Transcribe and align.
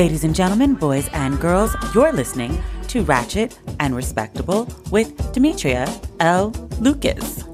Ladies 0.00 0.24
and 0.24 0.34
gentlemen, 0.34 0.76
boys 0.76 1.06
and 1.12 1.38
girls, 1.38 1.76
you're 1.94 2.10
listening 2.10 2.58
to 2.88 3.02
Ratchet 3.02 3.58
and 3.80 3.94
Respectable 3.94 4.66
with 4.90 5.30
Demetria 5.34 5.94
L. 6.20 6.52
Lucas. 6.80 7.44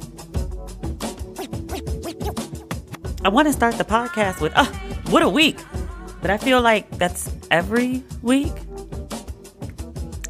I 3.25 3.31
want 3.31 3.49
to 3.49 3.53
start 3.53 3.77
the 3.79 3.85
podcast 3.85 4.41
with, 4.41 4.53
oh, 4.55 4.73
what 5.11 5.25
a 5.25 5.29
week. 5.29 5.59
But 6.23 6.31
I 6.31 6.39
feel 6.39 6.63
like 6.63 6.89
that's 6.99 7.29
every 7.51 8.05
week. 8.23 8.53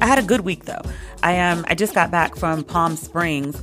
I 0.01 0.07
had 0.07 0.17
a 0.17 0.23
good 0.23 0.41
week 0.41 0.65
though. 0.65 0.81
I 1.21 1.39
um 1.39 1.65
I 1.67 1.75
just 1.75 1.93
got 1.93 2.09
back 2.09 2.35
from 2.35 2.63
Palm 2.63 2.95
Springs. 2.95 3.61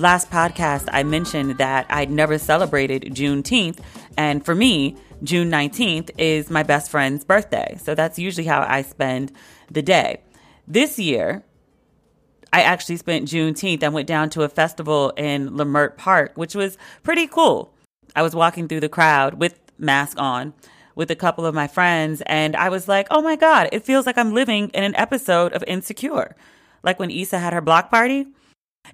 Last 0.00 0.28
podcast 0.28 0.88
I 0.90 1.04
mentioned 1.04 1.58
that 1.58 1.86
I'd 1.88 2.10
never 2.10 2.36
celebrated 2.36 3.04
Juneteenth, 3.14 3.78
and 4.16 4.44
for 4.44 4.56
me, 4.56 4.96
June 5.22 5.50
19th 5.50 6.10
is 6.18 6.50
my 6.50 6.62
best 6.62 6.90
friend's 6.90 7.24
birthday. 7.24 7.76
So 7.82 7.94
that's 7.94 8.18
usually 8.18 8.46
how 8.46 8.64
I 8.68 8.82
spend 8.82 9.32
the 9.70 9.82
day. 9.82 10.20
This 10.68 10.98
year, 10.98 11.44
I 12.52 12.62
actually 12.62 12.96
spent 12.96 13.28
Juneteenth. 13.28 13.82
I 13.82 13.88
went 13.88 14.08
down 14.08 14.30
to 14.30 14.42
a 14.42 14.48
festival 14.48 15.10
in 15.16 15.50
Leimert 15.50 15.96
Park, 15.96 16.32
which 16.36 16.54
was 16.54 16.78
pretty 17.02 17.26
cool. 17.26 17.72
I 18.14 18.22
was 18.22 18.34
walking 18.34 18.68
through 18.68 18.80
the 18.80 18.88
crowd 18.88 19.34
with 19.34 19.58
mask 19.78 20.20
on 20.20 20.54
with 20.94 21.10
a 21.10 21.16
couple 21.16 21.44
of 21.44 21.54
my 21.54 21.66
friends, 21.66 22.22
and 22.24 22.56
I 22.56 22.70
was 22.70 22.88
like, 22.88 23.06
oh 23.10 23.20
my 23.20 23.36
God, 23.36 23.68
it 23.70 23.84
feels 23.84 24.06
like 24.06 24.16
I'm 24.16 24.32
living 24.32 24.70
in 24.70 24.82
an 24.82 24.96
episode 24.96 25.52
of 25.52 25.62
Insecure. 25.66 26.34
Like 26.82 26.98
when 26.98 27.10
Issa 27.10 27.38
had 27.38 27.52
her 27.52 27.60
block 27.60 27.90
party. 27.90 28.26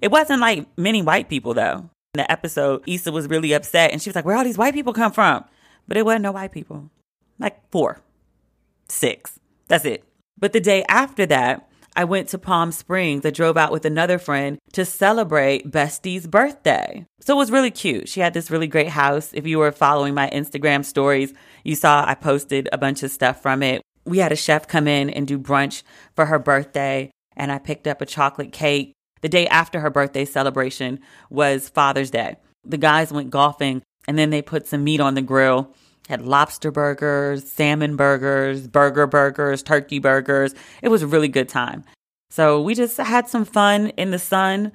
It 0.01 0.11
wasn't 0.11 0.41
like 0.41 0.67
many 0.77 1.01
white 1.01 1.29
people, 1.29 1.53
though. 1.53 1.89
In 2.15 2.17
the 2.17 2.31
episode, 2.31 2.83
Issa 2.87 3.11
was 3.11 3.27
really 3.27 3.53
upset, 3.53 3.91
and 3.91 4.01
she 4.01 4.09
was 4.09 4.15
like, 4.15 4.25
where 4.25 4.35
all 4.35 4.43
these 4.43 4.57
white 4.57 4.73
people 4.73 4.91
come 4.91 5.11
from? 5.11 5.45
But 5.87 5.97
it 5.97 6.05
wasn't 6.05 6.23
no 6.23 6.31
white 6.31 6.51
people. 6.51 6.89
Like 7.39 7.69
four, 7.71 7.99
six. 8.87 9.39
That's 9.67 9.85
it. 9.85 10.03
But 10.37 10.53
the 10.53 10.59
day 10.59 10.83
after 10.89 11.25
that, 11.27 11.69
I 11.95 12.05
went 12.05 12.29
to 12.29 12.39
Palm 12.39 12.71
Springs. 12.71 13.25
I 13.25 13.29
drove 13.29 13.55
out 13.55 13.71
with 13.71 13.85
another 13.85 14.17
friend 14.17 14.57
to 14.73 14.83
celebrate 14.83 15.69
Bestie's 15.69 16.25
birthday. 16.25 17.05
So 17.19 17.35
it 17.35 17.37
was 17.37 17.51
really 17.51 17.71
cute. 17.71 18.09
She 18.09 18.19
had 18.19 18.33
this 18.33 18.49
really 18.49 18.67
great 18.67 18.89
house. 18.89 19.31
If 19.33 19.45
you 19.45 19.59
were 19.59 19.71
following 19.71 20.13
my 20.13 20.29
Instagram 20.31 20.83
stories, 20.83 21.33
you 21.63 21.75
saw 21.75 22.03
I 22.05 22.15
posted 22.15 22.67
a 22.71 22.77
bunch 22.77 23.03
of 23.03 23.11
stuff 23.11 23.41
from 23.41 23.61
it. 23.61 23.81
We 24.05 24.17
had 24.17 24.31
a 24.31 24.35
chef 24.35 24.67
come 24.67 24.87
in 24.87 25.09
and 25.11 25.27
do 25.27 25.37
brunch 25.37 25.83
for 26.15 26.25
her 26.25 26.39
birthday, 26.39 27.11
and 27.37 27.51
I 27.51 27.59
picked 27.59 27.87
up 27.87 28.01
a 28.01 28.05
chocolate 28.05 28.51
cake. 28.51 28.93
The 29.21 29.29
day 29.29 29.47
after 29.47 29.79
her 29.79 29.89
birthday 29.89 30.25
celebration 30.25 30.99
was 31.29 31.69
Father's 31.69 32.11
Day. 32.11 32.35
The 32.65 32.77
guys 32.77 33.13
went 33.13 33.29
golfing, 33.29 33.83
and 34.07 34.17
then 34.17 34.29
they 34.29 34.41
put 34.41 34.67
some 34.67 34.83
meat 34.83 34.99
on 34.99 35.15
the 35.15 35.21
grill 35.21 35.73
had 36.09 36.21
lobster 36.21 36.71
burgers, 36.71 37.49
salmon 37.49 37.95
burgers, 37.95 38.67
burger 38.67 39.07
burgers, 39.07 39.63
turkey 39.63 39.99
burgers. 39.99 40.53
It 40.81 40.89
was 40.89 41.01
a 41.01 41.07
really 41.07 41.29
good 41.29 41.49
time. 41.49 41.83
So 42.29 42.61
we 42.61 42.75
just 42.75 42.97
had 42.97 43.29
some 43.29 43.45
fun 43.45 43.89
in 43.89 44.11
the 44.11 44.19
sun. 44.19 44.71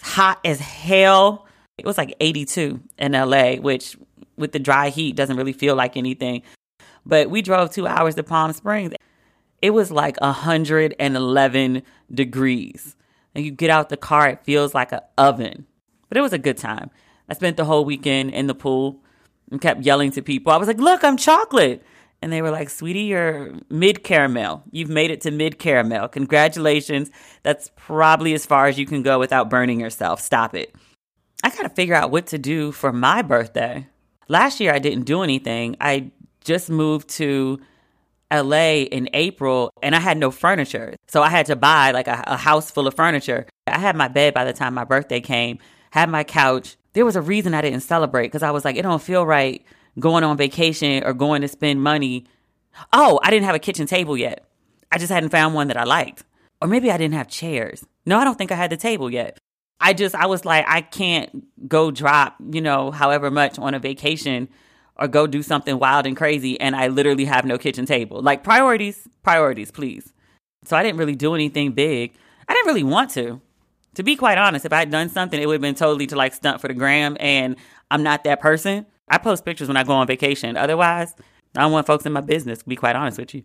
Hot 0.00 0.38
as 0.44 0.60
hell. 0.60 1.46
It 1.76 1.84
was 1.84 1.98
like 1.98 2.14
82 2.20 2.80
in 2.98 3.12
LA, 3.12 3.56
which 3.56 3.96
with 4.36 4.52
the 4.52 4.58
dry 4.58 4.88
heat 4.88 5.16
doesn't 5.16 5.36
really 5.36 5.52
feel 5.52 5.74
like 5.74 5.96
anything. 5.96 6.42
But 7.04 7.30
we 7.30 7.42
drove 7.42 7.70
two 7.70 7.86
hours 7.86 8.14
to 8.14 8.22
Palm 8.22 8.52
Springs. 8.52 8.94
It 9.60 9.70
was 9.70 9.90
like 9.90 10.20
111 10.20 11.82
degrees. 12.12 12.96
And 13.34 13.44
you 13.44 13.50
get 13.50 13.70
out 13.70 13.88
the 13.88 13.96
car, 13.96 14.28
it 14.28 14.44
feels 14.44 14.74
like 14.74 14.92
an 14.92 15.00
oven. 15.18 15.66
But 16.08 16.16
it 16.16 16.22
was 16.22 16.32
a 16.32 16.38
good 16.38 16.56
time. 16.56 16.90
I 17.28 17.34
spent 17.34 17.56
the 17.56 17.64
whole 17.64 17.84
weekend 17.84 18.32
in 18.32 18.46
the 18.46 18.54
pool 18.54 19.02
and 19.50 19.60
kept 19.60 19.82
yelling 19.82 20.10
to 20.12 20.22
people. 20.22 20.52
I 20.52 20.56
was 20.56 20.68
like, 20.68 20.78
look, 20.78 21.04
I'm 21.04 21.16
chocolate. 21.16 21.82
And 22.20 22.32
they 22.32 22.42
were 22.42 22.50
like, 22.50 22.68
sweetie, 22.68 23.02
you're 23.02 23.54
mid 23.70 24.02
caramel. 24.02 24.64
You've 24.72 24.88
made 24.88 25.10
it 25.10 25.20
to 25.22 25.30
mid 25.30 25.58
caramel. 25.58 26.08
Congratulations. 26.08 27.10
That's 27.42 27.70
probably 27.76 28.34
as 28.34 28.44
far 28.44 28.66
as 28.66 28.78
you 28.78 28.86
can 28.86 29.02
go 29.02 29.18
without 29.18 29.50
burning 29.50 29.78
yourself. 29.78 30.20
Stop 30.20 30.54
it. 30.54 30.74
I 31.44 31.50
got 31.50 31.62
to 31.62 31.68
figure 31.68 31.94
out 31.94 32.10
what 32.10 32.26
to 32.28 32.38
do 32.38 32.72
for 32.72 32.92
my 32.92 33.22
birthday. 33.22 33.86
Last 34.26 34.58
year, 34.58 34.72
I 34.72 34.80
didn't 34.80 35.04
do 35.04 35.22
anything. 35.22 35.76
I 35.80 36.10
just 36.42 36.68
moved 36.68 37.08
to 37.10 37.60
LA 38.32 38.82
in 38.82 39.08
April 39.14 39.70
and 39.82 39.94
I 39.94 40.00
had 40.00 40.18
no 40.18 40.30
furniture. 40.30 40.96
So 41.06 41.22
I 41.22 41.28
had 41.28 41.46
to 41.46 41.56
buy 41.56 41.92
like 41.92 42.08
a, 42.08 42.24
a 42.26 42.36
house 42.36 42.70
full 42.70 42.86
of 42.86 42.94
furniture. 42.94 43.46
I 43.66 43.78
had 43.78 43.96
my 43.96 44.08
bed 44.08 44.34
by 44.34 44.44
the 44.44 44.52
time 44.52 44.74
my 44.74 44.84
birthday 44.84 45.20
came, 45.20 45.58
had 45.90 46.10
my 46.10 46.24
couch, 46.24 46.76
there 46.92 47.04
was 47.04 47.16
a 47.16 47.22
reason 47.22 47.54
I 47.54 47.60
didn't 47.60 47.80
celebrate 47.80 48.28
because 48.28 48.42
I 48.42 48.50
was 48.50 48.64
like, 48.64 48.76
it 48.76 48.82
don't 48.82 49.02
feel 49.02 49.26
right 49.26 49.64
going 49.98 50.24
on 50.24 50.36
vacation 50.36 51.02
or 51.04 51.12
going 51.12 51.42
to 51.42 51.48
spend 51.48 51.82
money. 51.82 52.24
Oh, 52.92 53.20
I 53.22 53.30
didn't 53.30 53.46
have 53.46 53.54
a 53.54 53.60
kitchen 53.60 53.86
table 53.86 54.16
yet. 54.16 54.44
I 54.90 54.98
just 54.98 55.12
hadn't 55.12 55.30
found 55.30 55.54
one 55.54 55.68
that 55.68 55.76
I 55.76 55.84
liked. 55.84 56.24
Or 56.60 56.68
maybe 56.68 56.90
I 56.90 56.96
didn't 56.96 57.14
have 57.14 57.28
chairs. 57.28 57.84
No, 58.06 58.18
I 58.18 58.24
don't 58.24 58.38
think 58.38 58.52
I 58.52 58.56
had 58.56 58.70
the 58.70 58.76
table 58.76 59.10
yet. 59.10 59.38
I 59.80 59.92
just, 59.92 60.14
I 60.14 60.26
was 60.26 60.44
like, 60.44 60.64
I 60.66 60.80
can't 60.80 61.68
go 61.68 61.90
drop, 61.90 62.36
you 62.50 62.60
know, 62.60 62.90
however 62.90 63.30
much 63.30 63.58
on 63.58 63.74
a 63.74 63.78
vacation 63.78 64.48
or 64.96 65.06
go 65.06 65.26
do 65.26 65.42
something 65.42 65.78
wild 65.78 66.06
and 66.06 66.16
crazy 66.16 66.60
and 66.60 66.74
I 66.74 66.88
literally 66.88 67.26
have 67.26 67.44
no 67.44 67.58
kitchen 67.58 67.86
table. 67.86 68.20
Like 68.20 68.42
priorities, 68.42 69.06
priorities, 69.22 69.70
please. 69.70 70.12
So 70.64 70.76
I 70.76 70.82
didn't 70.82 70.98
really 70.98 71.14
do 71.14 71.34
anything 71.34 71.72
big. 71.72 72.14
I 72.48 72.54
didn't 72.54 72.66
really 72.66 72.82
want 72.82 73.10
to 73.10 73.40
to 73.98 74.04
be 74.04 74.14
quite 74.14 74.38
honest, 74.38 74.64
if 74.64 74.72
I 74.72 74.78
had 74.78 74.92
done 74.92 75.08
something, 75.08 75.42
it 75.42 75.46
would 75.46 75.54
have 75.54 75.60
been 75.60 75.74
totally 75.74 76.06
to 76.06 76.14
like 76.14 76.32
stunt 76.32 76.60
for 76.60 76.68
the 76.68 76.74
gram. 76.74 77.16
And 77.18 77.56
I'm 77.90 78.04
not 78.04 78.22
that 78.22 78.38
person. 78.38 78.86
I 79.08 79.18
post 79.18 79.44
pictures 79.44 79.66
when 79.66 79.76
I 79.76 79.82
go 79.82 79.92
on 79.92 80.06
vacation. 80.06 80.56
Otherwise, 80.56 81.16
I 81.56 81.62
don't 81.62 81.72
want 81.72 81.88
folks 81.88 82.06
in 82.06 82.12
my 82.12 82.20
business, 82.20 82.60
to 82.60 82.68
be 82.68 82.76
quite 82.76 82.94
honest 82.94 83.18
with 83.18 83.34
you. 83.34 83.42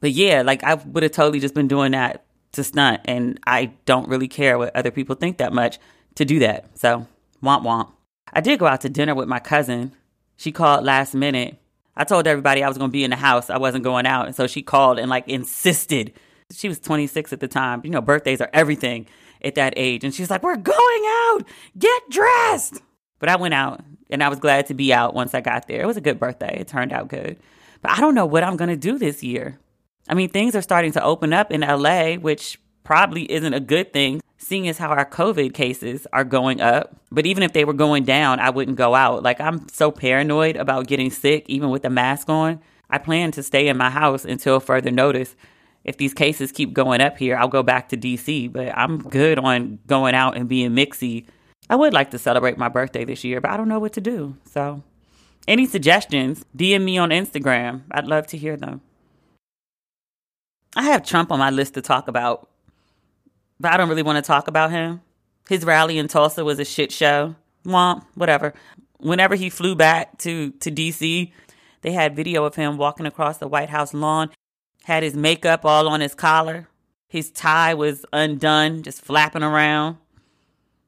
But 0.00 0.10
yeah, 0.10 0.42
like 0.42 0.64
I 0.64 0.74
would 0.74 1.04
have 1.04 1.12
totally 1.12 1.38
just 1.38 1.54
been 1.54 1.68
doing 1.68 1.92
that 1.92 2.24
to 2.50 2.64
stunt. 2.64 3.02
And 3.04 3.38
I 3.46 3.66
don't 3.84 4.08
really 4.08 4.26
care 4.26 4.58
what 4.58 4.74
other 4.74 4.90
people 4.90 5.14
think 5.14 5.38
that 5.38 5.52
much 5.52 5.78
to 6.16 6.24
do 6.24 6.40
that. 6.40 6.76
So, 6.76 7.06
womp 7.40 7.62
womp. 7.62 7.92
I 8.32 8.40
did 8.40 8.58
go 8.58 8.66
out 8.66 8.80
to 8.80 8.88
dinner 8.88 9.14
with 9.14 9.28
my 9.28 9.38
cousin. 9.38 9.92
She 10.36 10.50
called 10.50 10.84
last 10.84 11.14
minute. 11.14 11.58
I 11.96 12.02
told 12.02 12.26
everybody 12.26 12.64
I 12.64 12.68
was 12.68 12.76
going 12.76 12.90
to 12.90 12.92
be 12.92 13.04
in 13.04 13.10
the 13.10 13.16
house. 13.16 13.50
I 13.50 13.58
wasn't 13.58 13.84
going 13.84 14.06
out. 14.06 14.26
And 14.26 14.34
so 14.34 14.48
she 14.48 14.62
called 14.62 14.98
and 14.98 15.08
like 15.08 15.28
insisted. 15.28 16.12
She 16.50 16.66
was 16.66 16.80
26 16.80 17.32
at 17.32 17.38
the 17.38 17.46
time. 17.46 17.82
You 17.84 17.90
know, 17.90 18.00
birthdays 18.00 18.40
are 18.40 18.50
everything 18.52 19.06
at 19.44 19.54
that 19.56 19.74
age. 19.76 20.04
And 20.04 20.14
she's 20.14 20.30
like, 20.30 20.42
We're 20.42 20.56
going 20.56 21.04
out. 21.06 21.40
Get 21.78 22.10
dressed. 22.10 22.80
But 23.18 23.28
I 23.28 23.36
went 23.36 23.54
out 23.54 23.84
and 24.10 24.22
I 24.22 24.28
was 24.28 24.38
glad 24.38 24.66
to 24.66 24.74
be 24.74 24.92
out 24.92 25.14
once 25.14 25.34
I 25.34 25.40
got 25.40 25.68
there. 25.68 25.82
It 25.82 25.86
was 25.86 25.96
a 25.96 26.02
good 26.02 26.18
birthday. 26.18 26.58
It 26.60 26.68
turned 26.68 26.92
out 26.92 27.08
good. 27.08 27.38
But 27.80 27.92
I 27.92 28.00
don't 28.00 28.14
know 28.14 28.26
what 28.26 28.44
I'm 28.44 28.56
to 28.56 28.76
do 28.76 28.98
this 28.98 29.22
year. 29.22 29.58
I 30.08 30.14
mean, 30.14 30.28
things 30.28 30.54
are 30.54 30.62
starting 30.62 30.92
to 30.92 31.02
open 31.02 31.32
up 31.32 31.52
in 31.52 31.60
LA, 31.60 32.14
which 32.14 32.58
probably 32.84 33.30
isn't 33.30 33.54
a 33.54 33.60
good 33.60 33.92
thing, 33.92 34.20
seeing 34.36 34.68
as 34.68 34.78
how 34.78 34.88
our 34.88 35.08
COVID 35.08 35.54
cases 35.54 36.06
are 36.12 36.24
going 36.24 36.60
up. 36.60 36.96
But 37.10 37.26
even 37.26 37.42
if 37.42 37.52
they 37.52 37.64
were 37.64 37.72
going 37.72 38.04
down, 38.04 38.40
I 38.40 38.50
wouldn't 38.50 38.76
go 38.76 38.94
out. 38.94 39.22
Like, 39.22 39.40
I'm 39.40 39.68
so 39.68 39.90
paranoid 39.90 40.56
about 40.56 40.88
getting 40.88 41.10
sick, 41.10 41.44
even 41.48 41.70
with 41.70 41.82
the 41.82 41.90
mask 41.90 42.28
on. 42.28 42.60
I 42.90 42.98
plan 42.98 43.30
to 43.32 43.42
stay 43.42 43.68
in 43.68 43.76
my 43.76 43.90
house 43.90 44.24
until 44.24 44.60
further 44.60 44.90
notice 44.90 45.34
if 45.84 45.96
these 45.96 46.14
cases 46.14 46.52
keep 46.52 46.72
going 46.72 47.00
up 47.00 47.18
here, 47.18 47.36
I'll 47.36 47.48
go 47.48 47.62
back 47.62 47.88
to 47.90 47.96
DC. 47.96 48.52
But 48.52 48.76
I'm 48.76 48.98
good 48.98 49.38
on 49.38 49.78
going 49.86 50.14
out 50.14 50.36
and 50.36 50.48
being 50.48 50.70
mixy. 50.70 51.26
I 51.68 51.76
would 51.76 51.92
like 51.92 52.10
to 52.10 52.18
celebrate 52.18 52.58
my 52.58 52.68
birthday 52.68 53.04
this 53.04 53.24
year, 53.24 53.40
but 53.40 53.50
I 53.50 53.56
don't 53.56 53.68
know 53.68 53.78
what 53.78 53.92
to 53.94 54.00
do. 54.00 54.36
So, 54.44 54.82
any 55.48 55.66
suggestions, 55.66 56.44
DM 56.56 56.84
me 56.84 56.98
on 56.98 57.10
Instagram. 57.10 57.82
I'd 57.90 58.06
love 58.06 58.26
to 58.28 58.36
hear 58.36 58.56
them. 58.56 58.80
I 60.74 60.84
have 60.84 61.04
Trump 61.04 61.30
on 61.30 61.38
my 61.38 61.50
list 61.50 61.74
to 61.74 61.82
talk 61.82 62.08
about, 62.08 62.48
but 63.60 63.72
I 63.72 63.76
don't 63.76 63.88
really 63.88 64.02
want 64.02 64.16
to 64.16 64.26
talk 64.26 64.48
about 64.48 64.70
him. 64.70 65.02
His 65.48 65.64
rally 65.64 65.98
in 65.98 66.08
Tulsa 66.08 66.44
was 66.44 66.58
a 66.58 66.64
shit 66.64 66.92
show. 66.92 67.34
Womp, 67.64 68.04
whatever. 68.14 68.54
Whenever 68.98 69.34
he 69.34 69.50
flew 69.50 69.74
back 69.74 70.18
to, 70.18 70.50
to 70.52 70.70
DC, 70.70 71.30
they 71.82 71.92
had 71.92 72.16
video 72.16 72.44
of 72.44 72.54
him 72.54 72.76
walking 72.76 73.06
across 73.06 73.38
the 73.38 73.48
White 73.48 73.68
House 73.68 73.92
lawn 73.92 74.30
had 74.84 75.02
his 75.02 75.14
makeup 75.14 75.64
all 75.64 75.88
on 75.88 76.00
his 76.00 76.14
collar. 76.14 76.68
His 77.08 77.30
tie 77.30 77.74
was 77.74 78.06
undone, 78.12 78.82
just 78.82 79.02
flapping 79.02 79.42
around. 79.42 79.98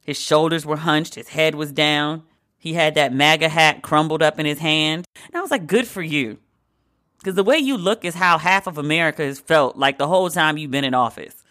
His 0.04 0.18
shoulders 0.20 0.66
were 0.66 0.76
hunched, 0.76 1.14
his 1.14 1.28
head 1.28 1.54
was 1.54 1.72
down. 1.72 2.24
He 2.58 2.74
had 2.74 2.94
that 2.94 3.12
MAGA 3.12 3.50
hat 3.50 3.82
crumbled 3.82 4.22
up 4.22 4.40
in 4.40 4.46
his 4.46 4.58
hand. 4.58 5.06
And 5.26 5.36
I 5.36 5.42
was 5.42 5.50
like, 5.50 5.66
good 5.66 5.86
for 5.86 6.02
you. 6.02 6.38
Because 7.18 7.34
the 7.34 7.44
way 7.44 7.58
you 7.58 7.76
look 7.76 8.04
is 8.04 8.14
how 8.14 8.38
half 8.38 8.66
of 8.66 8.78
America 8.78 9.22
has 9.22 9.38
felt 9.38 9.76
like 9.76 9.98
the 9.98 10.08
whole 10.08 10.30
time 10.30 10.56
you've 10.56 10.70
been 10.70 10.84
in 10.84 10.94
office. 10.94 11.44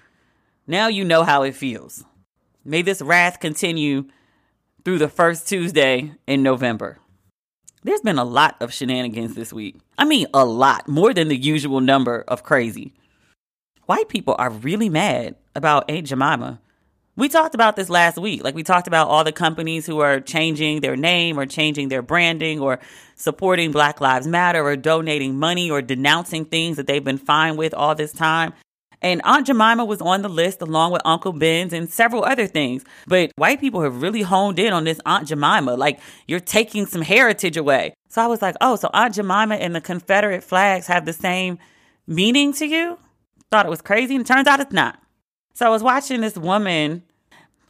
Now 0.66 0.88
you 0.88 1.04
know 1.04 1.24
how 1.24 1.44
it 1.44 1.56
feels. 1.56 2.04
May 2.66 2.82
this 2.82 3.02
wrath 3.02 3.40
continue 3.40 4.06
through 4.86 5.00
the 5.00 5.08
first 5.08 5.48
Tuesday 5.48 6.14
in 6.26 6.42
November. 6.42 6.98
There's 7.86 8.02
been 8.02 8.18
a 8.18 8.24
lot 8.24 8.56
of 8.62 8.74
shenanigans 8.74 9.36
this 9.36 9.52
week. 9.52 9.76
I 9.98 10.06
mean, 10.06 10.28
a 10.34 10.46
lot, 10.46 10.88
more 10.88 11.14
than 11.14 11.28
the 11.28 11.36
usual 11.36 11.82
number 11.82 12.24
of 12.30 12.42
crazy. 12.42 12.94
White 13.88 14.08
people 14.08 14.36
are 14.40 14.50
really 14.50 14.88
mad 14.88 15.36
about 15.54 15.90
Aunt 15.90 16.08
Jemima. 16.08 16.62
We 17.18 17.28
talked 17.28 17.54
about 17.54 17.76
this 17.76 17.90
last 17.90 18.18
week. 18.18 18.42
Like 18.42 18.56
we 18.56 18.64
talked 18.64 18.88
about 18.88 19.10
all 19.10 19.26
the 19.26 19.34
companies 19.34 19.86
who 19.86 20.00
are 20.00 20.22
changing 20.22 20.80
their 20.80 20.96
name 20.96 21.38
or 21.38 21.46
changing 21.46 21.90
their 21.90 22.02
branding 22.02 22.62
or 22.62 22.80
supporting 23.16 23.72
Black 23.72 24.00
Lives 24.00 24.28
Matter 24.28 24.64
or 24.64 24.78
donating 24.78 25.38
money 25.38 25.70
or 25.70 25.82
denouncing 25.82 26.46
things 26.46 26.78
that 26.78 26.88
they've 26.88 27.04
been 27.04 27.18
fine 27.18 27.58
with 27.58 27.74
all 27.74 27.96
this 27.96 28.14
time. 28.14 28.54
And 29.04 29.22
Aunt 29.26 29.46
Jemima 29.46 29.84
was 29.84 30.02
on 30.02 30.22
the 30.22 30.30
list 30.30 30.62
along 30.62 30.94
with 30.94 31.02
Uncle 31.04 31.34
Ben's 31.34 31.74
and 31.74 31.90
several 31.90 32.24
other 32.24 32.48
things. 32.48 32.86
But 33.06 33.32
white 33.36 33.60
people 33.60 33.82
have 33.82 34.02
really 34.02 34.22
honed 34.22 34.58
in 34.58 34.72
on 34.72 34.86
this 34.86 35.00
Aunt 35.06 35.28
Jemima. 35.28 35.76
Like 35.76 36.00
you're 36.26 36.40
taking 36.40 36.86
some 36.86 37.02
heritage 37.02 37.58
away. 37.58 37.94
So 38.08 38.22
I 38.22 38.28
was 38.28 38.42
like, 38.42 38.56
oh, 38.62 38.78
so 38.78 38.90
Aunt 38.94 39.16
Jemima 39.16 39.56
and 39.56 39.76
the 39.76 39.82
Confederate 39.82 40.44
flags 40.44 40.88
have 40.88 41.06
the 41.06 41.14
same 41.14 41.60
meaning 42.08 42.54
to 42.54 42.66
you? 42.66 42.98
Thought 43.52 43.66
it 43.66 43.70
was 43.70 43.82
crazy. 43.82 44.16
And 44.16 44.26
turns 44.26 44.48
out 44.48 44.62
it's 44.62 44.72
not. 44.72 45.00
So 45.54 45.66
I 45.66 45.70
was 45.70 45.84
watching 45.84 46.22
this 46.22 46.38
woman, 46.38 47.04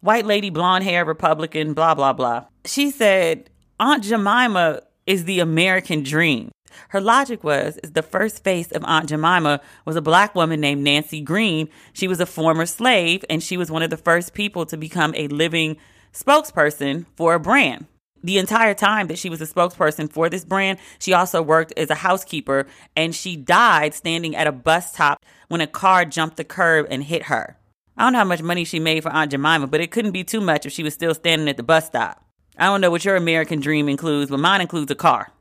white 0.01 0.25
lady, 0.25 0.51
blonde 0.51 0.83
hair, 0.83 1.03
Republican, 1.03 1.73
blah, 1.73 1.95
blah, 1.95 2.13
blah. 2.13 2.45
She 2.65 2.91
said, 2.91 3.49
Aunt 3.79 4.03
Jemima 4.03 4.81
is 5.07 5.25
the 5.25 5.39
American 5.39 6.03
dream. 6.03 6.51
Her 6.89 7.01
logic 7.01 7.43
was 7.43 7.77
is 7.77 7.91
the 7.91 8.01
first 8.01 8.43
face 8.43 8.71
of 8.71 8.83
Aunt 8.85 9.09
Jemima 9.09 9.61
was 9.85 9.95
a 9.95 10.01
black 10.01 10.35
woman 10.35 10.59
named 10.61 10.83
Nancy 10.83 11.21
Green. 11.21 11.69
She 11.93 12.07
was 12.07 12.19
a 12.19 12.25
former 12.25 12.65
slave 12.65 13.23
and 13.29 13.41
she 13.41 13.57
was 13.57 13.71
one 13.71 13.83
of 13.83 13.89
the 13.89 13.97
first 13.97 14.33
people 14.33 14.65
to 14.67 14.77
become 14.77 15.13
a 15.15 15.27
living 15.27 15.77
spokesperson 16.13 17.05
for 17.15 17.33
a 17.33 17.39
brand. 17.39 17.87
The 18.23 18.37
entire 18.37 18.73
time 18.73 19.07
that 19.07 19.17
she 19.17 19.29
was 19.29 19.41
a 19.41 19.45
spokesperson 19.45 20.11
for 20.11 20.29
this 20.29 20.45
brand, 20.45 20.79
she 20.97 21.13
also 21.13 21.41
worked 21.41 21.73
as 21.75 21.89
a 21.89 21.95
housekeeper 21.95 22.67
and 22.95 23.13
she 23.13 23.35
died 23.35 23.93
standing 23.93 24.35
at 24.35 24.47
a 24.47 24.51
bus 24.51 24.93
stop 24.93 25.23
when 25.49 25.59
a 25.59 25.67
car 25.67 26.05
jumped 26.05 26.37
the 26.37 26.45
curb 26.45 26.87
and 26.89 27.03
hit 27.03 27.23
her. 27.23 27.57
I 27.97 28.03
don't 28.03 28.13
know 28.13 28.19
how 28.19 28.25
much 28.25 28.41
money 28.41 28.63
she 28.63 28.79
made 28.79 29.03
for 29.03 29.11
Aunt 29.11 29.31
Jemima, 29.31 29.67
but 29.67 29.81
it 29.81 29.91
couldn't 29.91 30.11
be 30.11 30.23
too 30.23 30.41
much 30.41 30.65
if 30.65 30.71
she 30.71 30.83
was 30.83 30.93
still 30.93 31.13
standing 31.13 31.49
at 31.49 31.57
the 31.57 31.63
bus 31.63 31.85
stop. 31.85 32.25
I 32.57 32.65
don't 32.65 32.81
know 32.81 32.89
what 32.89 33.05
your 33.05 33.15
American 33.15 33.59
dream 33.59 33.89
includes, 33.89 34.31
but 34.31 34.39
mine 34.39 34.61
includes 34.61 34.91
a 34.91 34.95
car. 34.95 35.31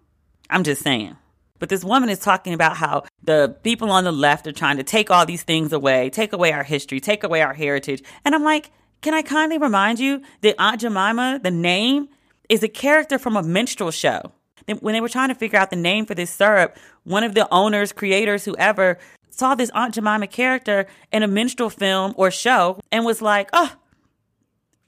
I'm 0.51 0.65
just 0.65 0.83
saying. 0.83 1.17
But 1.63 1.69
this 1.69 1.85
woman 1.85 2.09
is 2.09 2.19
talking 2.19 2.55
about 2.55 2.77
how 2.77 3.05
the 3.23 3.57
people 3.63 3.93
on 3.93 4.03
the 4.03 4.11
left 4.11 4.49
are 4.49 4.53
trying 4.53 4.79
to 4.79 4.83
take 4.83 5.13
all 5.13 5.25
these 5.25 5.45
things 5.45 5.73
away, 5.73 6.11
take 6.11 6.33
away 6.33 6.51
our 6.51 6.65
history, 6.65 6.99
take 6.99 7.23
away 7.23 7.41
our 7.41 7.55
heritage. 7.55 8.03
And 8.25 8.35
I'm 8.35 8.43
like, 8.43 8.73
can 9.01 9.15
I 9.15 9.23
kindly 9.23 9.59
remind 9.59 10.01
you 10.01 10.23
that 10.41 10.57
Aunt 10.59 10.81
Jemima, 10.81 11.39
the 11.41 11.53
name, 11.53 12.09
is 12.49 12.65
a 12.65 12.69
character 12.69 13.17
from 13.17 13.37
a 13.37 13.45
minstrel 13.45 13.93
show. 13.93 14.33
When 14.81 14.93
they 14.93 15.01
were 15.01 15.09
trying 15.09 15.29
to 15.29 15.37
figure 15.37 15.57
out 15.57 15.71
the 15.71 15.77
name 15.77 16.05
for 16.05 16.17
this 16.17 16.31
syrup, 16.31 16.77
one 17.05 17.23
of 17.23 17.35
the 17.35 17.47
owners, 17.55 17.93
creators, 17.93 18.45
whoever, 18.45 18.99
saw 19.31 19.55
this 19.55 19.71
Aunt 19.71 19.95
Jemima 19.95 20.27
character 20.27 20.89
in 21.13 21.23
a 21.23 21.29
minstrel 21.29 21.71
film 21.71 22.13
or 22.17 22.33
show 22.33 22.81
and 22.91 23.05
was 23.05 23.23
like, 23.23 23.49
oh, 23.53 23.73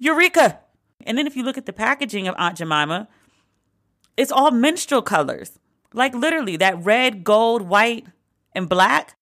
Eureka. 0.01 0.59
And 1.07 1.17
then 1.17 1.29
if 1.29 1.37
you 1.37 1.45
look 1.45 1.57
at 1.57 1.67
the 1.67 1.73
packaging 1.73 2.27
of 2.27 2.35
Aunt 2.37 2.57
Jemima, 2.57 3.07
it's 4.17 4.33
all 4.33 4.51
minstrel 4.51 5.03
colors. 5.03 5.57
Like 5.95 6.15
literally 6.15 6.57
that 6.59 6.85
red, 6.85 7.25
gold, 7.25 7.63
white, 7.63 8.07
and 8.53 8.69
black. 8.69 9.17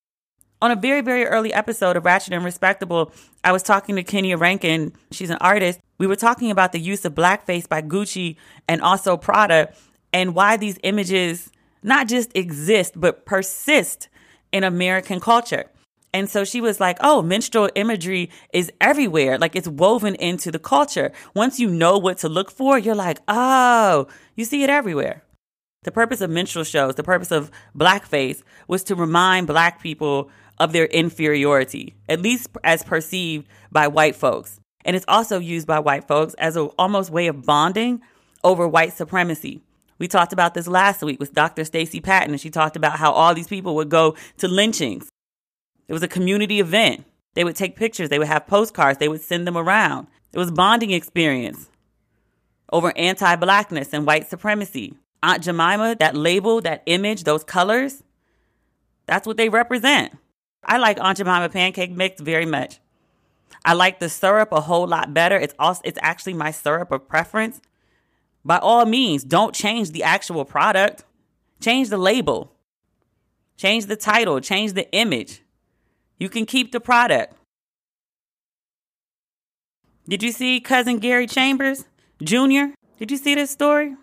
On 0.62 0.70
a 0.70 0.76
very, 0.76 1.00
very 1.00 1.26
early 1.26 1.52
episode 1.52 1.96
of 1.96 2.04
Ratchet 2.04 2.32
and 2.32 2.44
Respectable, 2.44 3.12
I 3.44 3.52
was 3.52 3.62
talking 3.62 3.96
to 3.96 4.02
Kenya 4.02 4.38
Rankin. 4.38 4.92
She's 5.10 5.30
an 5.30 5.38
artist. 5.40 5.80
We 5.98 6.06
were 6.06 6.16
talking 6.16 6.50
about 6.50 6.72
the 6.72 6.78
use 6.78 7.04
of 7.04 7.14
blackface 7.14 7.68
by 7.68 7.82
Gucci 7.82 8.36
and 8.68 8.80
also 8.80 9.16
Prada 9.16 9.72
and 10.12 10.34
why 10.34 10.56
these 10.56 10.78
images 10.82 11.50
not 11.82 12.08
just 12.08 12.30
exist, 12.36 12.94
but 12.96 13.26
persist 13.26 14.08
in 14.52 14.64
American 14.64 15.20
culture. 15.20 15.66
And 16.14 16.30
so 16.30 16.44
she 16.44 16.60
was 16.60 16.78
like, 16.78 16.98
oh, 17.00 17.22
minstrel 17.22 17.68
imagery 17.74 18.30
is 18.52 18.70
everywhere. 18.80 19.38
Like 19.38 19.56
it's 19.56 19.68
woven 19.68 20.14
into 20.14 20.50
the 20.50 20.58
culture. 20.58 21.10
Once 21.34 21.58
you 21.58 21.68
know 21.68 21.98
what 21.98 22.18
to 22.18 22.28
look 22.28 22.50
for, 22.50 22.78
you're 22.78 22.94
like, 22.94 23.18
oh, 23.28 24.06
you 24.36 24.44
see 24.44 24.62
it 24.62 24.70
everywhere. 24.70 25.22
The 25.84 25.92
purpose 25.92 26.20
of 26.20 26.30
minstrel 26.30 26.64
shows, 26.64 26.94
the 26.94 27.02
purpose 27.02 27.32
of 27.32 27.50
blackface 27.76 28.42
was 28.68 28.84
to 28.84 28.94
remind 28.94 29.48
black 29.48 29.82
people 29.82 30.30
of 30.58 30.72
their 30.72 30.86
inferiority, 30.86 31.96
at 32.08 32.20
least 32.20 32.48
as 32.62 32.84
perceived 32.84 33.48
by 33.72 33.88
white 33.88 34.14
folks. 34.14 34.60
And 34.84 34.94
it's 34.94 35.04
also 35.08 35.38
used 35.38 35.66
by 35.66 35.80
white 35.80 36.06
folks 36.06 36.34
as 36.34 36.56
an 36.56 36.70
almost 36.78 37.10
way 37.10 37.26
of 37.26 37.44
bonding 37.44 38.00
over 38.44 38.68
white 38.68 38.92
supremacy. 38.92 39.60
We 39.98 40.08
talked 40.08 40.32
about 40.32 40.54
this 40.54 40.68
last 40.68 41.02
week 41.02 41.18
with 41.18 41.34
Dr. 41.34 41.64
Stacey 41.64 42.00
Patton, 42.00 42.30
and 42.30 42.40
she 42.40 42.50
talked 42.50 42.76
about 42.76 42.98
how 42.98 43.12
all 43.12 43.34
these 43.34 43.48
people 43.48 43.74
would 43.76 43.88
go 43.88 44.16
to 44.38 44.48
lynchings. 44.48 45.08
It 45.88 45.92
was 45.92 46.02
a 46.02 46.08
community 46.08 46.60
event. 46.60 47.04
They 47.34 47.44
would 47.44 47.56
take 47.56 47.76
pictures, 47.76 48.08
they 48.08 48.18
would 48.18 48.28
have 48.28 48.46
postcards, 48.46 48.98
they 48.98 49.08
would 49.08 49.22
send 49.22 49.46
them 49.46 49.56
around. 49.56 50.06
It 50.32 50.38
was 50.38 50.50
bonding 50.50 50.90
experience 50.90 51.70
over 52.72 52.96
anti-blackness 52.96 53.92
and 53.92 54.06
white 54.06 54.28
supremacy. 54.28 54.94
Aunt 55.22 55.44
Jemima, 55.44 55.96
that 56.00 56.16
label, 56.16 56.60
that 56.62 56.82
image, 56.86 57.24
those 57.24 57.44
colors, 57.44 58.02
that's 59.06 59.26
what 59.26 59.36
they 59.36 59.48
represent. 59.48 60.16
I 60.64 60.78
like 60.78 61.00
Aunt 61.00 61.18
Jemima 61.18 61.48
pancake 61.48 61.90
mix 61.90 62.20
very 62.20 62.46
much. 62.46 62.80
I 63.64 63.74
like 63.74 64.00
the 64.00 64.08
syrup 64.08 64.50
a 64.52 64.60
whole 64.60 64.86
lot 64.86 65.14
better. 65.14 65.36
It's 65.36 65.54
also 65.58 65.80
it's 65.84 65.98
actually 66.02 66.34
my 66.34 66.50
syrup 66.50 66.90
of 66.90 67.08
preference 67.08 67.60
by 68.44 68.58
all 68.58 68.84
means, 68.84 69.22
don't 69.24 69.54
change 69.54 69.90
the 69.90 70.02
actual 70.02 70.44
product. 70.44 71.04
Change 71.60 71.90
the 71.90 71.96
label. 71.96 72.52
Change 73.56 73.86
the 73.86 73.96
title. 73.96 74.40
Change 74.40 74.72
the 74.72 74.90
image. 74.92 75.42
You 76.18 76.28
can 76.28 76.46
keep 76.46 76.72
the 76.72 76.80
product. 76.80 77.34
Did 80.08 80.22
you 80.22 80.32
see 80.32 80.60
cousin 80.60 80.98
Gary 80.98 81.26
Chambers 81.26 81.84
Jr.? 82.22 82.74
Did 82.98 83.10
you 83.10 83.16
see 83.16 83.36
this 83.36 83.50
story? 83.50 83.94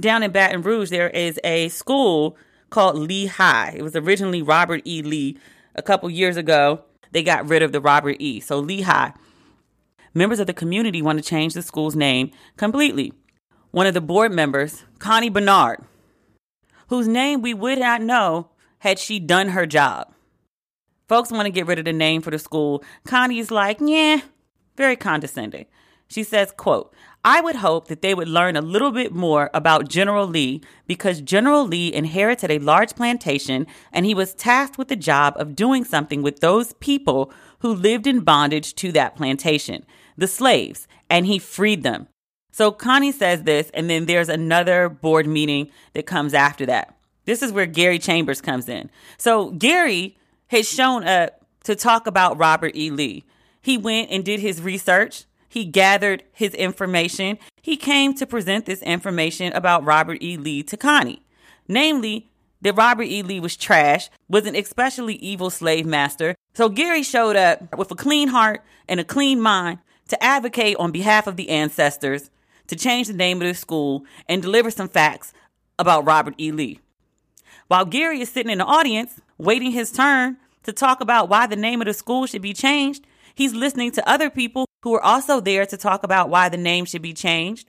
Down 0.00 0.22
in 0.22 0.32
Baton 0.32 0.62
Rouge, 0.62 0.90
there 0.90 1.10
is 1.10 1.38
a 1.44 1.68
school 1.68 2.36
called 2.70 2.96
Lee 2.96 3.26
High. 3.26 3.74
It 3.76 3.82
was 3.82 3.94
originally 3.94 4.42
Robert 4.42 4.82
E. 4.84 5.02
Lee. 5.02 5.38
A 5.74 5.82
couple 5.82 6.10
years 6.10 6.36
ago, 6.36 6.84
they 7.12 7.22
got 7.22 7.48
rid 7.48 7.62
of 7.62 7.72
the 7.72 7.80
Robert 7.80 8.16
E. 8.18 8.40
So 8.40 8.58
Lee 8.58 8.82
High 8.82 9.12
members 10.14 10.40
of 10.40 10.46
the 10.46 10.54
community 10.54 11.02
want 11.02 11.18
to 11.18 11.24
change 11.24 11.54
the 11.54 11.62
school's 11.62 11.96
name 11.96 12.30
completely. 12.56 13.12
One 13.70 13.86
of 13.86 13.94
the 13.94 14.00
board 14.00 14.32
members, 14.32 14.84
Connie 14.98 15.30
Bernard, 15.30 15.82
whose 16.88 17.08
name 17.08 17.40
we 17.40 17.54
would 17.54 17.78
not 17.78 18.02
know 18.02 18.50
had 18.78 18.98
she 18.98 19.18
done 19.18 19.48
her 19.48 19.66
job. 19.66 20.12
Folks 21.08 21.30
want 21.30 21.46
to 21.46 21.52
get 21.52 21.66
rid 21.66 21.78
of 21.78 21.84
the 21.84 21.92
name 21.92 22.22
for 22.22 22.30
the 22.30 22.38
school. 22.38 22.82
Connie's 23.04 23.50
like, 23.50 23.78
yeah, 23.80 24.20
very 24.76 24.96
condescending. 24.96 25.66
She 26.08 26.22
says, 26.22 26.52
quote, 26.52 26.94
I 27.24 27.40
would 27.40 27.56
hope 27.56 27.86
that 27.86 28.02
they 28.02 28.14
would 28.14 28.28
learn 28.28 28.56
a 28.56 28.60
little 28.60 28.90
bit 28.90 29.12
more 29.12 29.48
about 29.54 29.88
General 29.88 30.26
Lee 30.26 30.60
because 30.88 31.20
General 31.20 31.64
Lee 31.64 31.92
inherited 31.92 32.50
a 32.50 32.58
large 32.58 32.96
plantation 32.96 33.66
and 33.92 34.04
he 34.04 34.14
was 34.14 34.34
tasked 34.34 34.76
with 34.76 34.88
the 34.88 34.96
job 34.96 35.34
of 35.36 35.54
doing 35.54 35.84
something 35.84 36.22
with 36.22 36.40
those 36.40 36.72
people 36.74 37.32
who 37.60 37.72
lived 37.72 38.08
in 38.08 38.20
bondage 38.20 38.74
to 38.74 38.90
that 38.92 39.14
plantation 39.14 39.84
the 40.16 40.26
slaves, 40.26 40.86
and 41.08 41.26
he 41.26 41.38
freed 41.38 41.82
them. 41.82 42.08
So 42.50 42.70
Connie 42.70 43.12
says 43.12 43.44
this, 43.44 43.70
and 43.72 43.88
then 43.88 44.06
there's 44.06 44.28
another 44.28 44.88
board 44.88 45.26
meeting 45.26 45.70
that 45.94 46.06
comes 46.06 46.34
after 46.34 46.66
that. 46.66 46.96
This 47.24 47.42
is 47.42 47.52
where 47.52 47.66
Gary 47.66 47.98
Chambers 47.98 48.40
comes 48.40 48.68
in. 48.68 48.90
So 49.16 49.50
Gary 49.50 50.16
has 50.48 50.68
shown 50.68 51.04
up 51.04 51.46
to 51.64 51.74
talk 51.74 52.06
about 52.06 52.38
Robert 52.38 52.76
E. 52.76 52.90
Lee. 52.90 53.24
He 53.62 53.78
went 53.78 54.10
and 54.10 54.24
did 54.24 54.40
his 54.40 54.60
research. 54.60 55.24
He 55.52 55.66
gathered 55.66 56.22
his 56.32 56.54
information. 56.54 57.36
He 57.60 57.76
came 57.76 58.14
to 58.14 58.26
present 58.26 58.64
this 58.64 58.80
information 58.80 59.52
about 59.52 59.84
Robert 59.84 60.22
E. 60.22 60.38
Lee 60.38 60.62
to 60.62 60.78
Connie. 60.78 61.26
Namely, 61.68 62.30
that 62.62 62.74
Robert 62.74 63.02
E. 63.02 63.22
Lee 63.22 63.38
was 63.38 63.54
trash, 63.54 64.08
was 64.30 64.46
an 64.46 64.56
especially 64.56 65.16
evil 65.16 65.50
slave 65.50 65.84
master. 65.84 66.36
So 66.54 66.70
Gary 66.70 67.02
showed 67.02 67.36
up 67.36 67.76
with 67.76 67.90
a 67.90 67.94
clean 67.94 68.28
heart 68.28 68.62
and 68.88 68.98
a 68.98 69.04
clean 69.04 69.42
mind 69.42 69.80
to 70.08 70.24
advocate 70.24 70.78
on 70.78 70.90
behalf 70.90 71.26
of 71.26 71.36
the 71.36 71.50
ancestors, 71.50 72.30
to 72.68 72.74
change 72.74 73.08
the 73.08 73.12
name 73.12 73.42
of 73.42 73.46
the 73.46 73.52
school, 73.52 74.06
and 74.30 74.40
deliver 74.40 74.70
some 74.70 74.88
facts 74.88 75.34
about 75.78 76.06
Robert 76.06 76.34
E. 76.40 76.50
Lee. 76.50 76.80
While 77.68 77.84
Gary 77.84 78.22
is 78.22 78.30
sitting 78.30 78.52
in 78.52 78.56
the 78.56 78.64
audience, 78.64 79.20
waiting 79.36 79.72
his 79.72 79.92
turn 79.92 80.38
to 80.62 80.72
talk 80.72 81.02
about 81.02 81.28
why 81.28 81.46
the 81.46 81.56
name 81.56 81.82
of 81.82 81.86
the 81.86 81.92
school 81.92 82.24
should 82.24 82.40
be 82.40 82.54
changed, 82.54 83.06
he's 83.34 83.52
listening 83.52 83.90
to 83.90 84.08
other 84.08 84.30
people 84.30 84.64
who 84.82 84.90
were 84.90 85.04
also 85.04 85.40
there 85.40 85.66
to 85.66 85.76
talk 85.76 86.02
about 86.02 86.28
why 86.28 86.48
the 86.48 86.56
name 86.56 86.84
should 86.84 87.02
be 87.02 87.14
changed. 87.14 87.68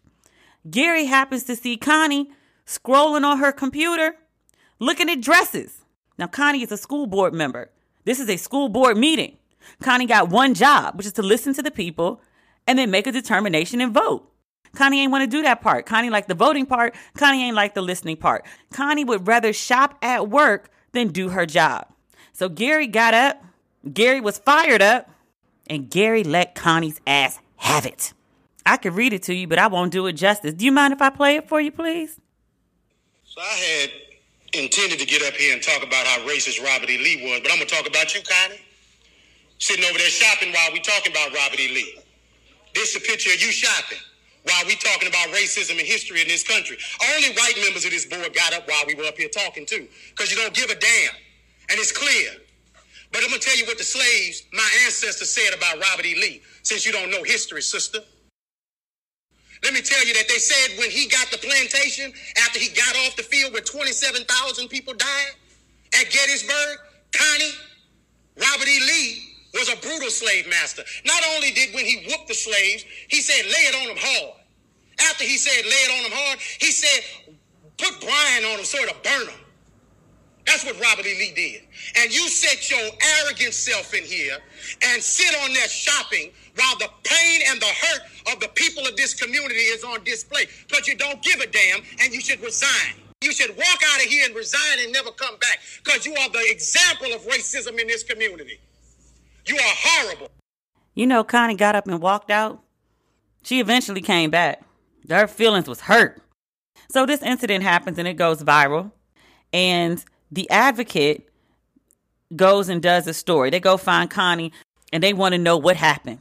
Gary 0.70 1.06
happens 1.06 1.44
to 1.44 1.56
see 1.56 1.78
Connie 1.78 2.32
scrolling 2.66 3.24
on 3.24 3.40
her 3.40 3.52
computer, 3.52 4.16
looking 4.80 5.10
at 5.10 5.22
dresses. 5.22 5.82
Now, 6.18 6.28
Connie 6.28 6.64
is 6.64 6.72
a 6.72 6.78
school 6.78 7.08
board 7.08 7.34
member. 7.34 7.72
This 8.06 8.20
is 8.20 8.30
a 8.30 8.38
school 8.38 8.70
board 8.70 8.98
meeting. 8.98 9.38
Connie 9.82 10.06
got 10.06 10.30
one 10.30 10.54
job, 10.54 10.96
which 10.98 11.06
is 11.06 11.14
to 11.14 11.22
listen 11.22 11.54
to 11.54 11.62
the 11.62 11.72
people 11.72 12.22
and 12.68 12.78
then 12.78 12.92
make 12.92 13.08
a 13.08 13.12
determination 13.12 13.82
and 13.82 13.94
vote. 13.94 14.30
Connie 14.76 15.02
ain't 15.02 15.12
want 15.12 15.24
to 15.24 15.38
do 15.38 15.44
that 15.44 15.62
part. 15.62 15.86
Connie 15.86 16.10
like 16.10 16.28
the 16.28 16.34
voting 16.34 16.66
part. 16.66 16.96
Connie 17.16 17.44
ain't 17.44 17.56
like 17.56 17.74
the 17.74 17.82
listening 17.82 18.18
part. 18.18 18.46
Connie 18.72 19.06
would 19.06 19.28
rather 19.28 19.54
shop 19.54 19.98
at 20.02 20.30
work 20.30 20.72
than 20.94 21.10
do 21.10 21.30
her 21.30 21.46
job. 21.46 21.88
So 22.32 22.50
Gary 22.50 22.88
got 22.88 23.14
up. 23.14 23.44
Gary 23.94 24.20
was 24.20 24.40
fired 24.40 24.82
up 24.82 25.10
and 25.74 25.90
Gary 25.90 26.24
let 26.24 26.56
Connie's 26.56 27.02
ass 27.08 27.40
have 27.58 27.86
it. 27.86 28.14
I 28.66 28.78
could 28.78 28.94
read 28.94 29.14
it 29.14 29.24
to 29.24 29.34
you, 29.34 29.48
but 29.48 29.60
I 29.60 29.68
won't 29.68 29.92
do 29.92 30.08
it 30.08 30.14
justice. 30.14 30.54
Do 30.54 30.66
you 30.66 30.72
mind 30.72 30.94
if 30.94 31.02
I 31.02 31.10
play 31.10 31.36
it 31.36 31.50
for 31.50 31.60
you, 31.60 31.72
please? 31.72 32.20
So 33.26 33.42
I 33.42 33.46
had 33.46 33.92
intended 34.54 35.00
to 35.00 35.06
get 35.06 35.22
up 35.24 35.34
here 35.34 35.54
and 35.54 35.62
talk 35.62 35.84
about 35.84 36.06
how 36.06 36.20
racist 36.28 36.64
Robert 36.64 36.90
E. 36.90 36.98
Lee 36.98 37.30
was, 37.30 37.42
but 37.42 37.52
I'm 37.52 37.58
gonna 37.58 37.70
talk 37.70 37.88
about 37.88 38.14
you, 38.14 38.22
Connie. 38.22 38.62
Sitting 39.58 39.84
over 39.86 39.98
there 39.98 40.10
shopping 40.10 40.54
while 40.54 40.72
we 40.72 40.80
talking 40.80 41.12
about 41.12 41.34
Robert 41.34 41.60
E. 41.60 41.74
Lee. 41.74 42.00
This 42.76 42.96
is 42.96 42.98
a 42.98 43.06
picture 43.06 43.32
of 43.34 43.42
you 43.42 43.52
shopping 43.52 43.98
while 44.44 44.66
we 44.66 44.76
talking 44.76 45.10
about 45.10 45.28
racism 45.30 45.72
and 45.72 45.88
history 45.88 46.22
in 46.22 46.28
this 46.28 46.44
country. 46.44 46.78
Only 47.16 47.30
white 47.34 47.58
members 47.64 47.86
of 47.86 47.92
this 47.92 48.06
board 48.06 48.34
got 48.36 48.54
up 48.54 48.68
while 48.68 48.84
we 48.86 48.96
were 48.96 49.06
up 49.06 49.18
here 49.18 49.30
talking 49.30 49.66
too, 49.66 49.88
because 50.12 50.30
you 50.32 50.38
don't 50.38 50.54
give 50.54 50.70
a 50.70 50.76
damn. 50.76 51.16
And 51.70 51.80
it's 51.80 51.92
clear. 51.92 52.43
But 53.14 53.22
I'm 53.24 53.30
gonna 53.30 53.40
tell 53.40 53.56
you 53.56 53.66
what 53.66 53.78
the 53.78 53.84
slaves, 53.84 54.44
my 54.52 54.68
ancestors, 54.86 55.30
said 55.30 55.56
about 55.56 55.80
Robert 55.80 56.06
E. 56.06 56.16
Lee, 56.16 56.42
since 56.64 56.84
you 56.84 56.92
don't 56.92 57.12
know 57.12 57.22
history, 57.22 57.62
sister. 57.62 58.00
Let 59.64 59.74
me 59.74 59.82
tell 59.82 60.04
you 60.06 60.14
that 60.16 60.28
they 60.28 60.40
said 60.40 60.78
when 60.80 60.90
he 60.90 61.08
got 61.08 61.30
the 61.30 61.38
plantation, 61.38 62.12
after 62.44 62.60
he 62.60 62.70
got 62.70 62.96
off 63.06 63.16
the 63.16 63.24
field 63.24 63.54
where 63.54 63.62
27,000 63.62 64.68
people 64.68 64.94
died 64.96 65.34
at 65.94 66.10
Gettysburg, 66.12 66.80
Connie, 67.14 67.54
Robert 68.36 68.68
E. 68.68 68.80
Lee 68.82 69.36
was 69.54 69.70
a 69.70 69.78
brutal 69.78 70.10
slave 70.10 70.50
master. 70.50 70.84
Not 71.06 71.22
only 71.36 71.52
did 71.52 71.74
when 71.76 71.86
he 71.86 72.08
whooped 72.08 72.28
the 72.28 72.34
slaves, 72.34 72.84
he 73.08 73.22
said, 73.22 73.46
lay 73.46 73.64
it 73.70 73.76
on 73.76 73.88
them 73.90 73.98
hard. 74.00 74.42
After 75.00 75.24
he 75.24 75.38
said, 75.38 75.64
lay 75.64 75.84
it 75.86 75.98
on 75.98 76.10
them 76.10 76.18
hard, 76.18 76.40
he 76.60 76.72
said, 76.72 77.38
put 77.78 78.02
brine 78.02 78.44
on 78.52 78.58
them 78.58 78.66
so 78.66 78.80
it'll 78.80 78.98
burn 79.04 79.28
them. 79.28 79.43
That's 80.46 80.66
what 80.66 80.80
Robert 80.82 81.06
E. 81.06 81.16
Lee 81.18 81.34
did. 81.36 81.62
And 82.02 82.14
you 82.14 82.28
set 82.28 82.70
your 82.70 82.90
arrogant 83.22 83.54
self 83.54 83.94
in 83.94 84.04
here 84.04 84.38
and 84.86 85.02
sit 85.02 85.34
on 85.44 85.54
that 85.54 85.70
shopping 85.70 86.32
while 86.58 86.78
the 86.78 86.90
pain 87.04 87.42
and 87.48 87.62
the 87.62 87.66
hurt 87.66 88.34
of 88.34 88.40
the 88.40 88.50
people 88.50 88.86
of 88.86 88.96
this 88.98 89.14
community 89.14 89.56
is 89.56 89.84
on 89.84 90.04
display. 90.04 90.46
Because 90.68 90.88
you 90.88 90.96
don't 90.96 91.22
give 91.22 91.40
a 91.40 91.48
damn 91.48 91.80
and 92.02 92.14
you 92.14 92.20
should 92.20 92.42
resign. 92.42 92.96
You 93.22 93.32
should 93.32 93.56
walk 93.56 93.80
out 93.94 94.04
of 94.04 94.10
here 94.10 94.26
and 94.26 94.36
resign 94.36 94.80
and 94.82 94.92
never 94.92 95.12
come 95.12 95.38
back 95.38 95.60
because 95.82 96.06
you 96.06 96.14
are 96.14 96.30
the 96.30 96.46
example 96.50 97.14
of 97.14 97.22
racism 97.22 97.80
in 97.80 97.88
this 97.88 98.04
community. 98.04 98.60
You 99.46 99.56
are 99.56 99.62
horrible. 99.64 100.30
You 100.94 101.08
know, 101.08 101.24
Connie 101.24 101.56
got 101.56 101.76
up 101.76 101.88
and 101.88 102.02
walked 102.02 102.30
out. 102.30 102.62
She 103.44 103.62
eventually 103.62 104.02
came 104.02 104.30
back. 104.30 104.62
Her 105.10 105.28
feelings 105.28 105.70
was 105.70 105.82
hurt. 105.82 106.22
So 106.90 107.06
this 107.06 107.22
incident 107.22 107.64
happens 107.64 107.98
and 107.98 108.08
it 108.08 108.16
goes 108.16 108.44
viral. 108.44 108.92
And 109.54 110.04
the 110.34 110.50
advocate 110.50 111.30
goes 112.36 112.68
and 112.68 112.82
does 112.82 113.08
a 113.08 113.14
story. 113.14 113.50
They 113.50 113.60
go 113.60 113.78
find 113.78 114.10
Connie 114.10 114.52
and 114.92 115.04
they 115.04 115.14
want 115.14 115.34
to 115.34 115.40
know 115.40 115.58
what 115.58 115.76
happened. 115.76 116.20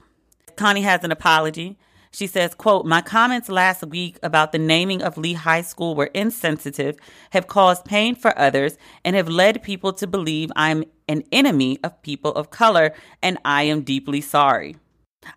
Connie 0.56 0.82
has 0.82 1.02
an 1.02 1.12
apology. 1.12 1.78
She 2.10 2.26
says, 2.26 2.54
quote, 2.54 2.84
My 2.84 3.00
comments 3.00 3.48
last 3.48 3.86
week 3.86 4.18
about 4.22 4.52
the 4.52 4.58
naming 4.58 5.00
of 5.00 5.16
Lee 5.16 5.32
High 5.32 5.62
School 5.62 5.94
were 5.94 6.10
insensitive, 6.12 6.98
have 7.30 7.46
caused 7.46 7.86
pain 7.86 8.14
for 8.14 8.38
others, 8.38 8.76
and 9.02 9.16
have 9.16 9.30
led 9.30 9.62
people 9.62 9.94
to 9.94 10.06
believe 10.06 10.52
I'm 10.54 10.84
an 11.08 11.22
enemy 11.32 11.78
of 11.82 12.02
people 12.02 12.32
of 12.32 12.50
color, 12.50 12.92
and 13.22 13.38
I 13.46 13.62
am 13.62 13.80
deeply 13.80 14.20
sorry. 14.20 14.76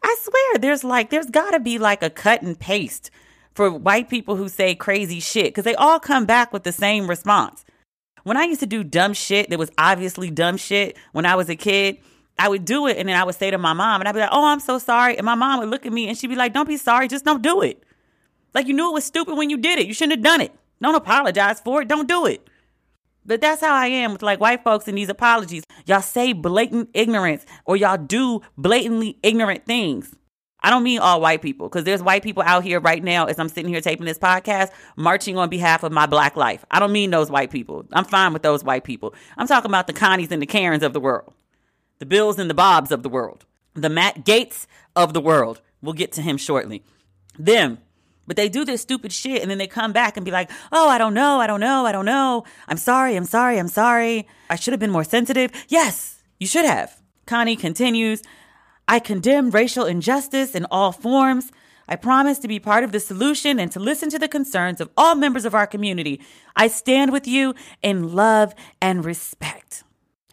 I 0.03 0.17
swear 0.20 0.60
there's 0.60 0.84
like 0.84 1.12
there's 1.12 1.29
gotta 1.29 1.62
be 1.62 1.77
like 1.77 2.03
a 2.03 2.10
cut 2.10 2.41
and 2.41 2.60
paste 2.60 3.10
for 3.53 3.72
white 3.72 4.10
people 4.10 4.36
who 4.36 4.50
say 4.50 4.75
crazy 4.75 5.22
shit, 5.22 5.46
because 5.46 5.63
they 5.63 5.75
all 5.75 6.00
come 6.00 6.25
back 6.25 6.51
with 6.51 6.63
the 6.63 6.74
same 6.74 7.10
response. 7.10 7.64
When 8.25 8.38
I 8.38 8.46
used 8.46 8.60
to 8.62 8.65
do 8.65 8.84
dumb 8.84 9.13
shit 9.13 9.51
that 9.51 9.60
was 9.60 9.70
obviously 9.77 10.32
dumb 10.32 10.58
shit 10.58 10.98
when 11.12 11.27
I 11.27 11.36
was 11.36 11.48
a 11.48 11.55
kid, 11.55 12.00
I 12.39 12.50
would 12.50 12.65
do 12.65 12.88
it 12.88 12.98
and 12.98 13.08
then 13.08 13.15
I 13.15 13.24
would 13.24 13.36
say 13.36 13.51
to 13.51 13.60
my 13.60 13.74
mom 13.74 14.01
and 14.01 14.08
I'd 14.08 14.13
be 14.13 14.20
like, 14.20 14.32
"Oh, 14.32 14.48
I'm 14.48 14.60
so 14.60 14.79
sorry." 14.79 15.15
And 15.15 15.24
my 15.25 15.36
mom 15.36 15.60
would 15.60 15.70
look 15.70 15.86
at 15.86 15.94
me 15.94 16.08
and 16.10 16.17
she'd 16.17 16.27
be 16.27 16.36
like, 16.36 16.51
"Don't 16.51 16.67
be 16.67 16.75
sorry, 16.75 17.08
just 17.08 17.24
don't 17.24 17.44
do 17.44 17.62
it." 17.62 17.84
Like 18.55 18.65
you 18.65 18.74
knew 18.74 18.89
it 18.89 18.94
was 18.94 19.05
stupid 19.05 19.38
when 19.38 19.51
you 19.51 19.58
did 19.58 19.77
it. 19.77 19.86
You 19.86 19.94
shouldn't 19.94 20.17
have 20.17 20.24
done 20.24 20.41
it. 20.41 20.51
Don't 20.82 20.96
apologize 20.96 21.60
for 21.60 21.84
it. 21.84 21.88
Don't 21.88 22.08
do 22.08 22.25
it. 22.25 22.50
But 23.27 23.41
that's 23.41 23.62
how 23.62 23.75
I 23.75 23.88
am 23.88 24.13
with 24.13 24.24
like 24.24 24.39
white 24.39 24.63
folks 24.63 24.88
and 24.88 24.98
these 24.98 25.10
apologies. 25.10 25.63
Y'all 25.86 26.01
say 26.01 26.34
blatant 26.34 26.89
ignorance 26.96 27.46
or 27.65 27.77
y'all 27.77 27.96
do 27.98 28.41
blatantly 28.58 29.20
ignorant 29.22 29.67
things. 29.67 30.15
I 30.65 30.72
don't 30.72 30.81
mean 30.81 30.98
all 30.98 31.22
white 31.22 31.43
people 31.43 31.69
because 31.69 31.84
there's 31.84 32.01
white 32.01 32.24
people 32.24 32.41
out 32.41 32.63
here 32.63 32.79
right 32.79 33.03
now 33.03 33.25
as 33.25 33.38
I'm 33.38 33.50
sitting 33.50 33.72
here 33.72 33.81
taping 33.81 34.07
this 34.07 34.17
podcast 34.17 34.72
marching 34.95 35.38
on 35.38 35.48
behalf 35.48 35.84
of 35.84 35.91
my 35.91 36.07
black 36.07 36.36
life. 36.36 36.65
I 36.72 36.79
don't 36.79 36.91
mean 36.91 37.12
those 37.12 37.29
white 37.29 37.51
people. 37.51 37.86
I'm 37.93 38.03
fine 38.03 38.34
with 38.34 38.41
those 38.41 38.63
white 38.63 38.84
people. 38.84 39.13
I'm 39.38 39.45
talking 39.45 39.69
about 39.69 39.86
the 39.86 39.93
Connies 39.93 40.31
and 40.31 40.41
the 40.41 40.48
Karens 40.48 40.81
of 40.81 40.93
the 40.93 41.00
world 41.00 41.36
the 42.00 42.05
Bills 42.07 42.39
and 42.39 42.50
the 42.50 42.55
Bobs 42.55 42.91
of 42.91 43.03
the 43.03 43.10
world, 43.10 43.45
the 43.75 43.89
Matt 43.89 44.25
Gaetz 44.25 44.65
of 44.95 45.13
the 45.13 45.22
world. 45.22 45.62
We'll 45.84 45.93
get 45.93 46.12
to 46.13 46.24
him 46.24 46.36
shortly. 46.36 46.84
Them. 47.38 47.77
But 48.25 48.36
they 48.36 48.50
do 48.50 48.65
this 48.65 48.81
stupid 48.81 49.13
shit 49.13 49.43
and 49.43 49.51
then 49.51 49.60
they 49.60 49.67
come 49.67 49.93
back 49.93 50.17
and 50.17 50.25
be 50.25 50.31
like, 50.31 50.50
oh, 50.72 50.89
I 50.89 50.98
don't 50.98 51.13
know, 51.13 51.39
I 51.39 51.45
don't 51.45 51.60
know, 51.60 51.86
I 51.86 51.91
don't 51.91 52.05
know. 52.05 52.43
I'm 52.67 52.77
sorry, 52.77 53.15
I'm 53.15 53.25
sorry, 53.25 53.60
I'm 53.60 53.67
sorry. 53.67 54.27
I 54.50 54.55
should 54.55 54.74
have 54.74 54.79
been 54.79 54.89
more 54.89 55.03
sensitive. 55.03 55.51
Yes, 55.67 56.24
you 56.39 56.48
should 56.48 56.65
have. 56.65 57.00
Connie 57.27 57.55
continues, 57.55 58.24
I 58.88 59.00
condemn 59.00 59.51
racial 59.51 59.86
injustice 59.86 60.56
in 60.56 60.65
all 60.70 60.92
forms. 60.92 61.51
I 61.88 61.96
promise 61.96 62.39
to 62.39 62.48
be 62.48 62.60
part 62.60 62.84
of 62.84 62.92
the 62.92 63.00
solution 63.00 63.60
and 63.60 63.72
to 63.72 63.80
listen 63.80 64.10
to 64.10 64.20
the 64.20 64.27
concerns 64.27 64.82
of 64.82 64.89
all 64.98 65.15
members 65.15 65.46
of 65.46 65.54
our 65.54 65.68
community. 65.68 66.22
I 66.56 66.68
stand 66.68 67.12
with 67.12 67.27
you 67.27 67.54
in 67.82 68.13
love 68.13 68.56
and 68.82 69.06
respect. 69.06 69.84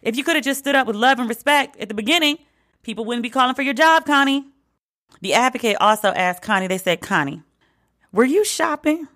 If 0.01 0.17
you 0.17 0.23
could 0.23 0.35
have 0.35 0.43
just 0.43 0.59
stood 0.59 0.75
up 0.75 0.87
with 0.87 0.95
love 0.95 1.19
and 1.19 1.29
respect 1.29 1.77
at 1.77 1.89
the 1.89 1.95
beginning, 1.95 2.37
people 2.81 3.05
wouldn't 3.05 3.23
be 3.23 3.29
calling 3.29 3.55
for 3.55 3.61
your 3.61 3.73
job, 3.73 4.05
Connie. 4.05 4.45
The 5.21 5.33
advocate 5.33 5.77
also 5.79 6.09
asked 6.09 6.41
Connie, 6.41 6.67
they 6.67 6.77
said, 6.77 7.01
Connie, 7.01 7.43
were 8.11 8.25
you 8.25 8.43
shopping? 8.43 9.07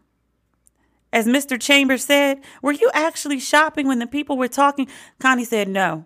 As 1.12 1.26
Mr. 1.26 1.60
Chambers 1.60 2.04
said, 2.04 2.42
were 2.62 2.72
you 2.72 2.92
actually 2.94 3.40
shopping 3.40 3.88
when 3.88 4.00
the 4.00 4.08
people 4.08 4.38
were 4.38 4.48
talking? 4.48 4.88
Connie 5.20 5.46
said, 5.46 5.68
no. 5.68 6.06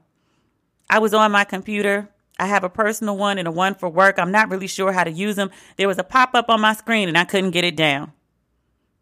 I 0.90 1.00
was 1.00 1.14
on 1.14 1.32
my 1.32 1.44
computer. 1.44 2.10
I 2.40 2.48
have 2.48 2.64
a 2.64 2.70
personal 2.70 3.18
one 3.18 3.38
and 3.38 3.48
a 3.48 3.52
one 3.52 3.76
for 3.76 3.90
work. 3.90 4.18
I'm 4.18 4.32
not 4.32 4.50
really 4.50 4.68
sure 4.68 4.92
how 4.92 5.04
to 5.04 5.12
use 5.12 5.36
them. 5.36 5.52
There 5.78 5.88
was 5.88 6.00
a 6.00 6.04
pop 6.04 6.32
up 6.34 6.50
on 6.50 6.62
my 6.62 6.74
screen 6.74 7.08
and 7.08 7.18
I 7.18 7.26
couldn't 7.26 7.52
get 7.52 7.64
it 7.64 7.76
down. 7.76 8.14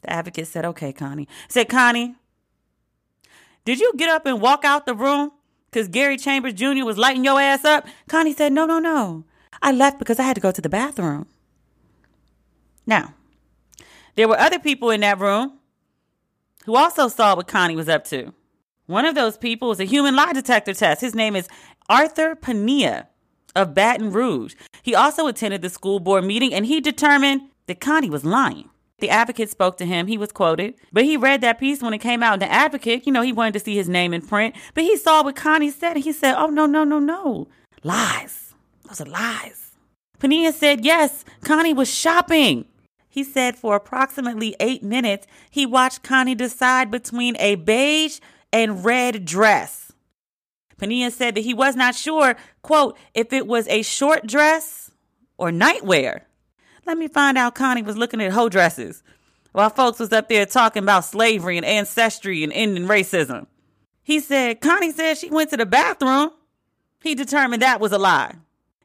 The 0.01 0.12
advocate 0.12 0.48
said, 0.48 0.65
okay, 0.65 0.91
Connie. 0.93 1.27
Said, 1.48 1.69
Connie, 1.69 2.15
did 3.65 3.79
you 3.79 3.93
get 3.95 4.09
up 4.09 4.25
and 4.25 4.41
walk 4.41 4.65
out 4.65 4.86
the 4.86 4.95
room 4.95 5.31
because 5.71 5.88
Gary 5.88 6.17
Chambers 6.17 6.53
Jr. 6.53 6.83
was 6.83 6.98
lighting 6.98 7.24
your 7.24 7.39
ass 7.39 7.63
up? 7.65 7.86
Connie 8.07 8.33
said, 8.33 8.51
No, 8.53 8.65
no, 8.65 8.79
no. 8.79 9.25
I 9.62 9.71
left 9.71 10.00
because 10.00 10.19
I 10.19 10.24
had 10.24 10.36
to 10.36 10.41
go 10.41 10.51
to 10.51 10.62
the 10.62 10.69
bathroom. 10.69 11.27
Now, 12.86 13.13
there 14.15 14.27
were 14.27 14.39
other 14.39 14.59
people 14.59 14.89
in 14.89 15.01
that 15.01 15.19
room 15.19 15.59
who 16.65 16.75
also 16.75 17.07
saw 17.07 17.36
what 17.36 17.48
Connie 17.48 17.75
was 17.75 17.89
up 17.89 18.05
to. 18.05 18.33
One 18.86 19.05
of 19.05 19.15
those 19.15 19.38
people 19.38 19.69
was 19.69 19.79
a 19.79 19.86
human 19.86 20.15
lie 20.15 20.33
detector 20.33 20.74
test. 20.74 21.01
His 21.01 21.13
name 21.13 21.36
is 21.36 21.48
Arthur 21.88 22.36
Pania 22.36 23.07
of 23.59 23.73
Baton 23.73 24.11
Rouge. 24.11 24.55
He 24.81 24.95
also 24.95 25.27
attended 25.27 25.61
the 25.61 25.69
school 25.69 25.99
board 25.99 26.23
meeting 26.23 26.53
and 26.53 26.65
he 26.65 26.81
determined 26.81 27.41
that 27.67 27.79
Connie 27.79 28.09
was 28.09 28.25
lying. 28.25 28.69
The 28.99 29.09
advocate 29.09 29.49
spoke 29.49 29.77
to 29.77 29.85
him. 29.85 30.07
He 30.07 30.17
was 30.17 30.31
quoted, 30.31 30.75
but 30.91 31.05
he 31.05 31.15
read 31.15 31.41
that 31.41 31.59
piece 31.59 31.81
when 31.81 31.93
it 31.93 31.99
came 31.99 32.21
out. 32.21 32.33
And 32.33 32.41
the 32.41 32.51
advocate, 32.51 33.05
you 33.05 33.13
know, 33.13 33.21
he 33.21 33.31
wanted 33.31 33.53
to 33.53 33.59
see 33.59 33.75
his 33.75 33.87
name 33.87 34.13
in 34.13 34.21
print, 34.21 34.55
but 34.73 34.83
he 34.83 34.97
saw 34.97 35.23
what 35.23 35.35
Connie 35.35 35.71
said 35.71 35.95
and 35.95 36.03
he 36.03 36.11
said, 36.11 36.35
Oh, 36.35 36.47
no, 36.47 36.65
no, 36.65 36.83
no, 36.83 36.99
no. 36.99 37.47
Lies. 37.83 38.53
Those 38.87 39.01
are 39.01 39.05
lies. 39.05 39.71
Pania 40.19 40.51
said, 40.51 40.83
Yes, 40.83 41.23
Connie 41.43 41.73
was 41.73 41.93
shopping. 41.93 42.65
He 43.07 43.23
said 43.23 43.55
for 43.55 43.75
approximately 43.75 44.55
eight 44.59 44.83
minutes, 44.83 45.27
he 45.49 45.65
watched 45.65 46.03
Connie 46.03 46.35
decide 46.35 46.91
between 46.91 47.35
a 47.39 47.55
beige 47.55 48.19
and 48.51 48.83
red 48.83 49.25
dress. 49.25 49.88
Pania 50.79 51.12
said 51.12 51.36
that 51.36 51.41
he 51.41 51.53
was 51.53 51.75
not 51.75 51.93
sure, 51.93 52.36
quote, 52.62 52.98
if 53.13 53.33
it 53.33 53.45
was 53.45 53.67
a 53.67 53.81
short 53.81 54.25
dress 54.25 54.91
or 55.38 55.51
nightwear. 55.51 56.21
Let 56.86 56.98
me 56.98 57.07
find 57.07 57.38
out 57.38 57.55
Connie 57.55 57.83
was 57.83 57.98
looking 57.98 58.21
at 58.21 58.31
hoe 58.31 58.50
dresses 58.50 59.03
while 59.51 59.69
folks 59.69 60.00
was 60.00 60.13
up 60.13 60.29
there 60.29 60.45
talking 60.45 60.83
about 60.83 61.05
slavery 61.05 61.57
and 61.57 61.65
ancestry 61.65 62.43
and 62.43 62.53
ending 62.53 62.86
racism. 62.86 63.48
He 64.01 64.19
said 64.19 64.62
Connie 64.62 64.91
said 64.91 65.17
she 65.17 65.29
went 65.29 65.50
to 65.51 65.57
the 65.57 65.65
bathroom. 65.65 66.31
He 67.01 67.15
determined 67.15 67.62
that 67.62 67.79
was 67.79 67.91
a 67.91 67.98
lie. 67.98 68.36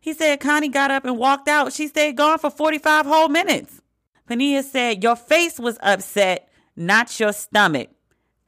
He 0.00 0.12
said 0.12 0.40
Connie 0.40 0.68
got 0.68 0.90
up 0.90 1.04
and 1.04 1.16
walked 1.16 1.48
out. 1.48 1.72
She 1.72 1.88
stayed 1.88 2.16
gone 2.16 2.38
for 2.38 2.50
45 2.50 3.06
whole 3.06 3.28
minutes. 3.28 3.80
Pania 4.28 4.62
said, 4.62 5.02
Your 5.02 5.16
face 5.16 5.58
was 5.58 5.78
upset, 5.82 6.48
not 6.76 7.18
your 7.18 7.32
stomach. 7.32 7.88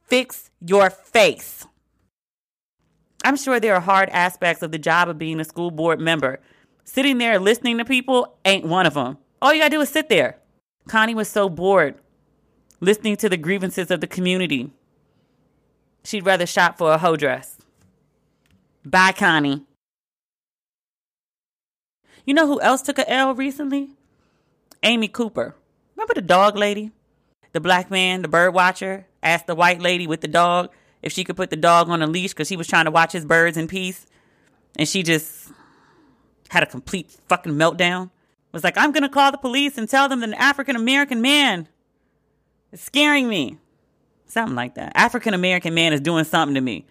Fix 0.03 0.49
your 0.59 0.89
face. 0.89 1.65
I'm 3.27 3.35
sure 3.35 3.59
there 3.59 3.75
are 3.75 3.81
hard 3.81 4.07
aspects 4.11 4.63
of 4.63 4.71
the 4.71 4.79
job 4.79 5.09
of 5.09 5.17
being 5.17 5.41
a 5.41 5.43
school 5.43 5.69
board 5.69 5.99
member. 5.99 6.39
Sitting 6.85 7.17
there 7.17 7.39
listening 7.39 7.77
to 7.77 7.83
people 7.83 8.37
ain't 8.45 8.63
one 8.63 8.85
of 8.85 8.93
them. 8.93 9.17
All 9.41 9.53
you 9.53 9.59
gotta 9.59 9.69
do 9.69 9.81
is 9.81 9.89
sit 9.89 10.07
there. 10.07 10.37
Connie 10.87 11.13
was 11.13 11.27
so 11.27 11.49
bored 11.49 11.95
listening 12.79 13.17
to 13.17 13.27
the 13.27 13.35
grievances 13.35 13.91
of 13.91 13.99
the 13.99 14.07
community. 14.07 14.71
She'd 16.05 16.25
rather 16.25 16.45
shop 16.45 16.77
for 16.77 16.93
a 16.93 16.97
hoe 16.97 17.17
dress. 17.17 17.57
Bye, 18.85 19.11
Connie. 19.11 19.65
You 22.23 22.33
know 22.33 22.47
who 22.47 22.61
else 22.61 22.81
took 22.81 22.97
a 22.97 23.11
L 23.11 23.35
recently? 23.35 23.89
Amy 24.83 25.09
Cooper. 25.09 25.53
Remember 25.97 26.13
the 26.13 26.21
dog 26.21 26.55
lady? 26.55 26.91
The 27.51 27.59
black 27.59 27.91
man, 27.91 28.21
the 28.21 28.29
bird 28.29 28.53
watcher, 28.53 29.05
asked 29.21 29.47
the 29.47 29.55
white 29.55 29.81
lady 29.81 30.07
with 30.07 30.21
the 30.21 30.29
dog 30.29 30.69
if 31.01 31.11
she 31.11 31.23
could 31.23 31.35
put 31.35 31.49
the 31.49 31.55
dog 31.55 31.89
on 31.89 32.01
a 32.01 32.07
leash 32.07 32.31
because 32.31 32.49
he 32.49 32.57
was 32.57 32.67
trying 32.67 32.85
to 32.85 32.91
watch 32.91 33.11
his 33.11 33.25
birds 33.25 33.57
in 33.57 33.67
peace. 33.67 34.05
And 34.75 34.87
she 34.87 35.03
just 35.03 35.51
had 36.49 36.63
a 36.63 36.65
complete 36.65 37.15
fucking 37.27 37.53
meltdown. 37.53 38.09
Was 38.53 38.63
like, 38.63 38.77
I'm 38.77 38.91
gonna 38.91 39.09
call 39.09 39.31
the 39.31 39.37
police 39.37 39.77
and 39.77 39.87
tell 39.87 40.09
them 40.09 40.21
that 40.21 40.29
an 40.29 40.35
African 40.35 40.75
American 40.75 41.21
man 41.21 41.67
is 42.71 42.81
scaring 42.81 43.27
me. 43.27 43.57
Something 44.25 44.55
like 44.55 44.75
that. 44.75 44.93
African 44.95 45.33
American 45.33 45.73
man 45.73 45.93
is 45.93 46.01
doing 46.01 46.23
something 46.23 46.55
to 46.55 46.61
me. 46.61 46.85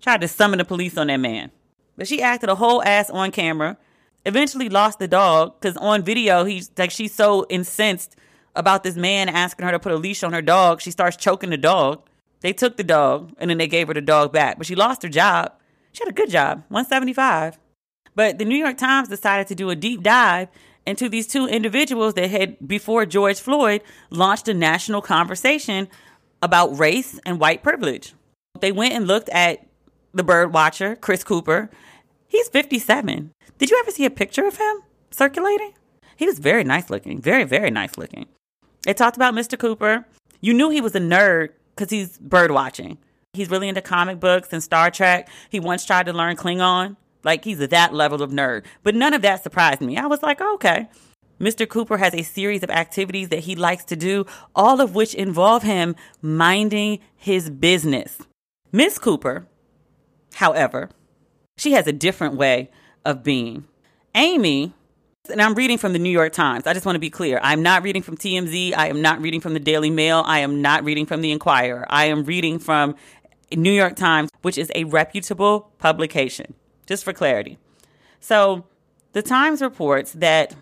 Tried 0.00 0.20
to 0.22 0.28
summon 0.28 0.58
the 0.58 0.64
police 0.64 0.96
on 0.96 1.08
that 1.08 1.18
man. 1.18 1.50
But 1.96 2.08
she 2.08 2.22
acted 2.22 2.48
a 2.48 2.54
whole 2.54 2.82
ass 2.82 3.10
on 3.10 3.30
camera. 3.30 3.76
Eventually 4.26 4.68
lost 4.68 4.98
the 4.98 5.06
dog 5.06 5.60
because 5.60 5.76
on 5.76 6.02
video, 6.02 6.44
he's 6.44 6.70
like, 6.76 6.90
she's 6.90 7.14
so 7.14 7.46
incensed 7.48 8.16
about 8.56 8.82
this 8.82 8.96
man 8.96 9.28
asking 9.28 9.66
her 9.66 9.72
to 9.72 9.78
put 9.78 9.92
a 9.92 9.96
leash 9.96 10.22
on 10.22 10.32
her 10.32 10.42
dog. 10.42 10.80
She 10.80 10.90
starts 10.90 11.16
choking 11.16 11.50
the 11.50 11.56
dog. 11.56 12.02
They 12.44 12.52
took 12.52 12.76
the 12.76 12.84
dog 12.84 13.32
and 13.38 13.48
then 13.48 13.56
they 13.56 13.66
gave 13.66 13.88
her 13.88 13.94
the 13.94 14.02
dog 14.02 14.30
back. 14.30 14.58
But 14.58 14.66
she 14.66 14.74
lost 14.74 15.02
her 15.02 15.08
job. 15.08 15.54
She 15.92 16.04
had 16.04 16.10
a 16.10 16.14
good 16.14 16.28
job, 16.28 16.58
175. 16.68 17.58
But 18.14 18.36
the 18.36 18.44
New 18.44 18.58
York 18.58 18.76
Times 18.76 19.08
decided 19.08 19.46
to 19.46 19.54
do 19.54 19.70
a 19.70 19.74
deep 19.74 20.02
dive 20.02 20.48
into 20.86 21.08
these 21.08 21.26
two 21.26 21.46
individuals 21.46 22.12
that 22.14 22.30
had, 22.30 22.68
before 22.68 23.06
George 23.06 23.40
Floyd, 23.40 23.80
launched 24.10 24.46
a 24.46 24.52
national 24.52 25.00
conversation 25.00 25.88
about 26.42 26.78
race 26.78 27.18
and 27.24 27.40
white 27.40 27.62
privilege. 27.62 28.12
They 28.60 28.72
went 28.72 28.92
and 28.92 29.06
looked 29.06 29.30
at 29.30 29.66
the 30.12 30.22
bird 30.22 30.52
watcher, 30.52 30.96
Chris 30.96 31.24
Cooper. 31.24 31.70
He's 32.28 32.50
57. 32.50 33.32
Did 33.56 33.70
you 33.70 33.78
ever 33.78 33.90
see 33.90 34.04
a 34.04 34.10
picture 34.10 34.46
of 34.46 34.58
him 34.58 34.82
circulating? 35.10 35.72
He 36.14 36.26
was 36.26 36.40
very 36.40 36.62
nice 36.62 36.90
looking, 36.90 37.22
very, 37.22 37.44
very 37.44 37.70
nice 37.70 37.96
looking. 37.96 38.26
They 38.82 38.92
talked 38.92 39.16
about 39.16 39.32
Mr. 39.32 39.58
Cooper. 39.58 40.04
You 40.42 40.52
knew 40.52 40.68
he 40.68 40.82
was 40.82 40.94
a 40.94 41.00
nerd 41.00 41.48
because 41.74 41.90
he's 41.90 42.18
bird 42.18 42.50
watching. 42.50 42.98
He's 43.32 43.50
really 43.50 43.68
into 43.68 43.82
comic 43.82 44.20
books 44.20 44.52
and 44.52 44.62
Star 44.62 44.90
Trek. 44.90 45.28
He 45.50 45.60
once 45.60 45.84
tried 45.84 46.06
to 46.06 46.12
learn 46.12 46.36
Klingon. 46.36 46.96
Like 47.24 47.44
he's 47.44 47.60
at 47.60 47.70
that 47.70 47.92
level 47.92 48.22
of 48.22 48.30
nerd. 48.30 48.64
But 48.82 48.94
none 48.94 49.14
of 49.14 49.22
that 49.22 49.42
surprised 49.42 49.80
me. 49.80 49.96
I 49.96 50.06
was 50.06 50.22
like, 50.22 50.40
oh, 50.40 50.54
okay. 50.54 50.88
Mr. 51.40 51.68
Cooper 51.68 51.96
has 51.96 52.14
a 52.14 52.22
series 52.22 52.62
of 52.62 52.70
activities 52.70 53.30
that 53.30 53.40
he 53.40 53.56
likes 53.56 53.84
to 53.86 53.96
do, 53.96 54.24
all 54.54 54.80
of 54.80 54.94
which 54.94 55.14
involve 55.14 55.62
him 55.64 55.96
minding 56.22 57.00
his 57.16 57.50
business. 57.50 58.18
Miss 58.70 58.98
Cooper, 58.98 59.48
however, 60.34 60.90
she 61.56 61.72
has 61.72 61.86
a 61.86 61.92
different 61.92 62.36
way 62.36 62.70
of 63.04 63.24
being. 63.24 63.64
Amy, 64.14 64.74
and 65.30 65.40
I'm 65.40 65.54
reading 65.54 65.78
from 65.78 65.94
the 65.94 65.98
New 65.98 66.10
York 66.10 66.32
Times. 66.32 66.66
I 66.66 66.74
just 66.74 66.84
want 66.84 66.96
to 66.96 67.00
be 67.00 67.10
clear. 67.10 67.40
I'm 67.42 67.62
not 67.62 67.82
reading 67.82 68.02
from 68.02 68.16
TMZ. 68.16 68.74
I 68.76 68.88
am 68.88 69.00
not 69.00 69.22
reading 69.22 69.40
from 69.40 69.54
the 69.54 69.60
Daily 69.60 69.90
Mail. 69.90 70.22
I 70.26 70.40
am 70.40 70.60
not 70.60 70.84
reading 70.84 71.06
from 71.06 71.22
the 71.22 71.32
Inquirer. 71.32 71.86
I 71.88 72.06
am 72.06 72.24
reading 72.24 72.58
from 72.58 72.94
New 73.50 73.72
York 73.72 73.96
Times, 73.96 74.28
which 74.42 74.58
is 74.58 74.70
a 74.74 74.84
reputable 74.84 75.72
publication, 75.78 76.54
just 76.86 77.04
for 77.04 77.12
clarity. 77.12 77.58
So, 78.20 78.66
the 79.12 79.22
Times 79.22 79.62
reports 79.62 80.12
that 80.12 80.54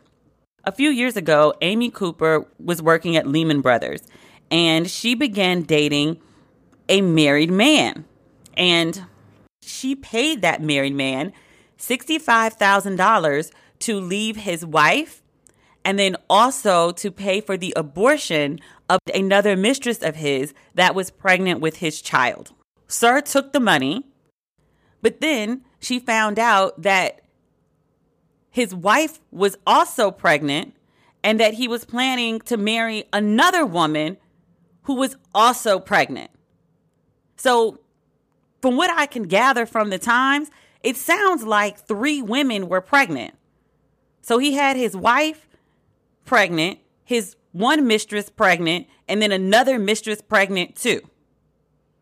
a 0.64 0.71
few 0.71 0.90
years 0.90 1.16
ago, 1.16 1.54
Amy 1.61 1.90
Cooper 1.90 2.47
was 2.62 2.81
working 2.81 3.16
at 3.16 3.26
Lehman 3.26 3.62
Brothers 3.62 4.02
and 4.50 4.88
she 4.88 5.14
began 5.14 5.62
dating 5.62 6.21
a 6.88 7.00
married 7.00 7.50
man. 7.50 8.04
And 8.57 9.07
she 9.62 9.97
paid 9.97 10.42
that 10.42 10.62
married 10.62 10.95
man 10.95 11.33
$65,000 11.78 13.50
to 13.83 14.01
leave 14.01 14.37
his 14.37 14.65
wife 14.65 15.23
and 15.85 15.99
then 15.99 16.17
also 16.30 16.93
to 16.93 17.11
pay 17.11 17.41
for 17.41 17.56
the 17.56 17.73
abortion 17.76 18.61
of 18.89 18.99
another 19.15 19.56
mistress 19.56 20.02
of 20.02 20.17
his 20.17 20.54
that 20.75 20.95
was 20.95 21.11
pregnant 21.11 21.61
with 21.61 21.76
his 21.76 22.00
child. 22.00 22.52
Sir 22.87 23.21
took 23.21 23.52
the 23.52 23.61
money, 23.61 24.06
but 25.00 25.21
then 25.21 25.63
she 25.80 25.99
found 25.99 26.39
out 26.39 26.83
that 26.83 27.21
his 28.50 28.75
wife 28.75 29.19
was 29.30 29.56
also 29.67 30.11
pregnant 30.11 30.75
and 31.25 31.41
that 31.41 31.54
he 31.54 31.67
was 31.67 31.85
planning 31.85 32.41
to 32.41 32.56
marry 32.56 33.04
another 33.13 33.65
woman 33.65 34.19
who 34.83 34.95
was 34.95 35.17
also 35.35 35.78
pregnant. 35.78 36.30
So, 37.37 37.80
from 38.61 38.76
what 38.76 38.91
I 38.91 39.06
can 39.06 39.25
gather 39.25 39.67
from 39.67 39.91
the 39.91 39.99
Times, 39.99 40.50
it 40.83 40.97
sounds 40.97 41.45
like 41.45 41.78
three 41.78 42.23
women 42.23 42.69
were 42.69 42.80
pregnant. 42.80 43.35
So, 44.23 44.39
he 44.39 44.54
had 44.54 44.76
his 44.76 44.97
wife 44.97 45.47
pregnant, 46.25 46.78
his 47.04 47.37
one 47.52 47.87
mistress 47.87 48.30
pregnant, 48.30 48.87
and 49.06 49.21
then 49.21 49.32
another 49.32 49.78
mistress 49.78 50.23
pregnant 50.23 50.76
too. 50.76 51.02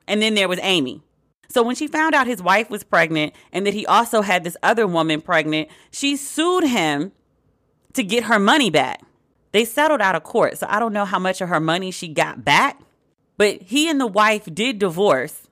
And 0.06 0.22
then 0.22 0.34
there 0.34 0.48
was 0.48 0.60
Amy. 0.62 1.02
So 1.50 1.64
when 1.64 1.74
she 1.74 1.88
found 1.88 2.14
out 2.14 2.28
his 2.28 2.40
wife 2.40 2.70
was 2.70 2.84
pregnant 2.84 3.34
and 3.52 3.66
that 3.66 3.74
he 3.74 3.84
also 3.84 4.22
had 4.22 4.44
this 4.44 4.56
other 4.62 4.86
woman 4.86 5.20
pregnant, 5.20 5.68
she 5.90 6.16
sued 6.16 6.64
him 6.64 7.10
to 7.94 8.04
get 8.04 8.24
her 8.24 8.38
money 8.38 8.70
back. 8.70 9.02
They 9.50 9.64
settled 9.64 10.00
out 10.00 10.14
of 10.14 10.22
court, 10.22 10.58
so 10.58 10.66
I 10.70 10.78
don't 10.78 10.92
know 10.92 11.04
how 11.04 11.18
much 11.18 11.40
of 11.40 11.48
her 11.48 11.58
money 11.58 11.90
she 11.90 12.06
got 12.06 12.44
back, 12.44 12.80
but 13.36 13.62
he 13.62 13.90
and 13.90 14.00
the 14.00 14.06
wife 14.06 14.48
did 14.52 14.78
divorce. 14.78 15.48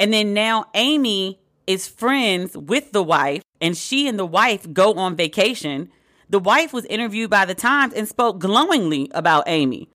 And 0.00 0.12
then 0.12 0.34
now 0.34 0.64
Amy 0.74 1.38
is 1.68 1.86
friends 1.86 2.56
with 2.56 2.90
the 2.90 3.04
wife, 3.04 3.42
and 3.60 3.76
she 3.76 4.08
and 4.08 4.18
the 4.18 4.26
wife 4.26 4.72
go 4.72 4.94
on 4.94 5.14
vacation. 5.14 5.92
The 6.28 6.38
wife 6.38 6.72
was 6.72 6.84
interviewed 6.86 7.30
by 7.30 7.44
the 7.44 7.54
Times 7.54 7.94
and 7.94 8.08
spoke 8.08 8.38
glowingly 8.38 9.10
about 9.14 9.44
Amy. 9.46 9.88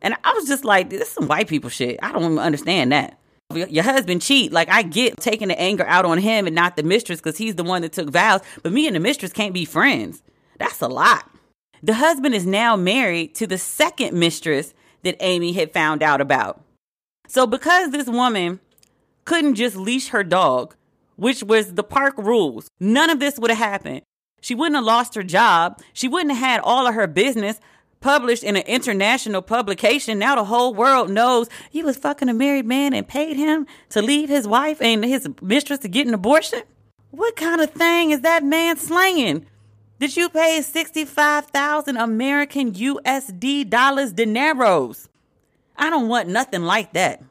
And 0.00 0.14
I 0.24 0.32
was 0.32 0.46
just 0.46 0.64
like, 0.64 0.90
this 0.90 1.02
is 1.02 1.08
some 1.08 1.28
white 1.28 1.48
people 1.48 1.70
shit. 1.70 1.98
I 2.02 2.12
don't 2.12 2.24
even 2.24 2.38
understand 2.38 2.92
that 2.92 3.18
your 3.54 3.84
husband 3.84 4.22
cheat. 4.22 4.52
Like 4.52 4.68
I 4.68 4.82
get 4.82 5.18
taking 5.18 5.48
the 5.48 5.60
anger 5.60 5.84
out 5.86 6.04
on 6.04 6.18
him 6.18 6.46
and 6.46 6.54
not 6.54 6.76
the 6.76 6.82
mistress 6.82 7.20
because 7.20 7.38
he's 7.38 7.56
the 7.56 7.64
one 7.64 7.82
that 7.82 7.92
took 7.92 8.10
vows. 8.10 8.40
But 8.62 8.72
me 8.72 8.86
and 8.86 8.96
the 8.96 9.00
mistress 9.00 9.32
can't 9.32 9.54
be 9.54 9.64
friends. 9.64 10.22
That's 10.58 10.80
a 10.80 10.88
lot. 10.88 11.28
The 11.82 11.94
husband 11.94 12.34
is 12.34 12.46
now 12.46 12.76
married 12.76 13.34
to 13.36 13.46
the 13.46 13.58
second 13.58 14.18
mistress 14.18 14.74
that 15.02 15.16
Amy 15.20 15.52
had 15.52 15.72
found 15.72 16.02
out 16.02 16.20
about. 16.20 16.62
So 17.26 17.46
because 17.46 17.90
this 17.90 18.06
woman 18.06 18.60
couldn't 19.24 19.54
just 19.54 19.76
leash 19.76 20.08
her 20.08 20.22
dog, 20.22 20.76
which 21.16 21.42
was 21.42 21.74
the 21.74 21.82
park 21.82 22.16
rules, 22.18 22.68
none 22.78 23.10
of 23.10 23.20
this 23.20 23.38
would 23.38 23.50
have 23.50 23.58
happened. 23.58 24.02
She 24.42 24.56
wouldn't 24.56 24.74
have 24.74 24.84
lost 24.84 25.14
her 25.14 25.22
job. 25.22 25.80
She 25.94 26.08
wouldn't 26.08 26.32
have 26.32 26.44
had 26.44 26.60
all 26.60 26.86
of 26.86 26.94
her 26.94 27.06
business 27.06 27.60
published 28.00 28.42
in 28.42 28.56
an 28.56 28.64
international 28.66 29.40
publication. 29.40 30.18
Now 30.18 30.34
the 30.34 30.44
whole 30.44 30.74
world 30.74 31.08
knows 31.08 31.48
he 31.70 31.82
was 31.82 31.96
fucking 31.96 32.28
a 32.28 32.34
married 32.34 32.66
man 32.66 32.92
and 32.92 33.06
paid 33.06 33.36
him 33.36 33.66
to 33.90 34.02
leave 34.02 34.28
his 34.28 34.46
wife 34.46 34.82
and 34.82 35.04
his 35.04 35.28
mistress 35.40 35.78
to 35.78 35.88
get 35.88 36.08
an 36.08 36.12
abortion. 36.12 36.62
What 37.12 37.36
kind 37.36 37.60
of 37.60 37.70
thing 37.70 38.10
is 38.10 38.22
that 38.22 38.42
man 38.42 38.76
slanging? 38.76 39.46
Did 40.00 40.16
you 40.16 40.28
pay 40.28 40.60
65,000 40.60 41.96
American 41.96 42.72
USD 42.72 43.70
dollars 43.70 44.12
dineros? 44.12 45.08
I 45.76 45.88
don't 45.88 46.08
want 46.08 46.28
nothing 46.28 46.64
like 46.64 46.94
that. 46.94 47.22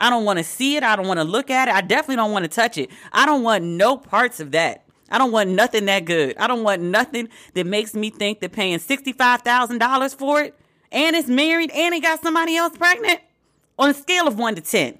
I 0.00 0.08
don't 0.08 0.24
want 0.24 0.38
to 0.38 0.44
see 0.44 0.76
it. 0.76 0.82
I 0.82 0.96
don't 0.96 1.06
want 1.06 1.20
to 1.20 1.24
look 1.24 1.50
at 1.50 1.68
it. 1.68 1.74
I 1.74 1.82
definitely 1.82 2.16
don't 2.16 2.32
want 2.32 2.44
to 2.44 2.48
touch 2.48 2.78
it. 2.78 2.90
I 3.12 3.26
don't 3.26 3.42
want 3.42 3.64
no 3.64 3.98
parts 3.98 4.40
of 4.40 4.52
that. 4.52 4.83
I 5.14 5.18
don't 5.18 5.30
want 5.30 5.50
nothing 5.50 5.84
that 5.84 6.06
good. 6.06 6.36
I 6.38 6.48
don't 6.48 6.64
want 6.64 6.82
nothing 6.82 7.28
that 7.54 7.66
makes 7.66 7.94
me 7.94 8.10
think 8.10 8.40
that 8.40 8.50
paying 8.50 8.80
$65,000 8.80 10.18
for 10.18 10.40
it 10.40 10.58
and 10.90 11.14
it's 11.14 11.28
married 11.28 11.70
and 11.70 11.94
it 11.94 12.02
got 12.02 12.20
somebody 12.20 12.56
else 12.56 12.76
pregnant 12.76 13.20
on 13.78 13.90
a 13.90 13.94
scale 13.94 14.26
of 14.26 14.40
1 14.40 14.56
to 14.56 14.60
10. 14.60 14.98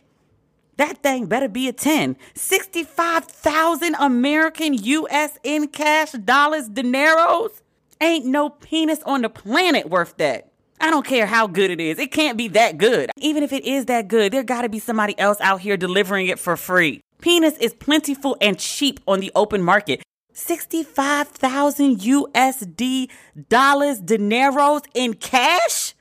That 0.76 0.98
thing 0.98 1.26
better 1.26 1.48
be 1.48 1.66
a 1.66 1.72
10. 1.72 2.16
65,000 2.34 3.96
American 3.96 4.74
US 4.74 5.36
in 5.42 5.66
cash 5.66 6.12
dollars 6.12 6.68
dineros? 6.68 7.60
Ain't 8.00 8.24
no 8.24 8.50
penis 8.50 9.00
on 9.02 9.22
the 9.22 9.28
planet 9.28 9.90
worth 9.90 10.16
that. 10.18 10.48
I 10.80 10.90
don't 10.90 11.04
care 11.04 11.26
how 11.26 11.48
good 11.48 11.72
it 11.72 11.80
is. 11.80 11.98
It 11.98 12.12
can't 12.12 12.38
be 12.38 12.46
that 12.48 12.78
good. 12.78 13.10
Even 13.16 13.42
if 13.42 13.52
it 13.52 13.64
is 13.64 13.86
that 13.86 14.06
good, 14.06 14.32
there 14.32 14.44
got 14.44 14.62
to 14.62 14.68
be 14.68 14.78
somebody 14.78 15.18
else 15.18 15.38
out 15.40 15.60
here 15.60 15.76
delivering 15.76 16.28
it 16.28 16.38
for 16.38 16.56
free. 16.56 17.00
Penis 17.24 17.56
is 17.56 17.72
plentiful 17.72 18.36
and 18.38 18.58
cheap 18.58 19.00
on 19.08 19.18
the 19.18 19.32
open 19.34 19.62
market. 19.62 20.02
65,000 20.34 22.00
USD 22.00 23.10
dollars, 23.48 24.02
dineros 24.02 24.82
in 24.92 25.14
cash? 25.14 25.94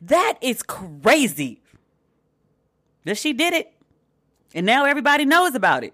That 0.00 0.38
is 0.40 0.62
crazy. 0.62 1.60
That 3.04 3.18
she 3.18 3.34
did 3.34 3.52
it. 3.52 3.74
And 4.54 4.64
now 4.64 4.86
everybody 4.86 5.26
knows 5.26 5.54
about 5.54 5.84
it. 5.84 5.92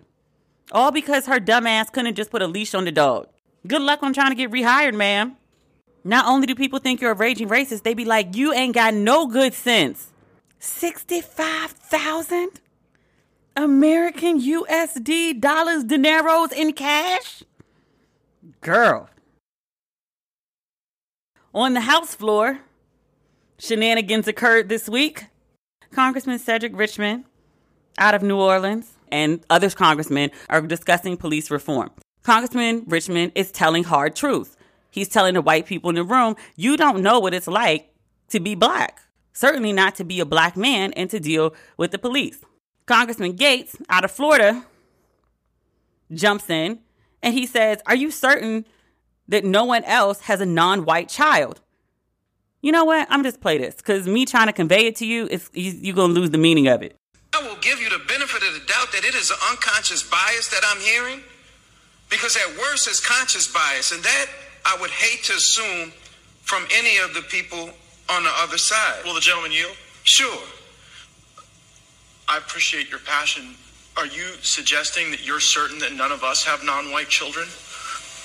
All 0.70 0.92
because 0.92 1.26
her 1.26 1.40
dumbass 1.40 1.92
couldn't 1.92 2.14
just 2.14 2.30
put 2.30 2.40
a 2.40 2.46
leash 2.46 2.72
on 2.72 2.84
the 2.84 2.92
dog. 2.92 3.26
Good 3.66 3.82
luck 3.82 4.04
on 4.04 4.12
trying 4.12 4.30
to 4.30 4.36
get 4.36 4.52
rehired, 4.52 4.94
ma'am. 4.94 5.36
Not 6.04 6.26
only 6.26 6.46
do 6.46 6.54
people 6.54 6.78
think 6.78 7.00
you're 7.00 7.10
a 7.10 7.16
raging 7.16 7.48
racist, 7.48 7.82
they 7.82 7.94
be 7.94 8.04
like, 8.04 8.36
you 8.36 8.52
ain't 8.52 8.76
got 8.76 8.94
no 8.94 9.26
good 9.26 9.52
sense. 9.52 10.12
65,000? 10.60 12.60
American 13.56 14.38
USD 14.40 15.40
dollars, 15.40 15.84
dineros 15.84 16.52
in 16.52 16.74
cash? 16.74 17.42
Girl, 18.60 19.08
On 21.54 21.72
the 21.72 21.80
House 21.80 22.14
floor, 22.14 22.60
shenanigans 23.58 24.28
occurred 24.28 24.68
this 24.68 24.88
week. 24.90 25.24
Congressman 25.90 26.38
Cedric 26.38 26.76
Richmond 26.76 27.24
out 27.96 28.14
of 28.14 28.22
New 28.22 28.38
Orleans 28.38 28.92
and 29.10 29.40
other 29.48 29.70
congressmen 29.70 30.30
are 30.50 30.60
discussing 30.60 31.16
police 31.16 31.50
reform. 31.50 31.90
Congressman 32.22 32.84
Richmond 32.86 33.32
is 33.34 33.50
telling 33.50 33.84
hard 33.84 34.14
truth. 34.14 34.56
He's 34.90 35.08
telling 35.08 35.34
the 35.34 35.40
white 35.40 35.64
people 35.64 35.88
in 35.88 35.96
the 35.96 36.04
room, 36.04 36.36
you 36.56 36.76
don't 36.76 37.02
know 37.02 37.20
what 37.20 37.32
it's 37.32 37.46
like 37.46 37.94
to 38.28 38.40
be 38.40 38.54
black. 38.54 39.00
Certainly 39.32 39.72
not 39.72 39.94
to 39.94 40.04
be 40.04 40.20
a 40.20 40.26
black 40.26 40.56
man 40.56 40.92
and 40.92 41.08
to 41.08 41.20
deal 41.20 41.54
with 41.78 41.90
the 41.90 41.98
police. 41.98 42.38
Congressman 42.86 43.36
Gaetz 43.36 43.76
out 43.88 44.04
of 44.04 44.10
Florida 44.10 44.64
jumps 46.12 46.48
in 46.48 46.78
and 47.22 47.34
he 47.34 47.46
says, 47.46 47.80
Are 47.86 47.96
you 47.96 48.10
certain 48.10 48.64
that 49.28 49.44
no 49.44 49.64
one 49.64 49.84
else 49.84 50.20
has 50.22 50.40
a 50.40 50.46
non 50.46 50.84
white 50.84 51.08
child? 51.08 51.60
You 52.62 52.72
know 52.72 52.84
what? 52.84 53.06
I'm 53.10 53.22
just 53.22 53.40
play 53.40 53.58
this 53.58 53.76
because 53.76 54.06
me 54.06 54.24
trying 54.24 54.46
to 54.46 54.52
convey 54.52 54.86
it 54.86 54.96
to 54.96 55.06
you, 55.06 55.26
is 55.26 55.50
you're 55.52 55.94
going 55.94 56.14
to 56.14 56.20
lose 56.20 56.30
the 56.30 56.38
meaning 56.38 56.68
of 56.68 56.82
it. 56.82 56.96
I 57.34 57.42
will 57.46 57.56
give 57.56 57.80
you 57.80 57.90
the 57.90 58.02
benefit 58.08 58.42
of 58.42 58.54
the 58.54 58.66
doubt 58.66 58.92
that 58.92 59.04
it 59.04 59.14
is 59.14 59.30
an 59.30 59.36
unconscious 59.50 60.02
bias 60.08 60.48
that 60.48 60.62
I'm 60.64 60.80
hearing 60.80 61.20
because 62.08 62.36
at 62.36 62.56
worst 62.58 62.88
it's 62.88 63.04
conscious 63.04 63.52
bias. 63.52 63.92
And 63.92 64.02
that 64.02 64.26
I 64.64 64.76
would 64.80 64.90
hate 64.90 65.24
to 65.24 65.34
assume 65.34 65.92
from 66.42 66.66
any 66.72 66.98
of 66.98 67.14
the 67.14 67.22
people 67.22 67.70
on 68.08 68.22
the 68.22 68.30
other 68.36 68.58
side. 68.58 69.04
Will 69.04 69.14
the 69.14 69.20
gentleman 69.20 69.52
yield? 69.52 69.76
Sure. 70.04 70.38
I 72.28 72.38
appreciate 72.38 72.90
your 72.90 73.00
passion. 73.00 73.54
Are 73.96 74.06
you 74.06 74.24
suggesting 74.42 75.10
that 75.10 75.24
you're 75.24 75.40
certain 75.40 75.78
that 75.78 75.92
none 75.92 76.12
of 76.12 76.22
us 76.22 76.44
have 76.44 76.62
non 76.64 76.90
white 76.92 77.08
children? 77.08 77.46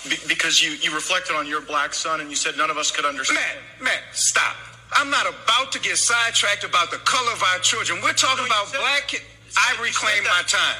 Be- 0.09 0.17
because 0.27 0.61
you, 0.61 0.71
you 0.81 0.93
reflected 0.93 1.35
on 1.35 1.47
your 1.47 1.61
black 1.61 1.93
son 1.93 2.19
and 2.21 2.29
you 2.29 2.35
said 2.35 2.57
none 2.57 2.69
of 2.69 2.77
us 2.77 2.89
could 2.91 3.05
understand. 3.05 3.39
Matt, 3.79 3.83
Matt, 3.85 4.01
stop. 4.13 4.55
I'm 4.93 5.09
not 5.09 5.25
about 5.29 5.71
to 5.71 5.79
get 5.79 5.95
sidetracked 5.97 6.63
about 6.65 6.91
the 6.91 6.97
color 6.97 7.31
of 7.31 7.41
our 7.53 7.59
children. 7.59 7.99
We're 8.03 8.13
talking 8.13 8.43
No, 8.43 8.43
you 8.43 8.51
about 8.51 8.67
said- 8.69 8.79
black 8.81 9.07
kids. 9.07 9.23
you 9.23 9.53
I 9.57 9.71
said- 9.75 9.79
reclaimed 9.81 10.25
my 10.25 10.41
that. 10.41 10.47
time. 10.49 10.79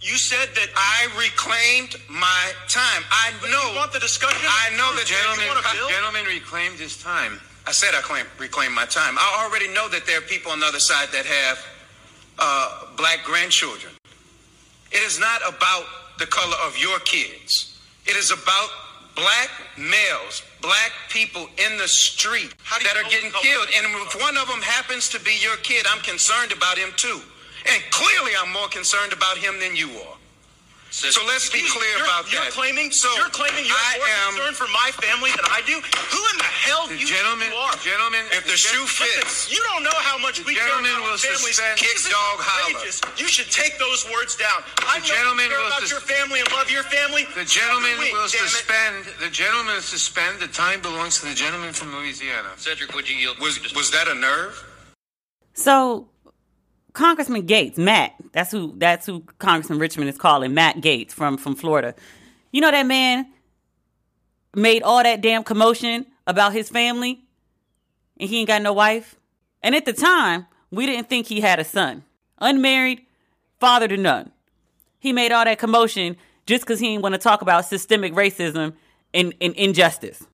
You 0.00 0.16
said 0.16 0.48
that 0.54 0.70
I 0.76 1.08
reclaimed 1.18 1.96
my 2.08 2.52
time. 2.68 3.04
I 3.10 3.32
But 3.42 3.50
know. 3.50 3.70
you 3.70 3.76
want 3.76 3.92
the 3.92 4.00
discussion? 4.00 4.40
I 4.48 4.70
know 4.78 4.94
that 4.96 5.04
Gentlemen, 5.04 5.44
you 5.44 5.52
want 5.52 5.66
to 5.66 5.72
build. 5.76 5.90
gentlemen 5.90 6.24
reclaimed 6.24 6.78
his 6.78 6.96
time. 6.96 7.38
I 7.66 7.72
said 7.72 7.94
I 7.94 8.00
claim, 8.00 8.24
reclaimed 8.38 8.72
my 8.74 8.86
time. 8.86 9.18
I 9.18 9.44
already 9.44 9.68
know 9.68 9.88
that 9.88 10.06
there 10.06 10.16
are 10.16 10.22
people 10.22 10.52
on 10.52 10.60
the 10.60 10.66
other 10.66 10.80
side 10.80 11.10
that 11.12 11.26
have 11.26 11.58
uh, 12.40 12.86
black 12.96 13.22
grandchildren. 13.24 13.92
It 14.90 15.02
is 15.02 15.20
not 15.20 15.40
about 15.46 15.84
the 16.18 16.26
color 16.26 16.56
of 16.66 16.76
your 16.78 16.98
kids. 17.00 17.78
It 18.06 18.16
is 18.16 18.30
about 18.30 18.68
black 19.14 19.50
males, 19.78 20.42
black 20.60 20.92
people 21.10 21.48
in 21.58 21.78
the 21.78 21.88
street 21.88 22.54
How 22.62 22.78
do 22.78 22.84
you 22.84 22.88
that 22.88 22.96
are 22.96 23.08
getting 23.08 23.30
killed. 23.30 23.68
And 23.76 23.86
if 23.86 24.20
one 24.20 24.36
of 24.36 24.48
them 24.48 24.60
happens 24.60 25.08
to 25.10 25.20
be 25.20 25.36
your 25.40 25.56
kid, 25.58 25.86
I'm 25.88 26.02
concerned 26.02 26.52
about 26.52 26.78
him 26.78 26.90
too. 26.96 27.20
And 27.72 27.82
clearly, 27.90 28.32
I'm 28.40 28.52
more 28.52 28.68
concerned 28.68 29.12
about 29.12 29.36
him 29.36 29.60
than 29.60 29.76
you 29.76 29.88
are. 29.90 30.16
So 30.90 31.22
let's 31.24 31.48
be 31.48 31.60
You- 31.60 31.70
clear 31.70 31.96
you're, 31.96 32.04
about 32.04 32.26
you're 32.32 32.42
that. 32.42 32.50
Claiming, 32.52 32.90
So 32.90 33.06
you're 33.16 33.30
claiming 33.30 33.64
you're 33.64 33.76
I 33.78 33.96
more 33.98 34.08
am- 34.08 34.34
concerned 34.34 34.56
for 34.58 34.66
my 34.74 34.90
family 34.98 35.30
than 35.30 35.46
I 35.46 35.62
do. 35.62 35.78
Who 35.78 36.20
in 36.34 36.36
the 36.38 36.44
hell 36.66 36.86
do 36.88 36.96
you 36.96 37.06
gentleman- 37.06 37.50
think 37.50 37.54
you 37.54 37.58
are? 37.62 37.76
gentlemen, 37.78 38.26
if 38.32 38.44
the 38.44 38.56
shoe 38.56 38.82
Listen, 38.82 39.06
fits, 39.06 39.50
you 39.50 39.62
don't 39.70 39.84
know 39.84 39.94
how 40.02 40.18
much 40.18 40.40
we 40.40 40.54
care 40.56 40.66
about 40.66 40.82
will 40.82 41.12
our 41.14 41.18
families. 41.18 41.60
kick 41.76 41.94
is 41.94 42.04
dog 42.10 42.40
holler. 42.42 42.84
You 43.16 43.28
should 43.28 43.50
take 43.52 43.78
those 43.78 44.04
words 44.06 44.34
down. 44.34 44.64
I 44.86 44.98
know 44.98 45.04
gentleman 45.06 45.44
you 45.46 45.50
care 45.52 45.60
will 45.60 45.66
about 45.68 45.80
sus- 45.82 45.90
your 45.90 46.00
family 46.00 46.40
and 46.40 46.50
love 46.52 46.70
your 46.70 46.82
family. 46.84 47.24
The 47.34 47.44
gentleman 47.44 47.90
So 47.94 47.96
do 47.96 48.02
we, 48.02 48.12
will 48.12 48.28
damn 48.28 48.44
it. 48.44 48.50
suspend. 48.50 49.04
The 49.20 49.30
gentleman 49.30 49.74
will 49.76 49.82
suspend. 49.82 50.40
The 50.40 50.48
time 50.48 50.80
belongs 50.80 51.20
to 51.20 51.26
the 51.26 51.34
gentleman 51.34 51.72
from 51.72 51.94
Louisiana. 51.94 52.50
Cedric, 52.56 52.94
would 52.94 53.08
you 53.08 53.14
yield? 53.16 53.38
Was 53.38 53.60
was 53.74 53.90
that 53.92 54.08
a 54.08 54.14
nerve? 54.14 54.58
So 55.54 56.08
Congressman 56.92 57.46
Gaetz, 57.46 57.78
Matt, 57.78 58.14
that's 58.32 58.50
who 58.50 58.74
that's 58.76 59.06
who 59.06 59.20
Congressman 59.38 59.78
Richmond 59.78 60.10
is 60.10 60.18
calling, 60.18 60.54
Matt 60.54 60.76
Gaetz 60.76 61.12
from 61.12 61.36
from 61.36 61.54
Florida. 61.54 61.94
You 62.52 62.60
know 62.60 62.70
that 62.70 62.86
man 62.86 63.26
made 64.54 64.82
all 64.82 65.02
that 65.02 65.20
damn 65.20 65.44
commotion 65.44 66.06
about 66.26 66.52
his 66.52 66.68
family 66.68 67.22
and 68.18 68.28
he 68.28 68.40
ain't 68.40 68.48
got 68.48 68.62
no 68.62 68.72
wife. 68.72 69.16
And 69.62 69.74
at 69.74 69.84
the 69.84 69.92
time, 69.92 70.46
we 70.70 70.86
didn't 70.86 71.08
think 71.08 71.26
he 71.26 71.40
had 71.40 71.58
a 71.58 71.64
son. 71.64 72.04
Unmarried, 72.38 73.02
father 73.58 73.88
to 73.88 73.96
none. 73.96 74.32
He 74.98 75.12
made 75.12 75.32
all 75.32 75.44
that 75.44 75.58
commotion 75.58 76.16
just 76.46 76.64
because 76.64 76.80
he 76.80 76.88
didn't 76.88 77.02
want 77.02 77.14
to 77.14 77.20
talk 77.20 77.42
about 77.42 77.64
systemic 77.64 78.12
racism 78.14 78.74
and, 79.14 79.34
and 79.40 79.54
injustice. 79.54 80.26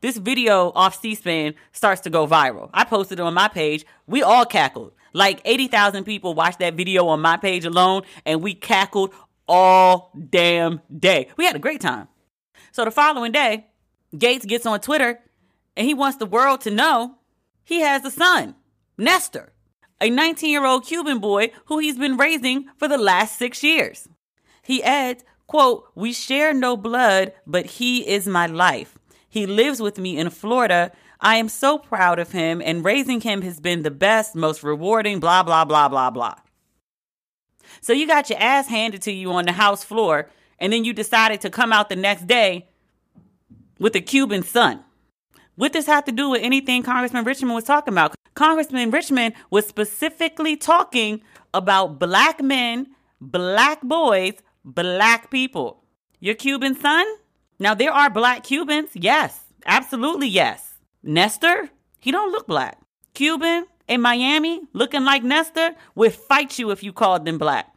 This 0.00 0.16
video 0.16 0.72
off 0.74 1.00
C 1.00 1.14
SPAN 1.14 1.54
starts 1.72 2.00
to 2.02 2.10
go 2.10 2.26
viral. 2.26 2.70
I 2.72 2.84
posted 2.84 3.18
it 3.18 3.22
on 3.22 3.34
my 3.34 3.48
page. 3.48 3.84
We 4.06 4.22
all 4.22 4.46
cackled. 4.46 4.92
Like 5.12 5.40
80,000 5.44 6.04
people 6.04 6.34
watched 6.34 6.60
that 6.60 6.74
video 6.74 7.06
on 7.08 7.20
my 7.20 7.36
page 7.36 7.64
alone, 7.64 8.02
and 8.24 8.42
we 8.42 8.54
cackled 8.54 9.12
all 9.48 10.12
damn 10.30 10.80
day. 10.96 11.28
We 11.36 11.44
had 11.44 11.56
a 11.56 11.60
great 11.60 11.80
time. 11.80 12.08
So 12.72 12.84
the 12.84 12.90
following 12.90 13.32
day, 13.32 13.66
Gaetz 14.14 14.46
gets 14.46 14.66
on 14.66 14.80
Twitter 14.80 15.20
and 15.76 15.86
he 15.86 15.94
wants 15.94 16.18
the 16.18 16.26
world 16.26 16.60
to 16.62 16.70
know 16.70 17.16
he 17.64 17.80
has 17.80 18.04
a 18.04 18.10
son, 18.10 18.54
Nestor, 18.96 19.52
a 20.00 20.10
19 20.10 20.50
year 20.50 20.64
old 20.64 20.86
Cuban 20.86 21.18
boy 21.18 21.50
who 21.66 21.78
he's 21.78 21.98
been 21.98 22.16
raising 22.16 22.66
for 22.76 22.88
the 22.88 22.98
last 22.98 23.38
six 23.38 23.62
years. 23.62 24.08
He 24.62 24.82
adds, 24.82 25.24
quote, 25.46 25.88
We 25.94 26.12
share 26.12 26.52
no 26.52 26.76
blood, 26.76 27.32
but 27.46 27.66
he 27.66 28.06
is 28.08 28.26
my 28.26 28.46
life. 28.46 28.98
He 29.28 29.46
lives 29.46 29.80
with 29.80 29.98
me 29.98 30.18
in 30.18 30.30
Florida. 30.30 30.92
I 31.20 31.36
am 31.36 31.48
so 31.48 31.78
proud 31.78 32.18
of 32.18 32.32
him, 32.32 32.62
and 32.64 32.84
raising 32.84 33.20
him 33.20 33.42
has 33.42 33.60
been 33.60 33.82
the 33.82 33.90
best, 33.90 34.34
most 34.34 34.62
rewarding, 34.62 35.20
blah, 35.20 35.42
blah, 35.42 35.64
blah, 35.64 35.88
blah, 35.88 36.10
blah. 36.10 36.36
So 37.82 37.92
you 37.92 38.06
got 38.06 38.30
your 38.30 38.38
ass 38.38 38.68
handed 38.68 39.02
to 39.02 39.12
you 39.12 39.30
on 39.32 39.44
the 39.44 39.52
house 39.52 39.84
floor, 39.84 40.30
and 40.58 40.72
then 40.72 40.84
you 40.84 40.92
decided 40.92 41.40
to 41.42 41.50
come 41.50 41.72
out 41.72 41.88
the 41.88 41.96
next 41.96 42.26
day 42.26 42.68
with 43.78 43.94
a 43.94 44.00
Cuban 44.00 44.42
son. 44.42 44.82
What 45.56 45.72
does 45.72 45.86
have 45.86 46.04
to 46.06 46.12
do 46.12 46.30
with 46.30 46.42
anything 46.42 46.82
Congressman 46.82 47.24
Richmond 47.24 47.54
was 47.54 47.64
talking 47.64 47.92
about? 47.92 48.14
Congressman 48.34 48.90
Richmond 48.90 49.34
was 49.50 49.66
specifically 49.66 50.56
talking 50.56 51.20
about 51.52 51.98
black 51.98 52.42
men, 52.42 52.86
black 53.20 53.82
boys, 53.82 54.34
black 54.64 55.30
people. 55.30 55.84
Your 56.18 56.34
Cuban 56.34 56.74
son? 56.74 57.04
Now 57.58 57.74
there 57.74 57.92
are 57.92 58.08
black 58.08 58.44
Cubans. 58.44 58.90
Yes, 58.94 59.38
absolutely 59.66 60.28
yes. 60.28 60.69
Nestor, 61.02 61.70
he 61.98 62.10
don't 62.10 62.32
look 62.32 62.46
black. 62.46 62.78
Cuban 63.14 63.66
in 63.88 64.00
Miami, 64.00 64.62
looking 64.72 65.04
like 65.04 65.22
Nestor, 65.22 65.74
would 65.94 66.14
fight 66.14 66.58
you 66.58 66.70
if 66.70 66.82
you 66.82 66.92
called 66.92 67.24
them 67.24 67.38
black. 67.38 67.74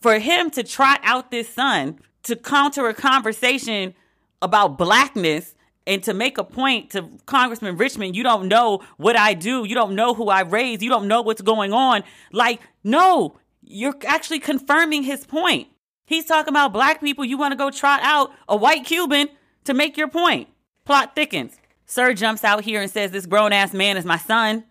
For 0.00 0.18
him 0.18 0.50
to 0.50 0.62
trot 0.62 1.00
out 1.02 1.30
this 1.30 1.48
son 1.48 1.98
to 2.24 2.36
counter 2.36 2.88
a 2.88 2.94
conversation 2.94 3.94
about 4.40 4.78
blackness 4.78 5.54
and 5.86 6.02
to 6.04 6.14
make 6.14 6.38
a 6.38 6.44
point 6.44 6.90
to 6.90 7.08
Congressman 7.26 7.76
Richmond, 7.76 8.14
you 8.14 8.22
don't 8.22 8.46
know 8.46 8.82
what 8.98 9.16
I 9.16 9.34
do. 9.34 9.64
You 9.64 9.74
don't 9.74 9.94
know 9.94 10.14
who 10.14 10.28
I 10.28 10.42
raise. 10.42 10.82
You 10.82 10.90
don't 10.90 11.08
know 11.08 11.22
what's 11.22 11.42
going 11.42 11.72
on. 11.72 12.04
Like, 12.30 12.60
no, 12.84 13.38
you're 13.62 13.96
actually 14.06 14.40
confirming 14.40 15.02
his 15.02 15.26
point. 15.26 15.68
He's 16.06 16.26
talking 16.26 16.52
about 16.52 16.72
black 16.72 17.00
people. 17.00 17.24
You 17.24 17.36
want 17.36 17.52
to 17.52 17.56
go 17.56 17.70
trot 17.70 18.00
out 18.02 18.32
a 18.48 18.56
white 18.56 18.84
Cuban 18.84 19.28
to 19.64 19.74
make 19.74 19.96
your 19.96 20.08
point. 20.08 20.48
Plot 20.84 21.14
thickens. 21.14 21.58
Sir 21.88 22.12
jumps 22.12 22.44
out 22.44 22.64
here 22.64 22.82
and 22.82 22.90
says, 22.90 23.10
This 23.10 23.24
grown 23.24 23.52
ass 23.52 23.72
man 23.72 23.96
is 23.96 24.04
my 24.04 24.18
son. 24.18 24.64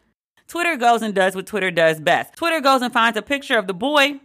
Twitter 0.47 0.77
goes 0.77 1.01
and 1.01 1.13
does 1.13 1.35
what 1.35 1.47
Twitter 1.47 1.71
does 1.71 1.99
best. 1.99 2.35
Twitter 2.35 2.61
goes 2.61 2.81
and 2.81 2.93
finds 2.93 3.17
a 3.17 3.23
picture 3.23 3.57
of 3.57 3.65
the 3.65 3.73
boy 3.73 4.19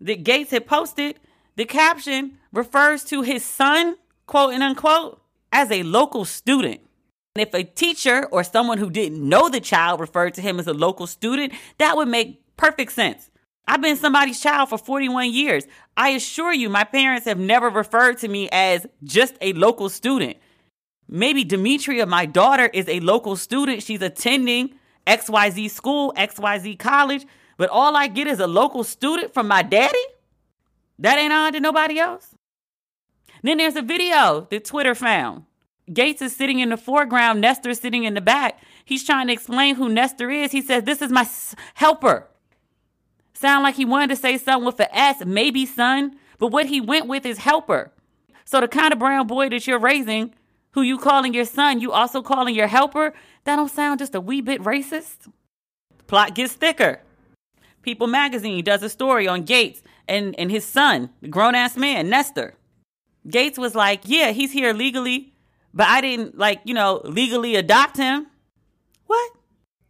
that 0.00 0.24
Gaetz 0.24 0.50
had 0.50 0.66
posted. 0.66 1.18
The 1.56 1.64
caption 1.64 2.38
refers 2.52 3.02
to 3.04 3.22
his 3.22 3.44
son, 3.44 3.96
quote 4.26 4.54
and 4.54 4.62
unquote, 4.62 5.20
as 5.52 5.70
a 5.72 5.82
local 5.82 6.24
student. 6.24 6.80
And 7.34 7.46
if 7.46 7.52
a 7.52 7.64
teacher 7.64 8.26
or 8.30 8.44
someone 8.44 8.78
who 8.78 8.90
didn't 8.90 9.28
know 9.28 9.48
the 9.48 9.60
child 9.60 10.00
referred 10.00 10.34
to 10.34 10.40
him 10.40 10.60
as 10.60 10.68
a 10.68 10.72
local 10.72 11.08
student, 11.08 11.52
that 11.78 11.96
would 11.96 12.08
make 12.08 12.42
perfect 12.56 12.92
sense. 12.92 13.28
I've 13.66 13.82
been 13.82 13.96
somebody's 13.96 14.40
child 14.40 14.68
for 14.68 14.78
41 14.78 15.32
years. 15.32 15.64
I 15.96 16.10
assure 16.10 16.52
you, 16.52 16.68
my 16.68 16.84
parents 16.84 17.26
have 17.26 17.38
never 17.38 17.68
referred 17.68 18.18
to 18.18 18.28
me 18.28 18.48
as 18.52 18.86
just 19.02 19.34
a 19.40 19.52
local 19.52 19.88
student. 19.88 20.38
Maybe 21.12 21.42
Demetria, 21.42 22.06
my 22.06 22.24
daughter, 22.24 22.66
is 22.72 22.88
a 22.88 23.00
local 23.00 23.34
student. 23.34 23.82
She's 23.82 24.00
attending 24.00 24.76
XYZ 25.08 25.68
school, 25.70 26.14
XYZ 26.16 26.78
college, 26.78 27.26
but 27.56 27.68
all 27.68 27.96
I 27.96 28.06
get 28.06 28.28
is 28.28 28.38
a 28.38 28.46
local 28.46 28.84
student 28.84 29.34
from 29.34 29.48
my 29.48 29.62
daddy? 29.62 29.98
That 31.00 31.18
ain't 31.18 31.32
on 31.32 31.52
to 31.54 31.60
nobody 31.60 31.98
else? 31.98 32.36
Then 33.42 33.58
there's 33.58 33.74
a 33.74 33.82
video 33.82 34.46
that 34.50 34.64
Twitter 34.64 34.94
found. 34.94 35.46
Gaetz 35.90 36.22
is 36.22 36.36
sitting 36.36 36.60
in 36.60 36.68
the 36.68 36.76
foreground, 36.76 37.40
Nestor 37.40 37.74
sitting 37.74 38.04
in 38.04 38.14
the 38.14 38.20
back. 38.20 38.60
He's 38.84 39.02
trying 39.02 39.26
to 39.26 39.32
explain 39.32 39.74
who 39.74 39.88
Nestor 39.88 40.30
is. 40.30 40.52
He 40.52 40.62
says, 40.62 40.84
This 40.84 41.02
is 41.02 41.10
my 41.10 41.22
s- 41.22 41.56
helper. 41.74 42.28
Sound 43.34 43.64
like 43.64 43.74
he 43.74 43.84
wanted 43.84 44.10
to 44.10 44.16
say 44.16 44.38
something 44.38 44.66
with 44.66 44.78
an 44.78 44.88
S, 44.92 45.24
maybe 45.24 45.66
son, 45.66 46.16
but 46.38 46.48
what 46.48 46.66
he 46.66 46.80
went 46.80 47.08
with 47.08 47.26
is 47.26 47.38
helper. 47.38 47.90
So 48.44 48.60
the 48.60 48.68
kind 48.68 48.92
of 48.92 49.00
brown 49.00 49.26
boy 49.26 49.48
that 49.48 49.66
you're 49.66 49.80
raising 49.80 50.34
who 50.72 50.82
you 50.82 50.98
calling 50.98 51.34
your 51.34 51.44
son, 51.44 51.80
you 51.80 51.92
also 51.92 52.22
calling 52.22 52.54
your 52.54 52.66
helper. 52.66 53.12
That 53.44 53.56
don't 53.56 53.70
sound 53.70 53.98
just 53.98 54.14
a 54.14 54.20
wee 54.20 54.40
bit 54.40 54.62
racist? 54.62 55.30
Plot 56.06 56.34
gets 56.34 56.52
thicker. 56.52 57.00
People 57.82 58.06
magazine 58.06 58.62
does 58.62 58.82
a 58.82 58.88
story 58.88 59.26
on 59.26 59.44
Gaetz 59.44 59.82
and, 60.06 60.38
and 60.38 60.50
his 60.50 60.64
son, 60.64 61.10
the 61.22 61.28
grown 61.28 61.54
ass 61.54 61.76
man, 61.76 62.10
Nestor. 62.10 62.54
Gaetz 63.28 63.58
was 63.58 63.74
like, 63.74 64.02
Yeah, 64.04 64.32
he's 64.32 64.52
here 64.52 64.72
legally, 64.72 65.32
but 65.72 65.86
I 65.86 66.00
didn't, 66.00 66.36
like, 66.36 66.60
you 66.64 66.74
know, 66.74 67.00
legally 67.04 67.56
adopt 67.56 67.96
him. 67.96 68.26
What? 69.06 69.32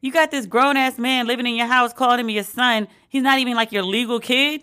You 0.00 0.12
got 0.12 0.30
this 0.30 0.46
grown 0.46 0.76
ass 0.76 0.98
man 0.98 1.26
living 1.26 1.46
in 1.46 1.56
your 1.56 1.66
house 1.66 1.92
calling 1.92 2.20
him 2.20 2.30
your 2.30 2.44
son. 2.44 2.88
He's 3.08 3.22
not 3.22 3.38
even 3.38 3.54
like 3.54 3.72
your 3.72 3.82
legal 3.82 4.20
kid. 4.20 4.62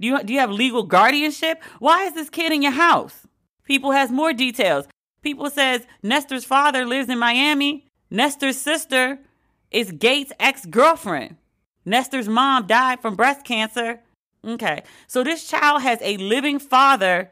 Do 0.00 0.08
you, 0.08 0.22
do 0.22 0.32
you 0.32 0.40
have 0.40 0.50
legal 0.50 0.82
guardianship? 0.82 1.62
Why 1.78 2.04
is 2.04 2.14
this 2.14 2.28
kid 2.28 2.52
in 2.52 2.62
your 2.62 2.72
house? 2.72 3.26
People 3.64 3.92
has 3.92 4.10
more 4.10 4.32
details. 4.32 4.86
People 5.24 5.48
says 5.48 5.86
Nestor's 6.02 6.44
father 6.44 6.84
lives 6.84 7.08
in 7.08 7.18
Miami. 7.18 7.86
Nestor's 8.10 8.58
sister 8.58 9.18
is 9.70 9.90
Gaetz' 9.90 10.32
ex-girlfriend. 10.38 11.36
Nestor's 11.86 12.28
mom 12.28 12.66
died 12.66 13.00
from 13.00 13.16
breast 13.16 13.44
cancer. 13.44 14.00
Okay. 14.46 14.82
So 15.06 15.24
this 15.24 15.48
child 15.48 15.80
has 15.80 15.98
a 16.02 16.18
living 16.18 16.58
father. 16.58 17.30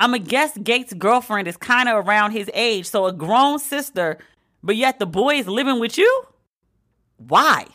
I'm 0.00 0.10
going 0.10 0.24
to 0.24 0.28
guess 0.28 0.58
Gaetz' 0.58 0.98
girlfriend 0.98 1.46
is 1.46 1.56
kind 1.56 1.88
of 1.88 2.04
around 2.04 2.32
his 2.32 2.50
age. 2.52 2.86
So 2.86 3.06
a 3.06 3.12
grown 3.12 3.60
sister, 3.60 4.18
but 4.62 4.74
yet 4.76 4.98
the 4.98 5.06
boy 5.06 5.36
is 5.36 5.46
living 5.46 5.78
with 5.78 5.96
you? 5.96 6.24
Why? 7.18 7.66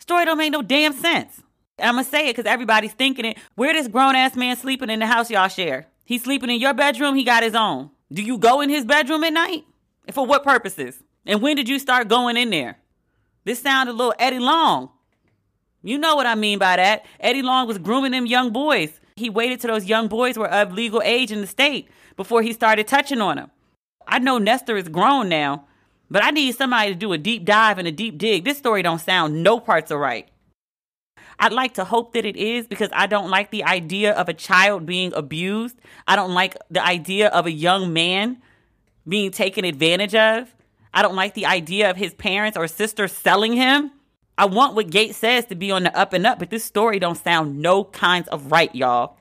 Story 0.00 0.24
don't 0.24 0.36
make 0.36 0.52
no 0.52 0.62
damn 0.62 0.92
sense. 0.92 1.40
I'm 1.78 1.94
gonna 1.94 2.04
say 2.04 2.28
it 2.28 2.36
because 2.36 2.50
everybody's 2.50 2.92
thinking 2.92 3.24
it. 3.24 3.38
Where 3.54 3.72
this 3.72 3.88
grown 3.88 4.16
ass 4.16 4.34
man 4.34 4.56
sleeping 4.56 4.90
in 4.90 4.98
the 4.98 5.06
house 5.06 5.30
y'all 5.30 5.48
share? 5.48 5.86
He's 6.04 6.24
sleeping 6.24 6.50
in 6.50 6.60
your 6.60 6.74
bedroom. 6.74 7.14
He 7.14 7.24
got 7.24 7.44
his 7.44 7.54
own. 7.54 7.90
Do 8.12 8.22
you 8.22 8.36
go 8.36 8.60
in 8.60 8.68
his 8.68 8.84
bedroom 8.84 9.24
at 9.24 9.32
night? 9.32 9.64
And 10.06 10.14
for 10.14 10.26
what 10.26 10.44
purposes? 10.44 11.02
And 11.24 11.40
when 11.40 11.56
did 11.56 11.68
you 11.68 11.78
start 11.78 12.08
going 12.08 12.36
in 12.36 12.50
there? 12.50 12.78
This 13.44 13.60
sounded 13.60 13.92
a 13.92 13.96
little 13.96 14.14
Eddie 14.18 14.38
Long. 14.38 14.90
You 15.82 15.98
know 15.98 16.14
what 16.14 16.26
I 16.26 16.34
mean 16.34 16.58
by 16.58 16.76
that. 16.76 17.06
Eddie 17.20 17.42
Long 17.42 17.66
was 17.66 17.78
grooming 17.78 18.12
them 18.12 18.26
young 18.26 18.52
boys. 18.52 19.00
He 19.16 19.30
waited 19.30 19.60
till 19.60 19.72
those 19.72 19.86
young 19.86 20.08
boys 20.08 20.36
were 20.36 20.50
of 20.50 20.72
legal 20.72 21.00
age 21.02 21.32
in 21.32 21.40
the 21.40 21.46
state 21.46 21.88
before 22.16 22.42
he 22.42 22.52
started 22.52 22.86
touching 22.86 23.20
on 23.20 23.36
them. 23.36 23.50
I 24.06 24.18
know 24.18 24.38
Nestor 24.38 24.76
is 24.76 24.88
grown 24.88 25.28
now, 25.28 25.66
but 26.10 26.22
I 26.22 26.30
need 26.30 26.54
somebody 26.54 26.90
to 26.90 26.94
do 26.94 27.12
a 27.12 27.18
deep 27.18 27.44
dive 27.44 27.78
and 27.78 27.88
a 27.88 27.92
deep 27.92 28.18
dig. 28.18 28.44
This 28.44 28.58
story 28.58 28.82
don't 28.82 29.00
sound 29.00 29.42
no 29.42 29.58
parts 29.58 29.90
are 29.90 29.98
right. 29.98 30.28
I'd 31.42 31.52
like 31.52 31.74
to 31.74 31.84
hope 31.84 32.12
that 32.12 32.24
it 32.24 32.36
is 32.36 32.68
because 32.68 32.90
I 32.92 33.08
don't 33.08 33.28
like 33.28 33.50
the 33.50 33.64
idea 33.64 34.12
of 34.12 34.28
a 34.28 34.32
child 34.32 34.86
being 34.86 35.12
abused. 35.12 35.76
I 36.06 36.14
don't 36.14 36.34
like 36.34 36.56
the 36.70 36.80
idea 36.80 37.30
of 37.30 37.46
a 37.46 37.50
young 37.50 37.92
man 37.92 38.40
being 39.08 39.32
taken 39.32 39.64
advantage 39.64 40.14
of. 40.14 40.54
I 40.94 41.02
don't 41.02 41.16
like 41.16 41.34
the 41.34 41.46
idea 41.46 41.90
of 41.90 41.96
his 41.96 42.14
parents 42.14 42.56
or 42.56 42.68
sister 42.68 43.08
selling 43.08 43.54
him. 43.54 43.90
I 44.38 44.44
want 44.44 44.76
what 44.76 44.86
Gaetz 44.86 45.14
says 45.14 45.44
to 45.46 45.56
be 45.56 45.72
on 45.72 45.82
the 45.82 45.98
up 45.98 46.12
and 46.12 46.24
up, 46.24 46.38
but 46.38 46.50
this 46.50 46.62
story 46.62 47.00
don't 47.00 47.18
sound 47.18 47.58
no 47.58 47.82
kinds 47.82 48.28
of 48.28 48.52
right, 48.52 48.72
y'all. 48.72 49.16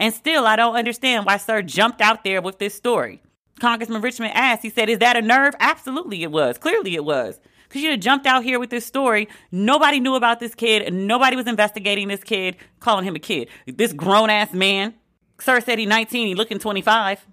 And 0.00 0.12
still, 0.12 0.44
I 0.44 0.56
don't 0.56 0.74
understand 0.74 1.24
why 1.24 1.36
Sir 1.36 1.62
jumped 1.62 2.00
out 2.00 2.24
there 2.24 2.42
with 2.42 2.58
this 2.58 2.74
story. 2.74 3.22
Congressman 3.60 4.02
Richmond 4.02 4.32
asked, 4.34 4.62
he 4.62 4.70
said, 4.70 4.88
Is 4.88 4.98
that 4.98 5.16
a 5.16 5.22
nerve? 5.22 5.54
Absolutely, 5.60 6.24
it 6.24 6.32
was. 6.32 6.58
Clearly, 6.58 6.96
it 6.96 7.04
was. 7.04 7.38
Because 7.72 7.84
you'd 7.84 7.92
have 7.92 8.00
jumped 8.00 8.26
out 8.26 8.44
here 8.44 8.60
with 8.60 8.68
this 8.68 8.84
story. 8.84 9.30
Nobody 9.50 9.98
knew 9.98 10.14
about 10.14 10.40
this 10.40 10.54
kid. 10.54 10.92
Nobody 10.92 11.36
was 11.36 11.46
investigating 11.46 12.08
this 12.08 12.22
kid, 12.22 12.58
calling 12.80 13.06
him 13.06 13.16
a 13.16 13.18
kid. 13.18 13.48
This 13.66 13.94
grown 13.94 14.28
ass 14.28 14.52
man. 14.52 14.92
Sir 15.40 15.58
said 15.62 15.78
he's 15.78 15.88
19, 15.88 16.26
he 16.26 16.34
looking 16.34 16.58
25. 16.58 17.26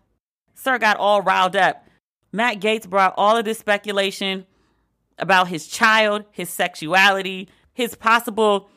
Sir 0.56 0.78
got 0.78 0.96
all 0.96 1.22
riled 1.22 1.58
up. 1.58 1.86
Matt 2.32 2.62
Gaetz 2.62 2.90
brought 2.90 3.16
all 3.18 3.36
of 3.36 3.44
this 3.44 3.60
speculation 3.60 4.46
about 5.18 5.50
his 5.50 5.68
child, 5.68 6.24
his 6.32 6.50
sexuality, 6.50 7.50
his 7.74 7.96
possible 7.96 8.70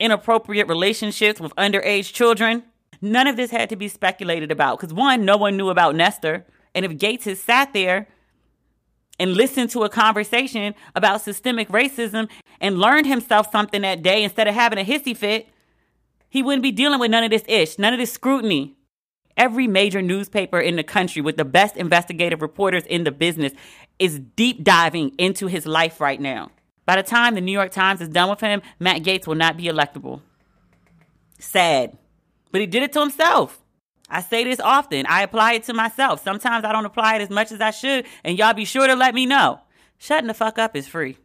inappropriate 0.00 0.66
relationships 0.66 1.38
with 1.38 1.54
underage 1.54 2.12
children. 2.12 2.64
None 3.00 3.28
of 3.28 3.36
this 3.36 3.52
had 3.52 3.68
to 3.68 3.76
be 3.76 3.86
speculated 3.86 4.50
about 4.50 4.80
because 4.80 4.92
one, 4.92 5.24
no 5.24 5.36
one 5.36 5.56
knew 5.56 5.68
about 5.68 5.94
Nestor. 5.94 6.44
And 6.74 6.84
if 6.84 6.90
Gaetz 6.98 7.22
has 7.26 7.38
sat 7.38 7.72
there 7.72 8.08
and 9.18 9.34
listened 9.34 9.70
to 9.70 9.84
a 9.84 9.88
conversation 9.88 10.74
about 10.94 11.20
systemic 11.20 11.68
racism 11.68 12.28
and 12.60 12.78
learned 12.78 13.06
himself 13.06 13.50
something 13.50 13.82
that 13.82 14.02
day 14.02 14.22
instead 14.22 14.48
of 14.48 14.54
having 14.54 14.78
a 14.78 14.84
hissy 14.84 15.16
fit, 15.16 15.48
he 16.28 16.42
wouldn't 16.42 16.62
be 16.62 16.72
dealing 16.72 16.98
with 16.98 17.10
none 17.10 17.24
of 17.24 17.30
this 17.30 17.44
ish, 17.46 17.78
none 17.78 17.92
of 17.92 18.00
this 18.00 18.12
scrutiny. 18.12 18.76
Every 19.36 19.66
major 19.66 20.00
newspaper 20.00 20.60
in 20.60 20.76
the 20.76 20.84
country 20.84 21.20
with 21.20 21.36
the 21.36 21.44
best 21.44 21.76
investigative 21.76 22.42
reporters 22.42 22.84
in 22.86 23.04
the 23.04 23.10
business 23.10 23.52
is 23.98 24.20
deep 24.20 24.62
diving 24.62 25.10
into 25.18 25.46
his 25.46 25.66
life 25.66 26.00
right 26.00 26.20
now. 26.20 26.50
By 26.86 26.96
the 26.96 27.02
time 27.02 27.34
the 27.34 27.40
New 27.40 27.52
York 27.52 27.70
Times 27.70 28.00
is 28.00 28.08
done 28.08 28.30
with 28.30 28.40
him, 28.40 28.62
Matt 28.78 29.02
Gaetz 29.02 29.26
will 29.26 29.34
not 29.34 29.56
be 29.56 29.64
electable. 29.64 30.20
Sad. 31.38 31.96
But 32.52 32.60
he 32.60 32.66
did 32.66 32.82
it 32.82 32.92
to 32.92 33.00
himself. 33.00 33.63
I 34.14 34.22
say 34.22 34.44
this 34.44 34.60
often. 34.60 35.06
I 35.06 35.22
apply 35.22 35.54
it 35.54 35.64
to 35.64 35.74
myself. 35.74 36.22
Sometimes 36.22 36.64
I 36.64 36.70
don't 36.70 36.84
apply 36.84 37.16
it 37.16 37.22
as 37.22 37.30
much 37.30 37.50
as 37.50 37.60
I 37.60 37.72
should, 37.72 38.06
and 38.22 38.38
y'all 38.38 38.54
be 38.54 38.64
sure 38.64 38.86
to 38.86 38.94
let 38.94 39.12
me 39.12 39.26
know. 39.26 39.60
Shutting 39.98 40.28
the 40.28 40.34
fuck 40.34 40.56
up 40.56 40.76
is 40.76 40.86
free. 40.86 41.18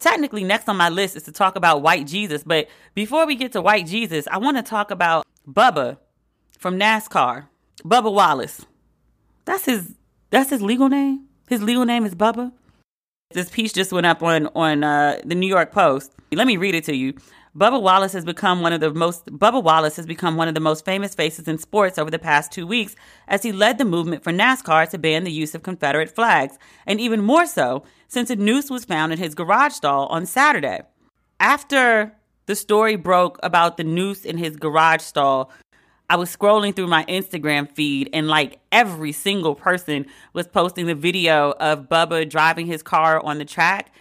Technically, 0.00 0.42
next 0.42 0.68
on 0.68 0.76
my 0.76 0.88
list 0.88 1.14
is 1.14 1.22
to 1.22 1.32
talk 1.32 1.54
about 1.54 1.82
white 1.82 2.08
Jesus, 2.08 2.42
but 2.42 2.66
before 2.94 3.24
we 3.26 3.36
get 3.36 3.52
to 3.52 3.62
white 3.62 3.86
Jesus, 3.86 4.26
I 4.28 4.38
want 4.38 4.56
to 4.56 4.62
talk 4.64 4.90
about 4.90 5.24
Bubba 5.48 5.98
from 6.58 6.76
NASCAR. 6.76 7.46
Bubba 7.84 8.12
Wallace. 8.12 8.66
That's 9.44 9.66
his 9.66 9.94
that's 10.30 10.50
his 10.50 10.62
legal 10.62 10.88
name? 10.88 11.26
His 11.48 11.62
legal 11.62 11.84
name 11.84 12.04
is 12.04 12.16
Bubba? 12.16 12.50
This 13.30 13.50
piece 13.50 13.72
just 13.72 13.92
went 13.92 14.06
up 14.06 14.20
on 14.24 14.48
on 14.56 14.82
uh, 14.82 15.20
the 15.24 15.36
New 15.36 15.48
York 15.48 15.70
Post. 15.70 16.12
Let 16.32 16.48
me 16.48 16.56
read 16.56 16.74
it 16.74 16.84
to 16.84 16.96
you. 16.96 17.14
Bubba 17.54 17.82
Wallace 17.82 18.14
has 18.14 18.24
become 18.24 18.62
one 18.62 18.72
of 18.72 18.80
the 18.80 18.94
most 18.94 19.26
Bubba 19.26 19.62
Wallace 19.62 19.96
has 19.96 20.06
become 20.06 20.36
one 20.36 20.48
of 20.48 20.54
the 20.54 20.60
most 20.60 20.86
famous 20.86 21.14
faces 21.14 21.46
in 21.46 21.58
sports 21.58 21.98
over 21.98 22.10
the 22.10 22.18
past 22.18 22.50
2 22.52 22.66
weeks 22.66 22.96
as 23.28 23.42
he 23.42 23.52
led 23.52 23.76
the 23.76 23.84
movement 23.84 24.24
for 24.24 24.32
NASCAR 24.32 24.88
to 24.88 24.96
ban 24.96 25.24
the 25.24 25.30
use 25.30 25.54
of 25.54 25.62
Confederate 25.62 26.14
flags, 26.14 26.58
and 26.86 26.98
even 26.98 27.20
more 27.20 27.44
so 27.44 27.84
since 28.08 28.30
a 28.30 28.36
noose 28.36 28.70
was 28.70 28.86
found 28.86 29.12
in 29.12 29.18
his 29.18 29.34
garage 29.34 29.74
stall 29.74 30.06
on 30.06 30.24
Saturday. 30.24 30.80
After 31.40 32.16
the 32.46 32.56
story 32.56 32.96
broke 32.96 33.38
about 33.42 33.76
the 33.76 33.84
noose 33.84 34.24
in 34.24 34.38
his 34.38 34.56
garage 34.56 35.02
stall, 35.02 35.52
I 36.08 36.16
was 36.16 36.34
scrolling 36.34 36.74
through 36.74 36.86
my 36.86 37.04
Instagram 37.04 37.70
feed 37.70 38.08
and 38.14 38.28
like 38.28 38.60
every 38.70 39.12
single 39.12 39.54
person 39.54 40.06
was 40.32 40.48
posting 40.48 40.86
the 40.86 40.94
video 40.94 41.52
of 41.60 41.90
Bubba 41.90 42.30
driving 42.30 42.64
his 42.64 42.82
car 42.82 43.22
on 43.22 43.36
the 43.36 43.44
track. 43.44 43.92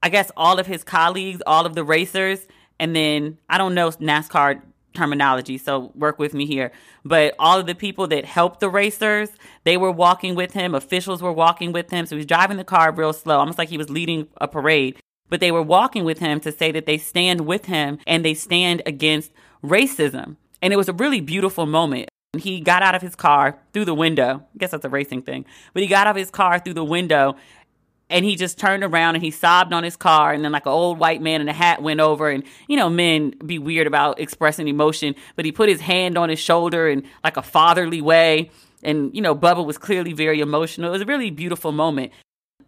I 0.00 0.10
guess 0.10 0.30
all 0.36 0.60
of 0.60 0.68
his 0.68 0.84
colleagues, 0.84 1.42
all 1.44 1.66
of 1.66 1.74
the 1.74 1.82
racers, 1.82 2.46
and 2.78 2.94
then 2.94 3.38
I 3.48 3.58
don't 3.58 3.74
know 3.74 3.90
NASCAR 3.90 4.62
terminology, 4.94 5.58
so 5.58 5.92
work 5.94 6.18
with 6.18 6.34
me 6.34 6.46
here. 6.46 6.72
But 7.04 7.34
all 7.38 7.58
of 7.58 7.66
the 7.66 7.74
people 7.74 8.06
that 8.08 8.24
helped 8.24 8.60
the 8.60 8.68
racers, 8.68 9.30
they 9.64 9.76
were 9.76 9.92
walking 9.92 10.34
with 10.34 10.52
him. 10.52 10.74
Officials 10.74 11.22
were 11.22 11.32
walking 11.32 11.72
with 11.72 11.90
him. 11.90 12.06
So 12.06 12.16
he's 12.16 12.26
driving 12.26 12.56
the 12.56 12.64
car 12.64 12.92
real 12.92 13.12
slow, 13.12 13.38
almost 13.38 13.58
like 13.58 13.68
he 13.68 13.78
was 13.78 13.90
leading 13.90 14.28
a 14.40 14.48
parade. 14.48 15.00
But 15.30 15.40
they 15.40 15.52
were 15.52 15.62
walking 15.62 16.04
with 16.04 16.18
him 16.18 16.40
to 16.40 16.52
say 16.52 16.72
that 16.72 16.86
they 16.86 16.98
stand 16.98 17.42
with 17.42 17.66
him 17.66 17.98
and 18.06 18.24
they 18.24 18.34
stand 18.34 18.82
against 18.86 19.32
racism. 19.62 20.36
And 20.62 20.72
it 20.72 20.76
was 20.76 20.88
a 20.88 20.94
really 20.94 21.20
beautiful 21.20 21.66
moment. 21.66 22.08
He 22.36 22.60
got 22.60 22.82
out 22.82 22.94
of 22.94 23.02
his 23.02 23.14
car 23.14 23.58
through 23.72 23.86
the 23.86 23.94
window. 23.94 24.46
I 24.54 24.58
guess 24.58 24.70
that's 24.72 24.84
a 24.84 24.88
racing 24.90 25.22
thing. 25.22 25.44
But 25.72 25.82
he 25.82 25.88
got 25.88 26.06
out 26.06 26.10
of 26.10 26.16
his 26.16 26.30
car 26.30 26.58
through 26.58 26.74
the 26.74 26.84
window 26.84 27.36
and 28.10 28.24
he 28.24 28.36
just 28.36 28.58
turned 28.58 28.82
around 28.82 29.16
and 29.16 29.24
he 29.24 29.30
sobbed 29.30 29.72
on 29.72 29.84
his 29.84 29.96
car. 29.96 30.32
And 30.32 30.44
then 30.44 30.52
like 30.52 30.66
an 30.66 30.72
old 30.72 30.98
white 30.98 31.20
man 31.20 31.40
in 31.40 31.48
a 31.48 31.52
hat 31.52 31.82
went 31.82 32.00
over. 32.00 32.28
And 32.28 32.44
you 32.66 32.76
know 32.76 32.88
men 32.88 33.34
be 33.44 33.58
weird 33.58 33.86
about 33.86 34.20
expressing 34.20 34.68
emotion 34.68 35.14
but 35.36 35.44
he 35.44 35.52
put 35.52 35.68
his 35.68 35.80
hand 35.80 36.16
on 36.16 36.28
his 36.28 36.38
shoulder 36.38 36.88
in 36.88 37.04
like 37.24 37.36
a 37.36 37.42
fatherly 37.42 38.00
way. 38.00 38.50
And 38.82 39.14
you 39.14 39.20
know 39.20 39.34
bubba 39.34 39.64
was 39.64 39.78
clearly 39.78 40.12
very 40.12 40.40
emotional. 40.40 40.88
It 40.88 40.92
was 40.92 41.02
a 41.02 41.06
really 41.06 41.30
beautiful 41.30 41.72
moment. 41.72 42.12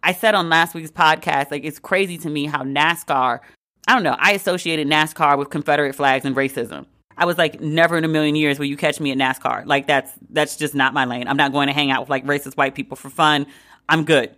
I 0.03 0.13
said 0.13 0.35
on 0.35 0.49
last 0.49 0.73
week's 0.73 0.91
podcast 0.91 1.51
like 1.51 1.63
it's 1.63 1.79
crazy 1.79 2.17
to 2.19 2.29
me 2.29 2.45
how 2.45 2.63
nascar 2.63 3.39
i 3.87 3.93
don't 3.93 4.01
know 4.01 4.15
i 4.17 4.31
associated 4.31 4.87
nascar 4.87 5.37
with 5.37 5.49
confederate 5.49 5.93
flags 5.93 6.25
and 6.25 6.35
racism. 6.35 6.85
I 7.17 7.25
was 7.25 7.37
like, 7.37 7.59
never 7.59 7.97
in 7.97 8.03
a 8.05 8.07
million 8.07 8.35
years 8.35 8.57
will 8.57 8.65
you 8.65 8.77
catch 8.77 8.99
me 8.99 9.11
at 9.11 9.17
NASCAR. 9.17 9.65
Like 9.67 9.85
that's 9.85 10.11
that's 10.31 10.55
just 10.55 10.73
not 10.73 10.93
my 10.93 11.05
lane. 11.05 11.27
I'm 11.27 11.37
not 11.37 11.51
going 11.51 11.67
to 11.67 11.73
hang 11.73 11.91
out 11.91 11.99
with 12.01 12.09
like 12.09 12.25
racist 12.25 12.55
white 12.57 12.73
people 12.73 12.95
for 12.95 13.11
fun. 13.11 13.45
I'm 13.87 14.05
good 14.05 14.35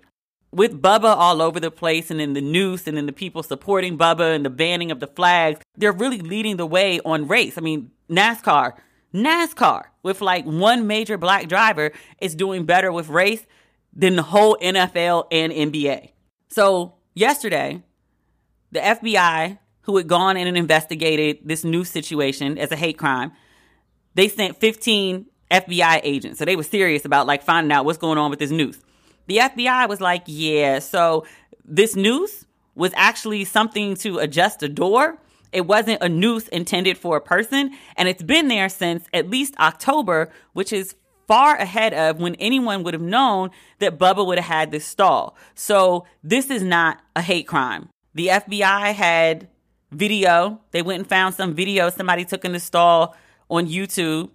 with 0.54 0.82
Bubba 0.82 1.16
all 1.16 1.42
over 1.42 1.60
the 1.60 1.72
place 1.72 2.12
and 2.12 2.22
in 2.22 2.34
the 2.34 2.42
noose 2.42 2.88
and 2.88 2.98
in 2.98 3.06
the 3.06 3.14
people 3.14 3.44
supporting 3.44 3.98
Bubba 3.98 4.36
and 4.36 4.46
the 4.46 4.50
banning 4.50 4.92
of 4.92 5.00
the 5.00 5.08
flags, 5.08 5.60
they're 5.76 5.92
really 5.92 6.20
leading 6.20 6.58
the 6.58 6.66
way 6.66 7.00
on 7.06 7.28
race. 7.28 7.58
I 7.58 7.62
mean, 7.62 7.92
NASCAR, 8.10 8.74
NASCAR 9.14 9.86
with 10.04 10.22
like 10.22 10.46
one 10.46 10.86
major 10.88 11.18
black 11.18 11.48
driver 11.48 11.92
is 12.22 12.36
doing 12.36 12.66
better 12.66 12.92
with 12.92 13.10
race 13.10 13.46
than 13.96 14.16
the 14.16 14.24
whole 14.24 14.58
NFL 14.62 15.28
and 15.32 15.52
NBA. 15.52 16.12
So, 16.50 16.96
yesterday, 17.14 17.84
the 18.72 18.80
FBI, 18.80 19.58
who 19.82 19.98
had 19.98 20.08
gone 20.08 20.38
in 20.38 20.48
and 20.48 20.58
investigated 20.58 21.40
this 21.44 21.64
new 21.64 21.84
situation 21.84 22.58
as 22.58 22.72
a 22.72 22.76
hate 22.76 22.98
crime, 22.98 23.32
they 24.16 24.28
sent 24.28 24.58
15 24.58 25.26
FBI 25.52 26.02
agents. 26.04 26.40
So 26.40 26.46
they 26.46 26.56
were 26.56 26.64
serious 26.64 27.06
about 27.06 27.28
like 27.28 27.44
finding 27.44 27.72
out 27.72 27.86
what's 27.86 27.98
going 27.98 28.18
on 28.18 28.30
with 28.30 28.40
this 28.40 28.52
noose. 28.52 28.80
The 29.28 29.38
FBI 29.38 29.88
was 29.88 30.02
like, 30.02 30.24
yeah, 30.26 30.80
so 30.80 31.26
this 31.66 31.96
noose 31.96 32.46
was 32.76 32.92
actually 32.96 33.46
something 33.46 33.96
to 33.98 34.20
adjust 34.20 34.64
a 34.64 34.70
door. 34.70 35.18
It 35.52 35.68
wasn't 35.68 36.02
a 36.02 36.10
noose 36.10 36.48
intended 36.48 36.98
for 36.98 37.16
a 37.18 37.22
person. 37.22 37.72
And 37.96 38.10
it's 38.10 38.24
been 38.24 38.48
there 38.48 38.70
since 38.70 39.06
at 39.14 39.30
least 39.30 39.56
October, 39.60 40.32
which 40.54 40.74
is 40.74 40.96
far 41.28 41.56
ahead 41.56 41.94
of 41.94 42.20
when 42.20 42.36
anyone 42.36 42.84
would 42.84 42.94
have 42.94 43.04
known 43.04 43.52
that 43.80 43.98
Bubba 43.98 44.26
would 44.26 44.40
have 44.40 44.48
had 44.48 44.72
this 44.72 44.86
stall. 44.86 45.38
So 45.56 46.06
this 46.24 46.50
is 46.50 46.64
not 46.64 47.00
a 47.16 47.22
hate 47.22 47.48
crime. 47.48 47.90
The 48.14 48.28
FBI 48.28 48.94
had 48.94 49.48
video. 49.92 50.60
They 50.72 50.82
went 50.82 51.00
and 51.00 51.08
found 51.08 51.36
some 51.36 51.54
video 51.54 51.90
somebody 51.90 52.26
took 52.26 52.44
in 52.44 52.52
the 52.52 52.60
stall 52.60 53.16
on 53.50 53.68
YouTube 53.68 54.32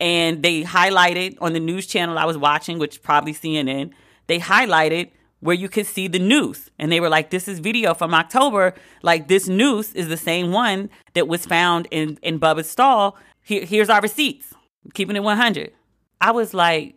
and 0.00 0.42
they 0.42 0.62
highlighted 0.62 1.36
on 1.40 1.52
the 1.52 1.60
news 1.60 1.86
channel 1.86 2.18
I 2.18 2.24
was 2.24 2.38
watching, 2.38 2.78
which 2.78 3.02
probably 3.02 3.32
CNN, 3.32 3.92
they 4.28 4.38
highlighted 4.38 5.10
where 5.40 5.54
you 5.54 5.68
could 5.68 5.86
see 5.86 6.08
the 6.08 6.18
noose. 6.18 6.70
And 6.78 6.90
they 6.90 7.00
were 7.00 7.08
like, 7.08 7.30
this 7.30 7.48
is 7.48 7.58
video 7.58 7.94
from 7.94 8.14
October. 8.14 8.74
Like, 9.02 9.28
this 9.28 9.48
noose 9.48 9.92
is 9.92 10.08
the 10.08 10.16
same 10.16 10.52
one 10.52 10.90
that 11.14 11.28
was 11.28 11.46
found 11.46 11.86
in, 11.90 12.18
in 12.22 12.40
Bubba's 12.40 12.68
stall. 12.68 13.16
Here, 13.42 13.64
here's 13.64 13.88
our 13.88 14.00
receipts, 14.00 14.52
keeping 14.94 15.16
it 15.16 15.22
100. 15.22 15.72
I 16.20 16.32
was 16.32 16.54
like, 16.54 16.96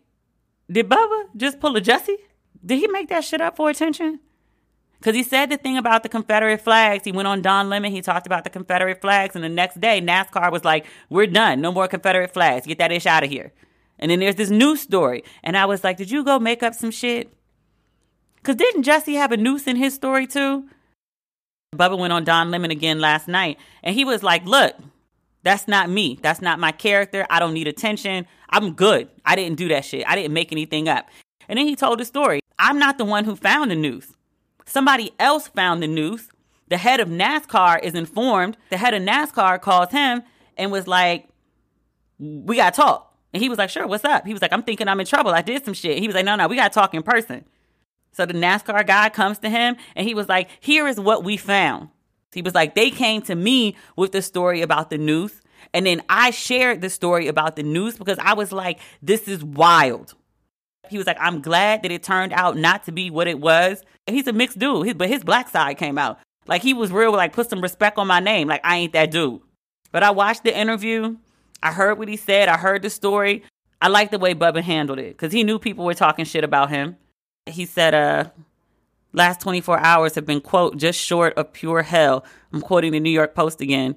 did 0.72 0.90
Bubba 0.90 1.26
just 1.36 1.60
pull 1.60 1.76
a 1.76 1.82
Jesse? 1.82 2.18
Did 2.66 2.80
he 2.80 2.88
make 2.88 3.10
that 3.10 3.24
shit 3.24 3.42
up 3.42 3.58
for 3.58 3.70
attention? 3.70 4.20
Because 5.00 5.16
he 5.16 5.24
said 5.24 5.50
the 5.50 5.58
thing 5.58 5.78
about 5.78 6.04
the 6.04 6.10
Confederate 6.10 6.62
flags. 6.62 7.04
He 7.04 7.12
went 7.12 7.28
on 7.28 7.42
Don 7.42 7.70
Lemon. 7.70 7.92
He 7.92 8.02
talked 8.02 8.28
about 8.28 8.44
the 8.44 8.52
Confederate 8.52 9.02
flags. 9.02 9.36
And 9.36 9.44
the 9.44 9.50
next 9.50 9.82
day, 9.82 10.00
NASCAR 10.00 10.52
was 10.52 10.64
like, 10.64 10.86
we're 11.10 11.26
done. 11.26 11.60
No 11.60 11.72
more 11.72 11.88
Confederate 11.88 12.34
flags. 12.34 12.68
Get 12.68 12.78
that 12.78 12.92
ish 12.92 13.08
out 13.08 13.24
of 13.24 13.30
here. 13.30 13.52
And 14.02 14.10
then 14.10 14.20
there's 14.20 14.36
this 14.36 14.50
news 14.50 14.82
story. 14.82 15.24
And 15.44 15.56
I 15.56 15.66
was 15.66 15.84
like, 15.84 15.98
did 15.98 16.10
you 16.10 16.24
go 16.24 16.40
make 16.40 16.64
up 16.64 16.74
some 16.74 16.92
shit? 16.92 17.32
Because 18.36 18.56
didn't 18.56 18.84
Jesse 18.84 19.14
have 19.14 19.32
a 19.32 19.38
noose 19.38 19.68
in 19.68 19.76
his 19.76 19.94
story 19.94 20.26
too? 20.26 20.68
Bubba 21.76 21.98
went 21.98 22.12
on 22.12 22.24
Don 22.24 22.52
Lemon 22.52 22.72
again 22.72 23.00
last 23.00 23.28
night. 23.28 23.58
And 23.84 23.96
he 23.96 24.04
was 24.04 24.24
like, 24.24 24.44
look, 24.46 24.76
that's 25.44 25.68
not 25.68 25.90
me. 25.90 26.20
That's 26.22 26.42
not 26.42 26.60
my 26.60 26.72
character. 26.72 27.26
I 27.30 27.40
don't 27.40 27.54
need 27.54 27.68
attention. 27.68 28.26
I'm 28.50 28.74
good. 28.74 29.10
I 29.26 29.36
didn't 29.36 29.58
do 29.58 29.68
that 29.70 29.86
shit. 29.86 30.06
I 30.08 30.16
didn't 30.16 30.34
make 30.34 30.52
anything 30.52 30.90
up. 30.90 31.08
And 31.48 31.58
then 31.58 31.68
he 31.68 31.76
told 31.76 32.00
the 32.00 32.06
story. 32.06 32.42
I'm 32.60 32.80
not 32.80 32.98
the 32.98 33.06
one 33.06 33.26
who 33.26 33.36
found 33.36 33.72
the 33.72 33.76
noose. 33.76 34.14
Somebody 34.66 35.12
else 35.20 35.48
found 35.48 35.82
the 35.82 35.88
noose. 35.88 36.28
The 36.70 36.78
head 36.78 37.00
of 37.00 37.10
NASCAR 37.10 37.82
is 37.84 37.94
informed. 37.94 38.58
The 38.70 38.78
head 38.78 38.94
of 38.94 39.02
NASCAR 39.04 39.62
calls 39.62 39.92
him 39.92 40.24
and 40.58 40.72
was 40.72 40.88
like, 40.88 41.28
We 42.20 42.58
got 42.58 42.74
to 42.74 42.82
talk. 42.82 43.11
And 43.34 43.42
he 43.42 43.50
was 43.50 43.58
like, 43.58 43.70
Sure, 43.70 43.88
what's 43.88 44.06
up? 44.06 44.26
He 44.26 44.34
was 44.34 44.42
like, 44.42 44.54
I'm 44.54 44.64
thinking 44.64 44.88
I'm 44.88 45.00
in 45.00 45.06
trouble. 45.06 45.32
I 45.32 45.42
did 45.42 45.64
some 45.66 45.74
shit. 45.74 46.00
He 46.00 46.08
was 46.08 46.16
like, 46.16 46.26
No, 46.26 46.36
no, 46.36 46.48
we 46.48 46.56
got 46.56 46.72
to 46.72 46.80
talk 46.80 46.94
in 46.94 47.04
person. 47.04 47.46
So 48.12 48.26
the 48.26 48.34
NASCAR 48.34 48.86
guy 48.86 49.10
comes 49.10 49.40
to 49.40 49.50
him 49.50 49.78
and 49.96 50.08
he 50.08 50.14
was 50.14 50.28
like, 50.28 50.50
Here 50.60 50.88
is 50.88 51.00
what 51.00 51.24
we 51.24 51.38
found. 51.38 51.90
He 52.34 52.42
was 52.42 52.56
like, 52.56 52.76
They 52.76 52.90
came 52.90 53.22
to 53.24 53.36
me 53.36 53.76
with 53.96 54.12
the 54.12 54.22
story 54.22 54.62
about 54.62 54.90
the 54.90 54.98
noose. 54.98 55.42
And 55.74 55.86
then 55.86 56.02
I 56.10 56.32
shared 56.32 56.82
the 56.82 56.90
story 56.90 57.28
about 57.28 57.56
the 57.56 57.64
noose 57.64 57.98
because 57.98 58.18
I 58.20 58.34
was 58.34 58.52
like, 58.52 58.80
This 59.02 59.28
is 59.28 59.44
wild. 59.44 60.16
He 60.90 60.98
was 60.98 61.08
like, 61.08 61.18
I'm 61.22 61.42
glad 61.42 61.84
that 61.84 61.92
it 61.92 62.04
turned 62.04 62.34
out 62.34 62.58
not 62.58 62.84
to 62.86 62.92
be 62.92 63.10
what 63.10 63.28
it 63.28 63.40
was. 63.40 63.82
And 64.06 64.16
he's 64.16 64.28
a 64.28 64.34
mixed 64.34 64.60
dude, 64.60 64.98
but 64.98 65.08
his 65.08 65.24
black 65.24 65.48
side 65.48 65.78
came 65.78 65.98
out. 65.98 66.20
Like 66.48 66.62
he 66.62 66.74
was 66.74 66.92
real, 66.92 67.14
like 67.14 67.32
put 67.32 67.50
some 67.50 67.62
respect 67.62 67.98
on 67.98 68.08
my 68.08 68.20
name. 68.20 68.48
Like 68.48 68.62
I 68.64 68.78
ain't 68.78 68.94
that 68.94 69.12
dude. 69.12 69.42
But 69.92 70.04
I 70.04 70.12
watched 70.12 70.44
the 70.44 70.58
interview. 70.58 71.18
I 71.64 71.72
heard 71.72 71.98
what 71.98 72.08
he 72.08 72.18
said. 72.18 72.50
I 72.50 72.58
heard 72.58 72.82
the 72.82 72.90
story. 72.90 73.44
I 73.82 73.88
like 73.88 74.12
the 74.12 74.20
way 74.20 74.34
Bubba 74.36 74.62
handled 74.62 75.00
it 75.00 75.10
because 75.10 75.32
he 75.32 75.44
knew 75.44 75.60
people 75.60 75.86
were 75.86 75.94
talking 75.94 76.26
shit 76.26 76.44
about 76.44 76.70
him. 76.70 76.98
He 77.48 77.66
said, 77.66 77.94
uh, 77.94 78.30
last 79.14 79.42
24 79.42 79.80
hours 79.80 80.16
have 80.16 80.26
been, 80.26 80.42
quote, 80.42 80.78
just 80.78 81.00
short 81.00 81.34
of 81.36 81.54
pure 81.54 81.82
hell. 81.82 82.24
I'm 82.54 82.62
quoting 82.62 82.92
the 82.92 83.00
New 83.00 83.10
York 83.10 83.34
Post 83.34 83.62
again. 83.62 83.96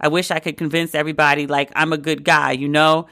I 0.00 0.08
wish 0.08 0.30
I 0.30 0.40
could 0.40 0.56
convince 0.56 0.94
everybody 0.94 1.46
like 1.46 1.72
I'm 1.74 1.92
a 1.92 1.98
good 1.98 2.24
guy, 2.24 2.52
you 2.52 2.68
know? 2.68 3.06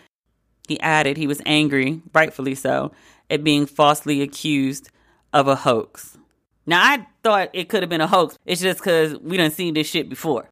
He 0.69 0.79
added 0.81 1.17
he 1.17 1.27
was 1.27 1.41
angry, 1.47 2.03
rightfully 2.15 2.55
so, 2.55 2.93
at 3.31 3.45
being 3.45 3.67
falsely 3.67 4.23
accused 4.23 4.91
of 5.33 5.49
a 5.49 5.57
hoax. 5.57 6.19
Now, 6.67 6.83
I 6.83 7.07
thought 7.23 7.51
it 7.53 7.69
could 7.69 7.83
have 7.83 7.91
been 7.91 8.01
a 8.01 8.07
hoax. 8.07 8.39
It's 8.47 8.61
just 8.61 8.79
because 8.79 9.19
we 9.19 9.37
done 9.37 9.51
seen 9.51 9.75
this 9.75 9.89
shit 9.89 10.09
before. 10.09 10.49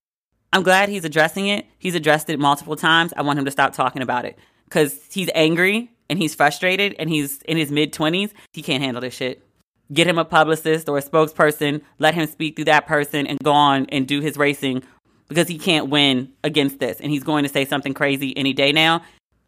I'm 0.52 0.62
glad 0.62 0.88
he's 0.88 1.04
addressing 1.04 1.46
it. 1.46 1.66
He's 1.78 1.94
addressed 1.94 2.28
it 2.28 2.38
multiple 2.38 2.76
times. 2.76 3.12
I 3.16 3.22
want 3.22 3.38
him 3.38 3.44
to 3.44 3.50
stop 3.50 3.72
talking 3.72 4.02
about 4.02 4.24
it 4.24 4.38
because 4.64 4.98
he's 5.10 5.30
angry 5.34 5.90
and 6.08 6.18
he's 6.18 6.34
frustrated 6.34 6.96
and 6.98 7.08
he's 7.08 7.40
in 7.42 7.56
his 7.56 7.70
mid 7.70 7.92
20s. 7.92 8.32
He 8.52 8.62
can't 8.62 8.82
handle 8.82 9.00
this 9.00 9.14
shit. 9.14 9.46
Get 9.92 10.06
him 10.06 10.18
a 10.18 10.24
publicist 10.24 10.88
or 10.88 10.98
a 10.98 11.02
spokesperson, 11.02 11.82
let 11.98 12.14
him 12.14 12.28
speak 12.28 12.56
through 12.56 12.66
that 12.66 12.86
person 12.86 13.26
and 13.26 13.38
go 13.42 13.52
on 13.52 13.86
and 13.86 14.06
do 14.06 14.20
his 14.20 14.36
racing 14.36 14.84
because 15.28 15.48
he 15.48 15.58
can't 15.58 15.88
win 15.88 16.32
against 16.44 16.78
this. 16.78 17.00
And 17.00 17.10
he's 17.10 17.24
going 17.24 17.44
to 17.44 17.48
say 17.48 17.64
something 17.64 17.94
crazy 17.94 18.36
any 18.36 18.52
day 18.52 18.72
now. 18.72 19.02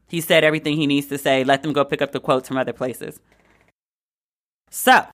He 0.09 0.21
said 0.21 0.45
everything 0.45 0.77
he 0.77 0.87
needs 0.87 1.07
to 1.09 1.19
say. 1.19 1.45
Let 1.45 1.63
them 1.63 1.73
go 1.73 1.85
pick 1.85 2.03
up 2.03 2.13
the 2.13 2.21
quotes 2.21 2.49
from 2.49 2.57
other 2.57 2.73
places. 2.73 3.21
So, 4.71 5.07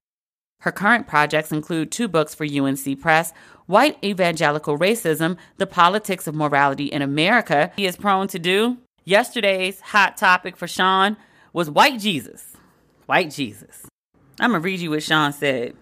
her 0.61 0.71
current 0.71 1.07
projects 1.07 1.51
include 1.51 1.91
two 1.91 2.07
books 2.07 2.35
for 2.35 2.45
UNC 2.45 2.99
Press 2.99 3.33
White 3.65 4.03
Evangelical 4.03 4.77
Racism 4.77 5.37
The 5.57 5.67
Politics 5.67 6.27
of 6.27 6.35
Morality 6.35 6.85
in 6.85 7.01
America. 7.01 7.71
He 7.75 7.85
is 7.85 7.95
prone 7.95 8.27
to 8.29 8.39
do. 8.39 8.77
Yesterday's 9.05 9.79
hot 9.79 10.17
topic 10.17 10.57
for 10.57 10.67
Shaun 10.67 11.17
was 11.53 11.69
white 11.69 11.99
Jesus. 11.99 12.57
White 13.05 13.31
Jesus. 13.31 13.85
I'm 14.39 14.51
going 14.51 14.61
to 14.61 14.65
read 14.65 14.79
you 14.79 14.91
what 14.91 15.03
Shaun 15.03 15.33
said. 15.33 15.75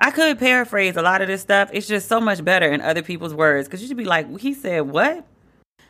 I 0.00 0.10
could 0.10 0.38
paraphrase 0.38 0.96
a 0.96 1.02
lot 1.02 1.22
of 1.22 1.28
this 1.28 1.42
stuff. 1.42 1.70
It's 1.72 1.86
just 1.86 2.08
so 2.08 2.20
much 2.20 2.44
better 2.44 2.70
in 2.70 2.80
other 2.80 3.02
people's 3.02 3.34
words 3.34 3.68
because 3.68 3.82
you 3.82 3.88
should 3.88 3.96
be 3.96 4.04
like, 4.04 4.40
he 4.40 4.54
said, 4.54 4.90
what? 4.90 5.26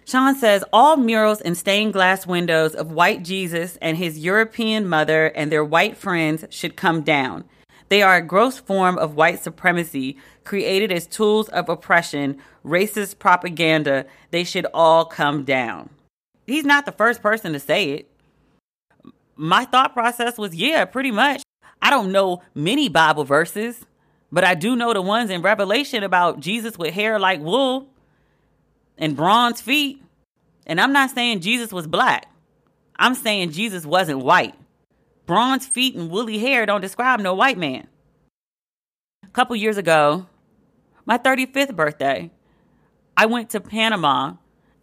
Shaun 0.04 0.34
says 0.34 0.64
all 0.72 0.96
murals 0.96 1.40
and 1.40 1.56
stained 1.56 1.92
glass 1.92 2.26
windows 2.26 2.74
of 2.74 2.90
white 2.90 3.22
Jesus 3.22 3.78
and 3.80 3.96
his 3.96 4.18
European 4.18 4.88
mother 4.88 5.26
and 5.26 5.50
their 5.50 5.64
white 5.64 5.96
friends 5.96 6.44
should 6.50 6.76
come 6.76 7.02
down. 7.02 7.44
They 7.90 8.02
are 8.02 8.16
a 8.16 8.22
gross 8.22 8.58
form 8.58 8.96
of 8.98 9.16
white 9.16 9.42
supremacy 9.42 10.16
created 10.44 10.92
as 10.92 11.06
tools 11.08 11.48
of 11.48 11.68
oppression, 11.68 12.38
racist 12.64 13.18
propaganda. 13.18 14.06
They 14.30 14.44
should 14.44 14.66
all 14.72 15.04
come 15.04 15.44
down. 15.44 15.90
He's 16.46 16.64
not 16.64 16.86
the 16.86 16.92
first 16.92 17.20
person 17.20 17.52
to 17.52 17.60
say 17.60 17.90
it. 17.90 18.10
My 19.34 19.64
thought 19.64 19.92
process 19.92 20.38
was 20.38 20.54
yeah, 20.54 20.84
pretty 20.84 21.10
much. 21.10 21.42
I 21.82 21.90
don't 21.90 22.12
know 22.12 22.42
many 22.54 22.88
Bible 22.88 23.24
verses, 23.24 23.84
but 24.30 24.44
I 24.44 24.54
do 24.54 24.76
know 24.76 24.92
the 24.92 25.02
ones 25.02 25.28
in 25.28 25.42
Revelation 25.42 26.04
about 26.04 26.38
Jesus 26.38 26.78
with 26.78 26.94
hair 26.94 27.18
like 27.18 27.40
wool 27.40 27.88
and 28.98 29.16
bronze 29.16 29.60
feet. 29.60 30.00
And 30.64 30.80
I'm 30.80 30.92
not 30.92 31.10
saying 31.10 31.40
Jesus 31.40 31.72
was 31.72 31.88
black. 31.88 32.26
I'm 32.96 33.14
saying 33.14 33.50
Jesus 33.50 33.84
wasn't 33.84 34.20
white. 34.20 34.54
Bronze 35.30 35.64
feet 35.64 35.94
and 35.94 36.10
woolly 36.10 36.40
hair 36.40 36.66
don't 36.66 36.80
describe 36.80 37.20
no 37.20 37.34
white 37.34 37.56
man. 37.56 37.86
A 39.22 39.28
couple 39.28 39.54
years 39.54 39.76
ago, 39.76 40.26
my 41.06 41.18
35th 41.18 41.76
birthday, 41.76 42.32
I 43.16 43.26
went 43.26 43.50
to 43.50 43.60
Panama 43.60 44.32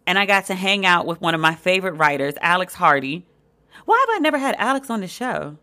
and 0.06 0.18
I 0.18 0.24
got 0.24 0.46
to 0.46 0.54
hang 0.54 0.86
out 0.86 1.04
with 1.04 1.20
one 1.20 1.34
of 1.34 1.40
my 1.42 1.54
favorite 1.54 1.96
writers, 1.96 2.32
Alex 2.40 2.72
Hardy. 2.72 3.26
Why 3.84 4.02
have 4.08 4.16
I 4.16 4.20
never 4.20 4.38
had 4.38 4.56
Alex 4.58 4.88
on 4.88 5.02
the 5.02 5.06
show? 5.06 5.58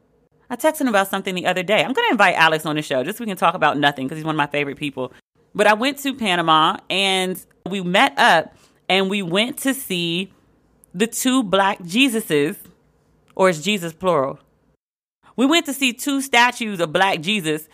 I 0.51 0.55
texted 0.55 0.81
him 0.81 0.89
about 0.89 1.07
something 1.07 1.33
the 1.33 1.47
other 1.47 1.63
day. 1.63 1.83
I'm 1.83 1.93
going 1.93 2.07
to 2.07 2.11
invite 2.11 2.35
Alex 2.35 2.63
on 2.67 2.75
the 2.75 2.83
show 2.83 3.03
just 3.03 3.17
so 3.17 3.23
we 3.23 3.27
can 3.27 3.37
talk 3.37 3.55
about 3.55 3.79
nothing 3.79 4.05
because 4.05 4.19
he's 4.19 4.25
one 4.25 4.35
of 4.35 4.37
my 4.37 4.45
favorite 4.45 4.77
people. 4.77 5.11
But 5.55 5.65
I 5.65 5.73
went 5.73 5.97
to 6.03 6.13
Panama 6.13 6.77
and 6.91 7.43
we 7.67 7.81
met 7.81 8.13
up 8.19 8.55
and 8.87 9.09
we 9.09 9.23
went 9.23 9.57
to 9.61 9.73
see 9.73 10.31
the 10.93 11.07
two 11.07 11.41
black 11.41 11.79
Jesuses, 11.79 12.57
or 13.33 13.49
is 13.49 13.63
Jesus 13.63 13.91
plural? 13.91 14.37
We 15.35 15.45
went 15.45 15.65
to 15.65 15.73
see 15.73 15.93
two 15.93 16.21
statues 16.21 16.79
of 16.79 16.93
black 16.93 17.21
Jesus 17.21 17.67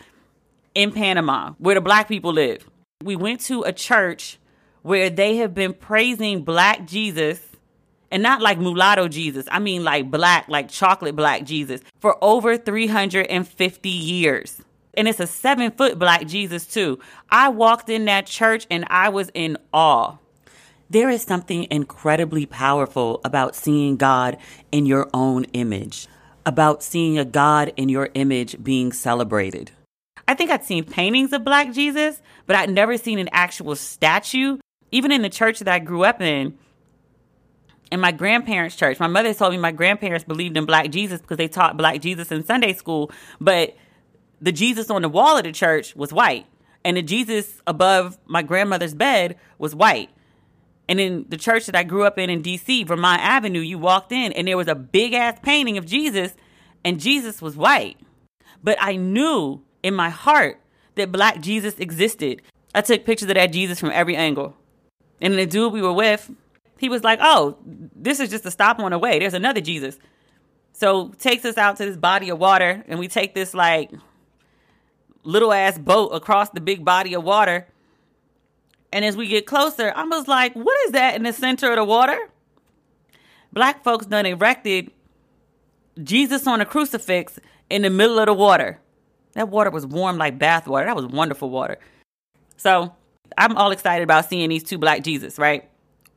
in 0.73 0.91
Panama, 0.91 1.53
where 1.57 1.75
the 1.75 1.81
black 1.81 2.07
people 2.07 2.33
live. 2.33 2.69
We 3.03 3.15
went 3.15 3.41
to 3.41 3.63
a 3.63 3.73
church 3.73 4.39
where 4.81 5.09
they 5.09 5.37
have 5.37 5.53
been 5.53 5.73
praising 5.73 6.43
black 6.43 6.87
Jesus 6.87 7.39
and 8.09 8.21
not 8.21 8.41
like 8.41 8.59
mulatto 8.59 9.07
Jesus. 9.07 9.47
I 9.49 9.59
mean 9.59 9.83
like 9.83 10.11
black, 10.11 10.47
like 10.49 10.69
chocolate 10.69 11.15
black 11.15 11.43
Jesus 11.43 11.81
for 11.99 12.17
over 12.21 12.57
350 12.57 13.89
years. 13.89 14.61
And 14.93 15.07
it's 15.07 15.19
a 15.19 15.27
seven 15.27 15.71
foot 15.71 15.97
black 15.97 16.27
Jesus 16.27 16.67
too. 16.67 16.99
I 17.29 17.49
walked 17.49 17.89
in 17.89 18.05
that 18.05 18.25
church 18.25 18.67
and 18.69 18.85
I 18.89 19.09
was 19.09 19.31
in 19.33 19.57
awe. 19.73 20.17
There 20.89 21.09
is 21.09 21.21
something 21.23 21.67
incredibly 21.71 22.45
powerful 22.45 23.21
about 23.23 23.55
seeing 23.55 23.95
God 23.95 24.37
in 24.73 24.85
your 24.85 25.09
own 25.13 25.45
image, 25.53 26.09
about 26.45 26.83
seeing 26.83 27.17
a 27.17 27.25
God 27.25 27.73
in 27.77 27.89
your 27.89 28.09
image 28.13 28.61
being 28.63 28.91
celebrated. 28.91 29.71
I 30.27 30.33
think 30.33 30.51
I'd 30.51 30.63
seen 30.63 30.83
paintings 30.83 31.33
of 31.33 31.43
Black 31.43 31.73
Jesus, 31.73 32.21
but 32.45 32.55
I'd 32.55 32.69
never 32.69 32.97
seen 32.97 33.19
an 33.19 33.29
actual 33.31 33.75
statue. 33.75 34.57
Even 34.91 35.11
in 35.11 35.21
the 35.21 35.29
church 35.29 35.59
that 35.59 35.67
I 35.67 35.79
grew 35.79 36.03
up 36.03 36.21
in, 36.21 36.57
in 37.91 37.99
my 37.99 38.11
grandparents' 38.11 38.75
church. 38.75 38.99
My 38.99 39.07
mother 39.07 39.33
told 39.33 39.51
me 39.51 39.57
my 39.57 39.71
grandparents 39.71 40.23
believed 40.23 40.57
in 40.57 40.65
black 40.65 40.89
Jesus 40.89 41.21
because 41.21 41.37
they 41.37 41.47
taught 41.47 41.77
black 41.77 42.01
Jesus 42.01 42.31
in 42.31 42.43
Sunday 42.45 42.73
school, 42.73 43.11
but 43.39 43.75
the 44.41 44.51
Jesus 44.51 44.89
on 44.89 45.01
the 45.01 45.09
wall 45.09 45.37
of 45.37 45.43
the 45.43 45.51
church 45.51 45.95
was 45.95 46.11
white, 46.11 46.45
and 46.83 46.97
the 46.97 47.01
Jesus 47.01 47.61
above 47.67 48.17
my 48.25 48.41
grandmother's 48.41 48.93
bed 48.93 49.37
was 49.57 49.75
white. 49.75 50.09
And 50.91 50.99
in 50.99 51.25
the 51.29 51.37
church 51.37 51.67
that 51.67 51.75
I 51.77 51.83
grew 51.83 52.03
up 52.03 52.19
in 52.19 52.29
in 52.29 52.43
DC, 52.43 52.85
Vermont 52.85 53.21
Avenue, 53.21 53.61
you 53.61 53.77
walked 53.77 54.11
in 54.11 54.33
and 54.33 54.45
there 54.45 54.57
was 54.57 54.67
a 54.67 54.75
big 54.75 55.13
ass 55.13 55.39
painting 55.41 55.77
of 55.77 55.85
Jesus, 55.85 56.33
and 56.83 56.99
Jesus 56.99 57.41
was 57.41 57.55
white. 57.55 57.97
But 58.61 58.77
I 58.81 58.97
knew 58.97 59.61
in 59.83 59.93
my 59.93 60.09
heart 60.09 60.59
that 60.95 61.09
black 61.09 61.39
Jesus 61.39 61.79
existed. 61.79 62.41
I 62.75 62.81
took 62.81 63.05
pictures 63.05 63.29
of 63.29 63.35
that 63.35 63.53
Jesus 63.53 63.79
from 63.79 63.91
every 63.91 64.17
angle. 64.17 64.57
And 65.21 65.35
the 65.35 65.45
dude 65.45 65.71
we 65.71 65.81
were 65.81 65.93
with, 65.93 66.29
he 66.77 66.89
was 66.89 67.05
like, 67.05 67.19
Oh, 67.21 67.57
this 67.63 68.19
is 68.19 68.29
just 68.29 68.45
a 68.45 68.51
stop 68.51 68.77
on 68.77 68.91
the 68.91 68.99
way. 68.99 69.17
There's 69.17 69.33
another 69.33 69.61
Jesus. 69.61 69.97
So 70.73 71.13
takes 71.17 71.45
us 71.45 71.57
out 71.57 71.77
to 71.77 71.85
this 71.85 71.95
body 71.95 72.27
of 72.27 72.37
water, 72.37 72.83
and 72.89 72.99
we 72.99 73.07
take 73.07 73.33
this 73.33 73.53
like 73.53 73.93
little 75.23 75.53
ass 75.53 75.79
boat 75.79 76.09
across 76.09 76.49
the 76.49 76.59
big 76.59 76.83
body 76.83 77.13
of 77.13 77.23
water. 77.23 77.69
And 78.93 79.05
as 79.05 79.15
we 79.15 79.27
get 79.27 79.45
closer, 79.45 79.93
I 79.95 80.03
was 80.03 80.27
like, 80.27 80.53
what 80.53 80.77
is 80.85 80.91
that 80.91 81.15
in 81.15 81.23
the 81.23 81.33
center 81.33 81.69
of 81.69 81.77
the 81.77 81.85
water? 81.85 82.17
Black 83.53 83.83
folks 83.83 84.05
done 84.05 84.25
erected 84.25 84.91
Jesus 86.03 86.47
on 86.47 86.61
a 86.61 86.65
crucifix 86.65 87.39
in 87.69 87.81
the 87.83 87.89
middle 87.89 88.19
of 88.19 88.25
the 88.25 88.33
water. 88.33 88.79
That 89.33 89.49
water 89.49 89.69
was 89.69 89.85
warm 89.85 90.17
like 90.17 90.37
bath 90.37 90.67
water. 90.67 90.85
That 90.85 90.95
was 90.95 91.05
wonderful 91.05 91.49
water. 91.49 91.77
So 92.57 92.93
I'm 93.37 93.55
all 93.57 93.71
excited 93.71 94.03
about 94.03 94.29
seeing 94.29 94.49
these 94.49 94.63
two 94.63 94.77
black 94.77 95.03
Jesus, 95.03 95.39
right? 95.39 95.69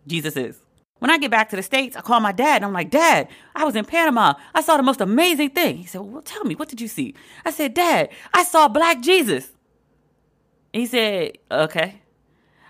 Jesus 0.06 0.36
is. 0.36 0.60
When 0.98 1.10
I 1.10 1.18
get 1.18 1.30
back 1.30 1.50
to 1.50 1.56
the 1.56 1.62
States, 1.62 1.96
I 1.96 2.00
call 2.00 2.20
my 2.20 2.32
dad 2.32 2.56
and 2.56 2.64
I'm 2.64 2.72
like, 2.72 2.90
Dad, 2.90 3.28
I 3.54 3.64
was 3.64 3.76
in 3.76 3.84
Panama. 3.84 4.34
I 4.54 4.62
saw 4.62 4.76
the 4.76 4.82
most 4.82 5.00
amazing 5.00 5.50
thing. 5.50 5.76
He 5.76 5.86
said, 5.86 6.00
Well, 6.00 6.22
tell 6.22 6.44
me, 6.44 6.54
what 6.54 6.68
did 6.68 6.80
you 6.80 6.88
see? 6.88 7.14
I 7.44 7.50
said, 7.50 7.74
Dad, 7.74 8.08
I 8.32 8.42
saw 8.42 8.68
black 8.68 9.02
Jesus. 9.02 9.50
He 10.72 10.86
said, 10.86 11.38
Okay. 11.50 12.00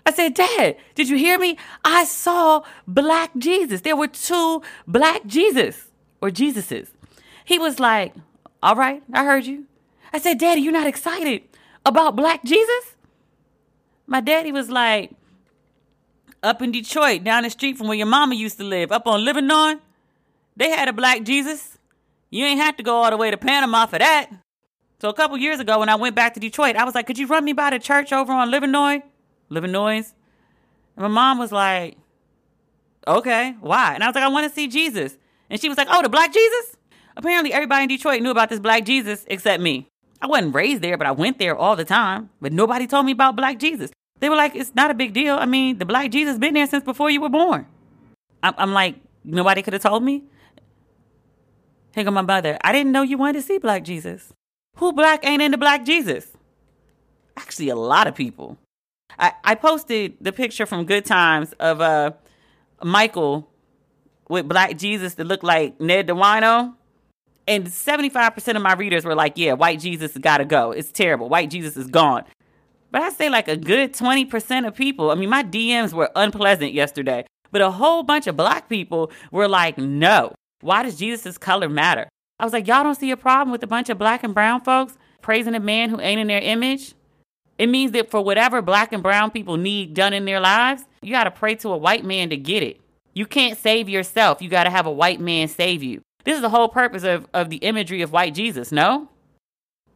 I 0.05 0.11
said, 0.11 0.35
Dad, 0.35 0.77
did 0.93 1.09
you 1.09 1.17
hear 1.17 1.39
me? 1.39 1.57
I 1.83 2.05
saw 2.05 2.61
black 2.87 3.31
Jesus. 3.37 3.81
There 3.81 3.95
were 3.95 4.07
two 4.07 4.61
black 4.87 5.25
Jesus 5.25 5.89
or 6.21 6.29
Jesuses. 6.29 6.89
He 7.43 7.57
was 7.57 7.79
like, 7.79 8.13
All 8.61 8.75
right, 8.75 9.01
I 9.11 9.25
heard 9.25 9.45
you. 9.45 9.65
I 10.13 10.19
said, 10.19 10.37
Daddy, 10.37 10.61
you're 10.61 10.71
not 10.71 10.87
excited 10.87 11.43
about 11.85 12.15
black 12.15 12.43
Jesus? 12.43 12.95
My 14.07 14.21
daddy 14.21 14.51
was 14.51 14.69
like, 14.69 15.11
up 16.43 16.61
in 16.61 16.71
Detroit, 16.71 17.23
down 17.23 17.43
the 17.43 17.49
street 17.49 17.77
from 17.77 17.87
where 17.87 17.97
your 17.97 18.05
mama 18.05 18.35
used 18.35 18.57
to 18.59 18.63
live, 18.63 18.91
up 18.91 19.07
on 19.07 19.21
Livernois, 19.21 19.79
they 20.55 20.69
had 20.69 20.87
a 20.87 20.93
black 20.93 21.23
Jesus. 21.23 21.77
You 22.29 22.45
ain't 22.45 22.59
have 22.59 22.77
to 22.77 22.83
go 22.83 22.97
all 22.97 23.09
the 23.09 23.17
way 23.17 23.31
to 23.31 23.37
Panama 23.37 23.87
for 23.87 23.97
that. 23.97 24.29
So 25.01 25.09
a 25.09 25.13
couple 25.13 25.37
years 25.37 25.59
ago, 25.59 25.79
when 25.79 25.89
I 25.89 25.95
went 25.95 26.15
back 26.15 26.35
to 26.35 26.39
Detroit, 26.39 26.75
I 26.75 26.85
was 26.85 26.95
like, 26.95 27.07
"Could 27.07 27.17
you 27.17 27.27
run 27.27 27.43
me 27.43 27.53
by 27.53 27.71
the 27.71 27.79
church 27.79 28.13
over 28.13 28.31
on 28.31 28.51
Livernois, 28.51 29.01
Livernois?" 29.49 30.13
And 30.95 31.03
my 31.03 31.07
mom 31.07 31.37
was 31.37 31.51
like, 31.51 31.97
"Okay, 33.07 33.55
why?" 33.59 33.93
And 33.93 34.03
I 34.03 34.07
was 34.07 34.15
like, 34.15 34.23
"I 34.23 34.29
want 34.29 34.47
to 34.47 34.53
see 34.53 34.67
Jesus." 34.67 35.17
And 35.49 35.59
she 35.59 35.69
was 35.69 35.77
like, 35.77 35.87
"Oh, 35.89 36.01
the 36.01 36.09
black 36.09 36.33
Jesus." 36.33 36.77
Apparently, 37.17 37.53
everybody 37.53 37.83
in 37.83 37.89
Detroit 37.89 38.21
knew 38.21 38.31
about 38.31 38.49
this 38.49 38.59
black 38.59 38.83
Jesus 38.85 39.25
except 39.27 39.61
me. 39.61 39.87
I 40.21 40.27
wasn't 40.27 40.55
raised 40.55 40.81
there, 40.81 40.97
but 40.97 41.07
I 41.07 41.11
went 41.11 41.39
there 41.39 41.55
all 41.55 41.75
the 41.75 41.85
time. 41.85 42.29
But 42.41 42.51
nobody 42.51 42.87
told 42.87 43.05
me 43.05 43.11
about 43.11 43.35
black 43.35 43.59
Jesus. 43.59 43.91
They 44.19 44.29
were 44.29 44.35
like, 44.35 44.55
it's 44.55 44.73
not 44.75 44.91
a 44.91 44.93
big 44.93 45.13
deal. 45.13 45.35
I 45.35 45.45
mean, 45.45 45.77
the 45.77 45.85
black 45.85 46.11
Jesus 46.11 46.37
been 46.37 46.53
there 46.53 46.67
since 46.67 46.83
before 46.83 47.09
you 47.09 47.21
were 47.21 47.29
born. 47.29 47.67
I'm, 48.41 48.73
like, 48.73 48.95
nobody 49.23 49.61
could 49.61 49.73
have 49.73 49.81
told 49.81 50.03
me. 50.03 50.23
Here 51.93 52.03
go 52.03 52.11
my 52.11 52.21
mother. 52.21 52.57
I 52.61 52.71
didn't 52.71 52.91
know 52.91 53.01
you 53.01 53.17
wanted 53.17 53.39
to 53.39 53.41
see 53.41 53.57
black 53.57 53.83
Jesus. 53.83 54.33
Who 54.77 54.93
black 54.93 55.25
ain't 55.25 55.41
into 55.41 55.57
black 55.57 55.85
Jesus? 55.85 56.31
Actually, 57.37 57.69
a 57.69 57.75
lot 57.75 58.07
of 58.07 58.15
people. 58.15 58.57
I, 59.17 59.33
I 59.43 59.55
posted 59.55 60.17
the 60.21 60.31
picture 60.31 60.65
from 60.65 60.85
Good 60.85 61.05
Times 61.05 61.53
of 61.59 61.81
uh 61.81 62.11
Michael 62.83 63.49
with 64.29 64.47
black 64.47 64.77
Jesus 64.77 65.15
that 65.15 65.25
looked 65.25 65.43
like 65.43 65.79
Ned 65.79 66.07
the 66.07 66.15
Wino. 66.15 66.75
And 67.47 67.67
75% 67.67 68.55
of 68.55 68.61
my 68.61 68.73
readers 68.73 69.05
were 69.05 69.13
like, 69.13 69.33
yeah, 69.35 69.53
white 69.53 69.79
Jesus 69.79 70.17
got 70.17 70.39
to 70.39 70.45
go. 70.45 70.71
It's 70.71 70.91
terrible. 70.91 71.29
White 71.29 71.51
Jesus 71.51 71.77
is 71.77 71.87
gone. 71.87 72.23
But 72.91 73.03
I 73.03 73.09
say 73.11 73.29
like 73.29 73.47
a 73.47 73.55
good 73.55 73.93
20% 73.93 74.67
of 74.67 74.73
people. 74.73 75.11
I 75.11 75.15
mean, 75.15 75.29
my 75.29 75.43
DMs 75.43 75.93
were 75.93 76.09
unpleasant 76.15 76.73
yesterday, 76.73 77.25
but 77.51 77.61
a 77.61 77.69
whole 77.69 78.03
bunch 78.03 78.25
of 78.25 78.35
black 78.35 78.67
people 78.67 79.11
were 79.31 79.47
like, 79.47 79.77
no. 79.77 80.33
Why 80.61 80.81
does 80.81 80.97
Jesus' 80.97 81.37
color 81.37 81.69
matter? 81.69 82.09
I 82.39 82.45
was 82.45 82.53
like, 82.53 82.67
y'all 82.67 82.83
don't 82.83 82.95
see 82.95 83.11
a 83.11 83.17
problem 83.17 83.51
with 83.51 83.61
a 83.63 83.67
bunch 83.67 83.89
of 83.89 83.97
black 83.97 84.23
and 84.23 84.33
brown 84.33 84.61
folks 84.61 84.97
praising 85.21 85.55
a 85.55 85.59
man 85.59 85.89
who 85.89 85.99
ain't 85.99 86.19
in 86.19 86.27
their 86.27 86.41
image? 86.41 86.93
It 87.57 87.67
means 87.67 87.91
that 87.93 88.11
for 88.11 88.21
whatever 88.21 88.61
black 88.61 88.91
and 88.91 89.01
brown 89.01 89.31
people 89.31 89.57
need 89.57 89.93
done 89.93 90.13
in 90.13 90.25
their 90.25 90.39
lives, 90.39 90.83
you 91.01 91.11
got 91.11 91.23
to 91.23 91.31
pray 91.31 91.55
to 91.55 91.69
a 91.69 91.77
white 91.77 92.03
man 92.03 92.29
to 92.29 92.37
get 92.37 92.63
it. 92.63 92.81
You 93.13 93.25
can't 93.25 93.57
save 93.57 93.87
yourself. 93.87 94.41
You 94.41 94.49
got 94.49 94.65
to 94.65 94.69
have 94.69 94.85
a 94.85 94.91
white 94.91 95.21
man 95.21 95.47
save 95.47 95.81
you. 95.81 96.01
This 96.25 96.35
is 96.35 96.41
the 96.41 96.49
whole 96.49 96.67
purpose 96.67 97.03
of, 97.03 97.27
of 97.33 97.49
the 97.49 97.57
imagery 97.57 98.01
of 98.01 98.11
white 98.11 98.33
Jesus, 98.33 98.71
no? 98.71 99.09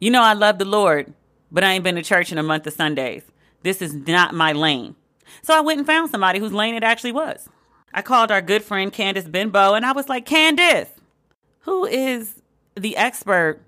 You 0.00 0.10
know, 0.10 0.22
I 0.22 0.32
love 0.32 0.58
the 0.58 0.64
Lord, 0.64 1.12
but 1.52 1.62
I 1.62 1.72
ain't 1.72 1.84
been 1.84 1.96
to 1.96 2.02
church 2.02 2.32
in 2.32 2.38
a 2.38 2.42
month 2.42 2.66
of 2.66 2.72
Sundays. 2.72 3.24
This 3.62 3.82
is 3.82 3.92
not 3.92 4.32
my 4.32 4.52
lane. 4.52 4.96
So 5.42 5.54
I 5.54 5.60
went 5.60 5.78
and 5.78 5.86
found 5.86 6.10
somebody 6.10 6.38
whose 6.38 6.52
lane 6.52 6.74
it 6.74 6.82
actually 6.82 7.12
was. 7.12 7.48
I 7.92 8.02
called 8.02 8.30
our 8.30 8.40
good 8.40 8.62
friend 8.62 8.92
Candice 8.92 9.30
Benbow 9.30 9.74
and 9.74 9.84
I 9.84 9.92
was 9.92 10.08
like, 10.08 10.24
Candice, 10.26 10.88
who 11.60 11.84
is 11.84 12.40
the 12.74 12.96
expert 12.96 13.60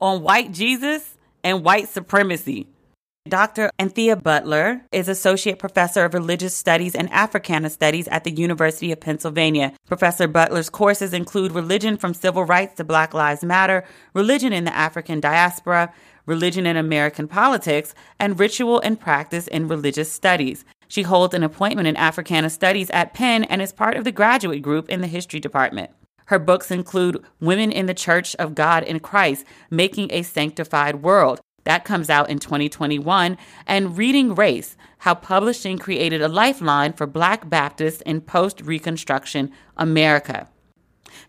on 0.00 0.22
white 0.22 0.52
Jesus 0.52 1.16
and 1.42 1.64
white 1.64 1.88
supremacy? 1.88 2.68
Dr. 3.28 3.70
Anthea 3.78 4.16
Butler 4.16 4.82
is 4.90 5.08
Associate 5.08 5.56
Professor 5.56 6.04
of 6.04 6.12
Religious 6.12 6.56
Studies 6.56 6.96
and 6.96 7.10
Africana 7.12 7.70
Studies 7.70 8.08
at 8.08 8.24
the 8.24 8.32
University 8.32 8.90
of 8.90 8.98
Pennsylvania. 8.98 9.72
Professor 9.86 10.26
Butler's 10.26 10.68
courses 10.68 11.12
include 11.12 11.52
Religion 11.52 11.96
from 11.96 12.14
Civil 12.14 12.44
Rights 12.44 12.74
to 12.74 12.84
Black 12.84 13.14
Lives 13.14 13.44
Matter, 13.44 13.84
Religion 14.12 14.52
in 14.52 14.64
the 14.64 14.74
African 14.74 15.20
Diaspora, 15.20 15.94
Religion 16.26 16.66
in 16.66 16.76
American 16.76 17.28
Politics, 17.28 17.94
and 18.18 18.40
Ritual 18.40 18.80
and 18.80 18.98
Practice 18.98 19.46
in 19.46 19.68
Religious 19.68 20.10
Studies. 20.10 20.64
She 20.88 21.02
holds 21.02 21.32
an 21.32 21.44
appointment 21.44 21.86
in 21.86 21.96
Africana 21.96 22.50
Studies 22.50 22.90
at 22.90 23.14
Penn 23.14 23.44
and 23.44 23.62
is 23.62 23.72
part 23.72 23.96
of 23.96 24.02
the 24.02 24.10
graduate 24.10 24.62
group 24.62 24.90
in 24.90 25.00
the 25.00 25.06
History 25.06 25.38
Department. 25.38 25.92
Her 26.26 26.40
books 26.40 26.72
include 26.72 27.24
Women 27.40 27.70
in 27.70 27.86
the 27.86 27.94
Church 27.94 28.34
of 28.36 28.56
God 28.56 28.82
in 28.82 28.98
Christ, 28.98 29.46
Making 29.70 30.08
a 30.10 30.22
Sanctified 30.22 31.02
World. 31.02 31.40
That 31.64 31.84
comes 31.84 32.10
out 32.10 32.28
in 32.28 32.38
2021. 32.38 33.38
And 33.66 33.96
Reading 33.96 34.34
Race 34.34 34.76
How 34.98 35.14
Publishing 35.14 35.78
Created 35.78 36.22
a 36.22 36.28
Lifeline 36.28 36.92
for 36.92 37.06
Black 37.06 37.48
Baptists 37.48 38.00
in 38.02 38.20
Post 38.20 38.60
Reconstruction 38.62 39.52
America. 39.76 40.48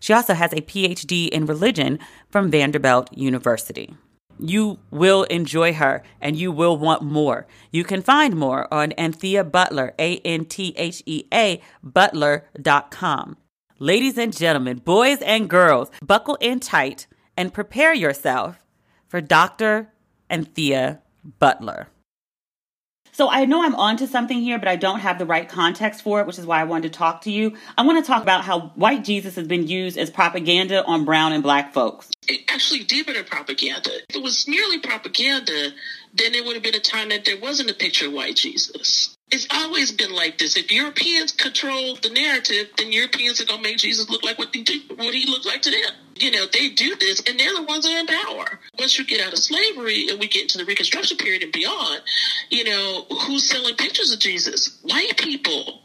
She 0.00 0.12
also 0.12 0.34
has 0.34 0.52
a 0.52 0.62
PhD 0.62 1.28
in 1.28 1.46
religion 1.46 1.98
from 2.30 2.50
Vanderbilt 2.50 3.16
University. 3.16 3.94
You 4.38 4.80
will 4.90 5.22
enjoy 5.24 5.74
her 5.74 6.02
and 6.20 6.36
you 6.36 6.50
will 6.50 6.76
want 6.76 7.02
more. 7.02 7.46
You 7.70 7.84
can 7.84 8.02
find 8.02 8.34
more 8.34 8.72
on 8.74 8.92
Anthea 8.92 9.44
Butler, 9.44 9.94
A 9.98 10.18
N 10.18 10.44
T 10.44 10.74
H 10.76 11.02
E 11.06 11.24
A, 11.32 11.60
butler.com. 11.82 13.36
Ladies 13.78 14.18
and 14.18 14.36
gentlemen, 14.36 14.78
boys 14.78 15.18
and 15.22 15.48
girls, 15.48 15.90
buckle 16.04 16.36
in 16.40 16.60
tight 16.60 17.06
and 17.36 17.52
prepare 17.52 17.94
yourself 17.94 18.64
for 19.06 19.20
Dr. 19.20 19.92
Anthea 20.30 21.00
Butler. 21.38 21.88
So 23.12 23.30
I 23.30 23.44
know 23.44 23.62
I'm 23.62 23.76
onto 23.76 24.08
something 24.08 24.40
here, 24.40 24.58
but 24.58 24.66
I 24.66 24.74
don't 24.74 24.98
have 24.98 25.20
the 25.20 25.26
right 25.26 25.48
context 25.48 26.02
for 26.02 26.20
it, 26.20 26.26
which 26.26 26.36
is 26.36 26.46
why 26.46 26.60
I 26.60 26.64
wanted 26.64 26.92
to 26.92 26.98
talk 26.98 27.20
to 27.22 27.30
you. 27.30 27.56
I 27.78 27.86
want 27.86 28.04
to 28.04 28.10
talk 28.10 28.24
about 28.24 28.42
how 28.44 28.72
white 28.74 29.04
Jesus 29.04 29.36
has 29.36 29.46
been 29.46 29.68
used 29.68 29.96
as 29.96 30.10
propaganda 30.10 30.84
on 30.84 31.04
brown 31.04 31.32
and 31.32 31.40
black 31.40 31.72
folks. 31.72 32.10
It 32.26 32.40
actually 32.48 32.82
did 32.82 33.06
better 33.06 33.22
propaganda. 33.22 33.90
If 34.08 34.16
it 34.16 34.22
was 34.22 34.48
merely 34.48 34.80
propaganda, 34.80 35.70
then 36.12 36.34
it 36.34 36.44
would 36.44 36.54
have 36.54 36.64
been 36.64 36.74
a 36.74 36.80
time 36.80 37.10
that 37.10 37.24
there 37.24 37.38
wasn't 37.38 37.70
a 37.70 37.74
picture 37.74 38.08
of 38.08 38.14
white 38.14 38.34
Jesus. 38.34 39.13
It's 39.30 39.46
always 39.50 39.90
been 39.90 40.12
like 40.12 40.38
this. 40.38 40.56
If 40.56 40.70
Europeans 40.70 41.32
control 41.32 41.96
the 41.96 42.10
narrative, 42.10 42.68
then 42.78 42.92
Europeans 42.92 43.40
are 43.40 43.46
gonna 43.46 43.62
make 43.62 43.78
Jesus 43.78 44.08
look 44.08 44.22
like 44.22 44.38
what, 44.38 44.52
they 44.52 44.62
do, 44.62 44.80
what 44.94 45.14
he 45.14 45.26
looked 45.26 45.46
like 45.46 45.62
to 45.62 45.70
them. 45.70 45.92
You 46.16 46.30
know, 46.30 46.46
they 46.52 46.70
do 46.70 46.94
this, 46.96 47.20
and 47.26 47.38
they're 47.38 47.54
the 47.54 47.64
ones 47.64 47.84
that 47.84 47.94
are 47.94 47.98
in 47.98 48.06
power. 48.06 48.60
Once 48.78 48.98
you 48.98 49.04
get 49.04 49.26
out 49.26 49.32
of 49.32 49.38
slavery 49.40 50.08
and 50.08 50.20
we 50.20 50.28
get 50.28 50.42
into 50.42 50.58
the 50.58 50.64
Reconstruction 50.64 51.16
period 51.16 51.42
and 51.42 51.52
beyond, 51.52 52.02
you 52.50 52.64
know, 52.64 53.06
who's 53.22 53.48
selling 53.48 53.74
pictures 53.74 54.12
of 54.12 54.20
Jesus? 54.20 54.78
White 54.82 55.16
people. 55.16 55.83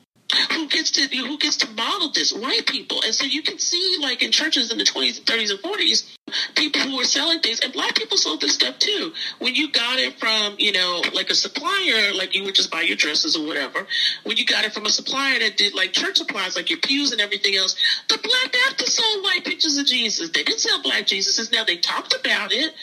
Who 0.52 0.68
gets 0.68 0.92
to 0.92 1.08
who 1.08 1.38
gets 1.38 1.58
to 1.58 1.70
model 1.72 2.12
this? 2.12 2.34
White 2.34 2.66
people. 2.68 3.02
And 3.04 3.14
so 3.14 3.26
you 3.26 3.42
can 3.42 3.58
see 3.58 3.98
like 4.02 4.22
in 4.22 4.32
churches 4.32 4.72
in 4.72 4.78
the 4.78 4.84
20s 4.84 5.18
and 5.18 5.26
30s 5.26 5.52
and 5.52 5.60
40s 5.60 6.16
people 6.56 6.82
who 6.82 6.98
were 6.98 7.04
selling 7.04 7.40
things 7.40 7.60
and 7.60 7.74
black 7.74 7.96
people 7.96 8.18
sold 8.18 8.42
this 8.42 8.54
stuff 8.54 8.78
too. 8.78 9.14
When 9.40 9.56
you 9.56 9.72
got 9.72 9.98
it 9.98 10.20
from 10.20 10.56
you 10.58 10.72
know 10.72 11.02
like 11.14 11.30
a 11.30 11.36
supplier 11.36 12.14
like 12.14 12.36
you 12.36 12.44
would 12.44 12.56
just 12.56 12.72
buy 12.72 12.82
your 12.82 12.96
dresses 12.96 13.36
or 13.36 13.46
whatever. 13.46 13.88
When 14.24 14.38
you 14.38 14.46
got 14.46 14.66
it 14.66 14.74
from 14.74 14.86
a 14.86 14.90
supplier 14.90 15.40
that 15.40 15.58
did 15.58 15.74
like 15.74 15.94
church 15.94 16.18
supplies 16.18 16.56
like 16.56 16.70
your 16.70 16.80
pews 16.80 17.12
and 17.12 17.22
everything 17.22 17.56
else 17.56 17.76
the 18.08 18.18
black 18.18 18.52
baptists 18.52 18.96
sold 18.96 19.24
white 19.24 19.44
pictures 19.46 19.78
of 19.78 19.86
jesus. 19.86 20.30
They 20.30 20.44
didn't 20.44 20.60
sell 20.60 20.82
black 20.84 21.06
jesuses 21.06 21.52
now 21.52 21.64
they 21.64 21.78
talked 21.78 22.14
about 22.14 22.52
it 22.52 22.74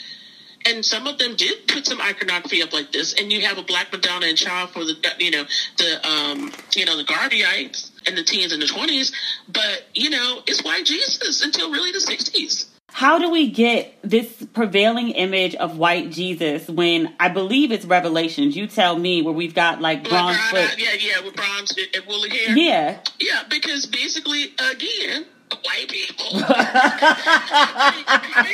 and 0.65 0.85
some 0.85 1.07
of 1.07 1.17
them 1.17 1.35
did 1.35 1.67
put 1.67 1.85
some 1.85 2.01
iconography 2.01 2.61
up 2.61 2.73
like 2.73 2.91
this. 2.91 3.13
And 3.13 3.31
you 3.31 3.41
have 3.41 3.57
a 3.57 3.63
black 3.63 3.91
Madonna 3.91 4.27
and 4.27 4.37
child 4.37 4.71
for 4.71 4.83
the 4.83 4.95
you 5.19 5.31
know 5.31 5.43
the 5.77 6.07
um 6.07 6.51
you 6.75 6.85
know 6.85 6.97
the 6.97 7.03
Garveyites 7.03 7.91
and 8.05 8.17
the 8.17 8.23
teens 8.23 8.53
and 8.53 8.61
the 8.61 8.67
twenties, 8.67 9.13
but 9.47 9.85
you 9.93 10.09
know 10.09 10.41
it's 10.47 10.63
white 10.63 10.85
Jesus 10.85 11.43
until 11.43 11.71
really 11.71 11.91
the 11.91 12.01
sixties. 12.01 12.67
How 12.89 13.19
do 13.19 13.29
we 13.29 13.51
get 13.51 13.95
this 14.01 14.43
prevailing 14.53 15.09
image 15.09 15.53
of 15.55 15.77
white 15.77 16.09
Jesus 16.09 16.67
when 16.67 17.13
I 17.19 17.29
believe 17.29 17.71
it's 17.71 17.85
Revelations? 17.85 18.55
You 18.55 18.65
tell 18.65 18.97
me 18.97 19.21
where 19.21 19.33
we've 19.33 19.53
got 19.53 19.81
like 19.81 20.07
bronze 20.09 20.39
foot. 20.49 20.75
Yeah, 20.79 20.93
yeah, 20.99 21.23
with 21.23 21.35
bronze 21.35 21.77
and 21.77 22.05
woolly 22.07 22.29
hair. 22.29 22.57
Yeah. 22.57 22.99
Yeah, 23.19 23.43
because 23.49 23.85
basically, 23.85 24.53
again, 24.71 25.25
white 25.63 25.89
people. 25.89 26.25
Many 26.39 26.45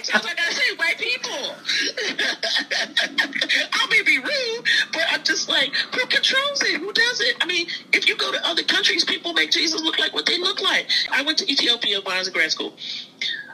times 0.02 0.26
I 0.26 0.34
gotta 0.36 0.54
say 0.54 0.76
white 0.76 0.98
people? 0.98 1.56
I 3.72 3.88
may 3.90 4.02
be 4.04 4.18
rude, 4.18 4.68
but 4.92 5.04
I'm 5.10 5.24
just 5.24 5.50
like, 5.50 5.74
who 5.94 6.06
controls 6.08 6.62
it? 6.64 6.80
Who 6.80 6.92
does 6.92 7.22
it? 7.22 7.38
I 7.42 7.46
mean, 7.46 7.68
if 7.94 8.08
you 8.08 8.16
go 8.18 8.32
to 8.32 8.48
other 8.48 8.64
countries, 8.84 9.06
people 9.06 9.32
make 9.32 9.50
Jesus 9.50 9.82
look 9.82 9.98
like 9.98 10.14
what 10.14 10.26
they 10.26 10.38
look 10.38 10.62
like. 10.62 10.90
I 11.10 11.22
went 11.22 11.38
to 11.38 11.50
Ethiopia 11.50 12.02
when 12.02 12.16
I 12.16 12.20
was 12.20 12.28
in 12.28 12.34
grad 12.34 12.52
school. 12.52 12.74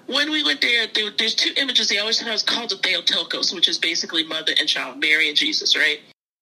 When 0.07 0.31
we 0.31 0.43
went 0.43 0.59
there, 0.59 0.87
there 0.87 1.11
there's 1.15 1.35
two 1.35 1.51
images 1.55 1.87
they 1.87 1.99
always 1.99 2.19
have 2.19 2.45
called 2.47 2.71
the 2.71 2.77
Theotokos, 2.77 3.53
which 3.53 3.67
is 3.67 3.77
basically 3.77 4.23
mother 4.23 4.53
and 4.59 4.67
child, 4.67 4.99
Mary 4.99 5.27
and 5.27 5.37
Jesus, 5.37 5.77
right? 5.77 5.99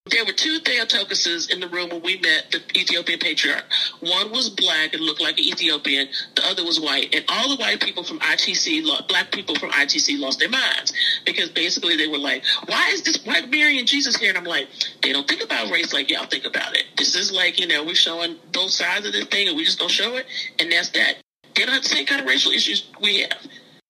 There 0.10 0.26
were 0.26 0.32
two 0.32 0.60
Theotokuses 0.60 1.52
in 1.52 1.60
the 1.60 1.68
room 1.68 1.90
when 1.90 2.02
we 2.02 2.18
met 2.20 2.52
the 2.52 2.62
Ethiopian 2.80 3.20
patriarch. 3.20 3.66
One 4.00 4.32
was 4.32 4.50
black 4.50 4.94
and 4.94 5.02
looked 5.04 5.22
like 5.22 5.38
an 5.38 5.46
Ethiopian. 5.46 6.08
The 6.36 6.46
other 6.46 6.64
was 6.64 6.80
white. 6.80 7.14
And 7.14 7.26
all 7.28 7.50
the 7.50 7.62
white 7.62 7.82
people 7.82 8.04
from 8.04 8.20
ITC, 8.20 9.08
black 9.08 9.32
people 9.32 9.56
from 9.56 9.72
ITC 9.72 10.20
lost 10.20 10.40
their 10.40 10.50
minds 10.50 10.94
because 11.26 11.50
basically 11.50 11.98
they 11.98 12.08
were 12.08 12.18
like, 12.18 12.44
why 12.68 12.90
is 12.94 13.02
this 13.04 13.18
white 13.26 13.50
Mary 13.50 13.80
and 13.80 13.88
Jesus 13.88 14.16
here? 14.16 14.30
And 14.30 14.38
I'm 14.38 14.46
like, 14.46 14.68
they 15.02 15.12
don't 15.12 15.28
think 15.28 15.44
about 15.44 15.72
race 15.72 15.94
like 15.94 16.10
y'all 16.10 16.26
think 16.28 16.46
about 16.46 16.76
it. 16.78 16.86
This 16.98 17.16
is 17.16 17.32
like, 17.32 17.60
you 17.60 17.68
know, 17.68 17.84
we're 17.84 17.96
showing 17.96 18.38
both 18.54 18.72
sides 18.72 19.06
of 19.06 19.14
this 19.14 19.26
thing 19.26 19.48
and 19.48 19.58
we 19.58 19.66
just 19.66 19.80
gonna 19.80 19.90
show 19.90 20.16
it. 20.16 20.26
And 20.60 20.72
that's 20.72 20.90
that. 20.90 21.16
They 21.56 21.66
don't 21.66 21.84
the 21.84 21.90
same 21.90 22.06
kind 22.06 22.22
of 22.22 22.28
racial 22.28 22.52
issues 22.52 22.90
we 23.02 23.22
have. 23.22 23.46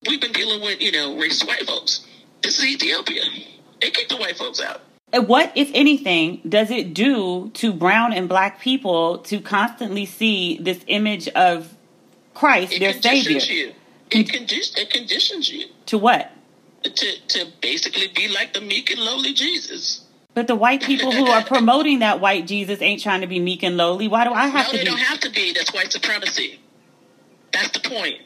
We've 0.07 0.21
been 0.21 0.31
dealing 0.31 0.61
with, 0.61 0.81
you 0.81 0.91
know, 0.91 1.15
racist 1.15 1.47
white 1.47 1.67
folks. 1.67 2.05
This 2.41 2.59
is 2.59 2.65
Ethiopia. 2.65 3.23
They 3.81 3.91
kicked 3.91 4.09
the 4.09 4.17
white 4.17 4.37
folks 4.37 4.61
out. 4.61 4.81
What, 5.13 5.53
if 5.55 5.71
anything, 5.73 6.41
does 6.47 6.69
it 6.69 6.93
do 6.93 7.49
to 7.55 7.71
brown 7.71 8.11
and 8.11 8.27
black 8.27 8.59
people 8.59 9.19
to 9.19 9.39
constantly 9.39 10.05
see 10.05 10.57
this 10.57 10.83
image 10.87 11.29
of 11.29 11.73
Christ, 12.33 12.73
It 12.73 12.79
their 12.79 12.91
conditions 12.93 13.45
savior? 13.45 13.67
you. 13.67 13.73
It, 14.11 14.27
condi- 14.27 14.77
it 14.77 14.89
conditions 14.89 15.49
you 15.51 15.65
To 15.87 15.97
what? 15.97 16.31
to, 16.83 16.91
to 17.27 17.47
basically 17.61 18.07
be 18.15 18.27
like 18.29 18.53
the 18.53 18.61
meek 18.61 18.89
and 18.91 18.99
lowly 19.01 19.33
Jesus. 19.33 20.01
But 20.33 20.47
the 20.47 20.55
white 20.55 20.81
people 20.83 21.11
who 21.11 21.25
are 21.25 21.43
promoting 21.43 21.99
that 21.99 22.21
white 22.21 22.45
Jesus 22.47 22.81
ain't 22.81 23.01
trying 23.01 23.21
to 23.21 23.27
be 23.27 23.39
meek 23.39 23.63
and 23.63 23.75
lowly. 23.75 24.07
Why 24.07 24.23
do 24.23 24.31
I 24.31 24.47
have 24.47 24.67
no, 24.67 24.71
to 24.71 24.77
they 24.77 24.83
be? 24.83 24.89
don't 24.89 24.99
have 24.99 25.19
to 25.21 25.29
be. 25.31 25.51
That's 25.53 25.73
white 25.73 25.91
supremacy. 25.91 26.59
That's 27.51 27.71
the 27.71 27.79
point. 27.89 28.19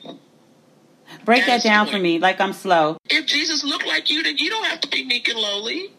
Break 1.25 1.41
that 1.45 1.47
That's 1.47 1.63
the 1.63 1.69
down 1.69 1.88
for 1.88 1.97
me, 1.97 2.19
like 2.19 2.39
I'm 2.41 2.53
slow. 2.53 2.97
If 3.09 3.25
Jesus 3.27 3.63
looked 3.63 3.88
like 3.88 4.09
you, 4.11 4.21
then 4.23 4.38
you 4.38 4.49
don't 4.49 4.65
have 4.65 4.82
to 4.82 4.89
be 4.89 5.05
meek 5.05 5.27
and 5.29 5.39
lowly. 5.39 5.91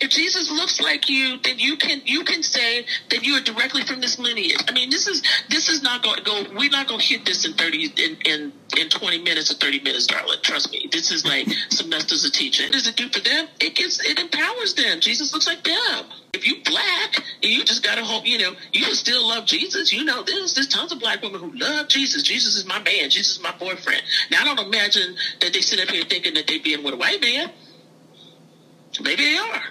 If 0.00 0.10
Jesus 0.10 0.50
looks 0.50 0.80
like 0.80 1.08
you, 1.08 1.38
then 1.42 1.58
you 1.58 1.76
can 1.76 2.02
you 2.04 2.24
can 2.24 2.42
say 2.42 2.86
that 3.10 3.24
you 3.24 3.34
are 3.34 3.40
directly 3.40 3.82
from 3.82 4.00
this 4.00 4.18
lineage. 4.18 4.56
I 4.68 4.72
mean, 4.72 4.90
this 4.90 5.06
is 5.06 5.22
this 5.48 5.68
is 5.68 5.82
not 5.82 6.02
going 6.02 6.16
to 6.16 6.22
go. 6.22 6.44
We're 6.56 6.70
not 6.70 6.88
going 6.88 7.00
to 7.00 7.06
hit 7.06 7.24
this 7.24 7.46
in 7.46 7.54
thirty 7.54 7.86
in, 7.86 8.16
in 8.24 8.52
in 8.78 8.88
twenty 8.88 9.22
minutes 9.22 9.50
or 9.50 9.54
thirty 9.54 9.80
minutes, 9.80 10.06
darling. 10.06 10.38
Trust 10.42 10.72
me. 10.72 10.88
This 10.90 11.12
is 11.12 11.24
like 11.24 11.48
semesters 11.70 12.24
of 12.24 12.32
teaching. 12.32 12.66
What 12.66 12.72
does 12.72 12.88
it 12.88 12.96
do 12.96 13.08
for 13.08 13.20
them? 13.20 13.46
It 13.60 13.74
gives 13.74 14.00
it 14.00 14.18
empowers 14.18 14.74
them. 14.74 15.00
Jesus 15.00 15.32
looks 15.32 15.46
like 15.46 15.62
them. 15.62 16.06
If 16.32 16.46
you 16.46 16.62
black 16.64 17.22
you 17.42 17.64
just 17.64 17.82
gotta 17.82 18.04
hope, 18.04 18.26
you 18.26 18.38
know, 18.38 18.52
you 18.72 18.84
can 18.84 18.94
still 18.94 19.26
love 19.26 19.46
Jesus. 19.46 19.92
You 19.92 20.04
know, 20.04 20.22
there's 20.22 20.54
there's 20.54 20.68
tons 20.68 20.92
of 20.92 20.98
black 20.98 21.22
women 21.22 21.40
who 21.40 21.52
love 21.58 21.88
Jesus. 21.88 22.22
Jesus 22.22 22.56
is 22.56 22.66
my 22.66 22.78
man. 22.78 23.10
Jesus 23.10 23.36
is 23.36 23.42
my 23.42 23.52
boyfriend. 23.58 24.02
Now 24.30 24.42
I 24.42 24.44
don't 24.44 24.60
imagine 24.60 25.16
that 25.40 25.52
they 25.52 25.60
sit 25.60 25.80
up 25.80 25.88
here 25.88 26.04
thinking 26.04 26.34
that 26.34 26.46
they're 26.46 26.60
being 26.60 26.82
with 26.82 26.94
a 26.94 26.96
white 26.96 27.20
man. 27.20 27.50
Maybe 29.02 29.24
they 29.24 29.36
are. 29.38 29.62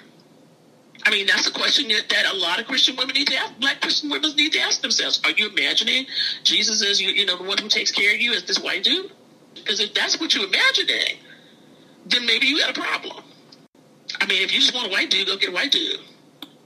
I 1.05 1.11
mean, 1.11 1.27
that's 1.27 1.47
a 1.47 1.51
question 1.51 1.87
that, 1.89 2.09
that 2.09 2.33
a 2.33 2.35
lot 2.37 2.59
of 2.59 2.67
Christian 2.67 2.95
women 2.97 3.15
need 3.15 3.27
to 3.27 3.35
ask. 3.35 3.57
Black 3.59 3.81
Christian 3.81 4.09
women 4.09 4.35
need 4.35 4.51
to 4.53 4.59
ask 4.59 4.81
themselves: 4.81 5.21
Are 5.23 5.31
you 5.31 5.49
imagining 5.49 6.05
Jesus 6.43 6.83
as 6.85 7.01
you, 7.01 7.09
you 7.09 7.25
know, 7.25 7.37
the 7.37 7.43
one 7.43 7.57
who 7.57 7.69
takes 7.69 7.91
care 7.91 8.13
of 8.13 8.19
you 8.19 8.33
as 8.33 8.43
this 8.43 8.59
white 8.59 8.83
dude? 8.83 9.11
Because 9.55 9.79
if 9.79 9.93
that's 9.93 10.19
what 10.19 10.35
you're 10.35 10.45
imagining, 10.47 11.17
then 12.05 12.25
maybe 12.25 12.47
you 12.47 12.59
got 12.59 12.77
a 12.77 12.79
problem. 12.79 13.23
I 14.19 14.25
mean, 14.25 14.41
if 14.43 14.53
you 14.53 14.59
just 14.59 14.73
want 14.73 14.87
a 14.87 14.91
white 14.91 15.09
dude, 15.09 15.27
go 15.27 15.37
get 15.37 15.49
a 15.49 15.51
white 15.53 15.71
dude. 15.71 15.99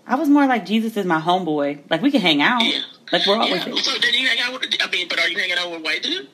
I 0.07 0.15
was 0.15 0.27
more 0.29 0.45
like 0.47 0.65
Jesus 0.65 0.97
is 0.97 1.05
my 1.05 1.19
homeboy. 1.21 1.89
Like 1.89 2.01
we 2.01 2.11
can 2.11 2.21
hang 2.21 2.41
out. 2.41 2.63
Yeah. 2.63 2.81
Like 3.11 3.25
we're 3.27 3.37
always. 3.37 3.65
Yeah. 3.65 3.75
So 3.75 3.91
then 3.99 4.13
you 4.13 4.27
hang 4.27 4.39
out 4.41 4.53
with. 4.59 4.75
I 4.81 4.89
mean, 4.89 5.07
but 5.07 5.19
are 5.19 5.27
you 5.29 5.37
hanging 5.37 5.57
out 5.57 5.69
with 5.69 5.79
a 5.79 5.83
white 5.83 6.01
dude? 6.03 6.27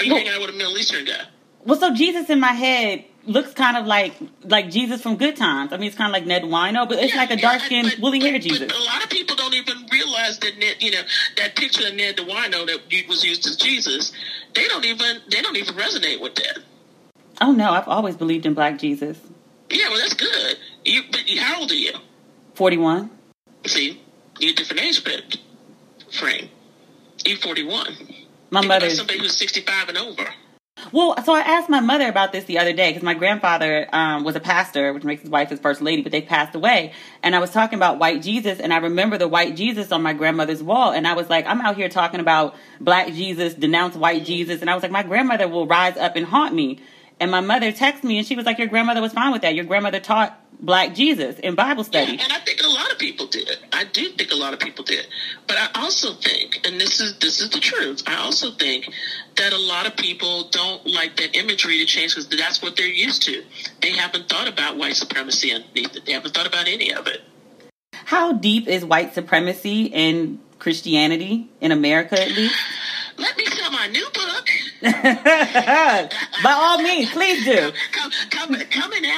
Are 0.00 0.04
you 0.04 0.12
Well- 0.12 0.18
hanging 0.18 0.32
out 0.34 0.40
with 0.40 0.50
a 0.50 0.58
Middle 0.58 0.76
Eastern 0.76 1.04
guy? 1.04 1.22
Well, 1.64 1.78
so 1.78 1.94
Jesus 1.94 2.28
in 2.30 2.40
my 2.40 2.52
head 2.52 3.04
looks 3.28 3.52
kind 3.52 3.76
of 3.76 3.86
like 3.86 4.14
like 4.42 4.70
Jesus 4.70 5.02
from 5.02 5.16
Good 5.16 5.36
Times. 5.36 5.72
I 5.72 5.76
mean, 5.76 5.88
it's 5.88 5.96
kind 5.96 6.10
of 6.10 6.12
like 6.12 6.26
Ned 6.26 6.42
Wino, 6.42 6.88
but 6.88 6.98
it's 6.98 7.12
Yeah, 7.12 7.20
like 7.20 7.30
a 7.30 7.36
dark 7.36 7.60
skinned, 7.60 7.94
woolly 8.00 8.20
hair 8.20 8.38
Jesus. 8.38 8.60
But 8.60 8.76
a 8.76 8.84
lot 8.84 9.04
of 9.04 9.10
people 9.10 9.36
don't 9.36 9.54
even 9.54 9.86
realize 9.92 10.38
that 10.40 10.58
Ned, 10.58 10.76
you 10.80 10.90
know, 10.90 11.02
that 11.36 11.54
picture 11.54 11.86
of 11.86 11.94
Ned 11.94 12.16
the 12.16 12.22
Wino 12.22 12.66
that 12.66 13.08
was 13.08 13.24
used 13.24 13.46
as 13.46 13.56
Jesus. 13.56 14.12
They 14.54 14.66
don't 14.66 14.84
even 14.84 15.20
they 15.30 15.42
don't 15.42 15.56
even 15.56 15.74
resonate 15.74 16.20
with 16.20 16.34
that. 16.36 16.58
Oh 17.40 17.52
no, 17.52 17.70
I've 17.70 17.88
always 17.88 18.16
believed 18.16 18.46
in 18.46 18.54
Black 18.54 18.78
Jesus. 18.78 19.18
Yeah, 19.70 19.88
well, 19.90 19.98
that's 19.98 20.14
good. 20.14 20.56
You, 20.84 21.02
but 21.10 21.20
how 21.38 21.60
old 21.60 21.70
are 21.70 21.74
you? 21.74 21.92
Forty 22.54 22.78
one. 22.78 23.10
See, 23.66 24.00
you're 24.40 24.52
a 24.52 24.54
different 24.54 24.82
age 24.82 25.02
frame. 26.12 26.48
You're 27.24 27.38
41. 27.38 27.96
My 28.50 28.64
mother. 28.64 28.88
somebody 28.90 29.18
who's 29.18 29.36
65 29.36 29.90
and 29.90 29.98
over. 29.98 30.28
Well, 30.92 31.22
so 31.24 31.34
I 31.34 31.40
asked 31.40 31.68
my 31.68 31.80
mother 31.80 32.08
about 32.08 32.32
this 32.32 32.44
the 32.44 32.58
other 32.58 32.72
day 32.72 32.90
because 32.90 33.02
my 33.02 33.14
grandfather 33.14 33.88
um, 33.92 34.24
was 34.24 34.36
a 34.36 34.40
pastor, 34.40 34.92
which 34.92 35.04
makes 35.04 35.22
his 35.22 35.30
wife 35.30 35.50
his 35.50 35.60
first 35.60 35.80
lady, 35.80 36.02
but 36.02 36.12
they 36.12 36.22
passed 36.22 36.54
away. 36.54 36.92
And 37.22 37.34
I 37.36 37.38
was 37.38 37.50
talking 37.50 37.78
about 37.78 37.98
white 37.98 38.22
Jesus, 38.22 38.60
and 38.60 38.72
I 38.72 38.78
remember 38.78 39.18
the 39.18 39.28
white 39.28 39.56
Jesus 39.56 39.92
on 39.92 40.02
my 40.02 40.12
grandmother's 40.12 40.62
wall. 40.62 40.92
And 40.92 41.06
I 41.06 41.14
was 41.14 41.28
like, 41.28 41.46
I'm 41.46 41.60
out 41.60 41.76
here 41.76 41.88
talking 41.88 42.20
about 42.20 42.54
black 42.80 43.08
Jesus, 43.08 43.54
denounce 43.54 43.96
white 43.96 44.24
Jesus. 44.24 44.60
And 44.60 44.70
I 44.70 44.74
was 44.74 44.82
like, 44.82 44.92
my 44.92 45.02
grandmother 45.02 45.48
will 45.48 45.66
rise 45.66 45.96
up 45.96 46.16
and 46.16 46.26
haunt 46.26 46.54
me. 46.54 46.80
And 47.20 47.30
my 47.30 47.40
mother 47.40 47.72
texted 47.72 48.04
me, 48.04 48.18
and 48.18 48.26
she 48.26 48.36
was 48.36 48.46
like, 48.46 48.58
Your 48.58 48.68
grandmother 48.68 49.00
was 49.00 49.12
fine 49.12 49.32
with 49.32 49.42
that. 49.42 49.54
Your 49.54 49.64
grandmother 49.64 50.00
taught 50.00 50.40
black 50.60 50.94
Jesus 50.94 51.38
in 51.38 51.54
Bible 51.54 51.84
study. 51.84 52.12
Yeah, 52.12 52.24
and 52.24 52.32
I 52.32 52.40
think 52.40 52.62
a 52.62 52.68
lot 52.68 52.90
of 52.92 52.98
people 52.98 53.26
did. 53.26 53.58
I 53.72 53.84
do 53.84 54.08
think 54.10 54.30
a 54.32 54.36
lot 54.36 54.52
of 54.52 54.60
people 54.60 54.84
did. 54.84 55.06
But 55.46 55.56
I 55.58 55.82
also 55.82 56.14
think, 56.14 56.66
and 56.66 56.80
this 56.80 57.00
is 57.00 57.18
this 57.18 57.40
is 57.40 57.50
the 57.50 57.60
truth, 57.60 58.02
I 58.06 58.16
also 58.16 58.50
think 58.52 58.88
that 59.36 59.52
a 59.52 59.58
lot 59.58 59.86
of 59.86 59.96
people 59.96 60.48
don't 60.50 60.86
like 60.86 61.16
that 61.16 61.36
imagery 61.36 61.78
to 61.78 61.86
change 61.86 62.14
because 62.14 62.28
that's 62.28 62.62
what 62.62 62.76
they're 62.76 62.86
used 62.86 63.22
to. 63.24 63.44
They 63.80 63.92
haven't 63.92 64.28
thought 64.28 64.48
about 64.48 64.76
white 64.76 64.96
supremacy 64.96 65.52
underneath 65.52 65.96
it. 65.96 66.06
They 66.06 66.12
haven't 66.12 66.34
thought 66.34 66.46
about 66.46 66.68
any 66.68 66.92
of 66.92 67.06
it. 67.06 67.22
How 67.92 68.32
deep 68.32 68.66
is 68.68 68.84
white 68.84 69.14
supremacy 69.14 69.84
in 69.84 70.40
Christianity, 70.58 71.48
in 71.60 71.72
America 71.72 72.20
at 72.20 72.32
least? 72.32 72.54
Let 73.18 73.36
me 73.36 73.46
sell 73.46 73.72
my 73.72 73.88
new 73.88 74.06
book. 74.14 74.48
By 76.42 76.52
all 76.52 76.80
means, 76.80 77.10
please 77.10 77.44
do. 77.44 77.72
Come, 78.30 78.54
coming 78.70 79.02
out 79.06 79.17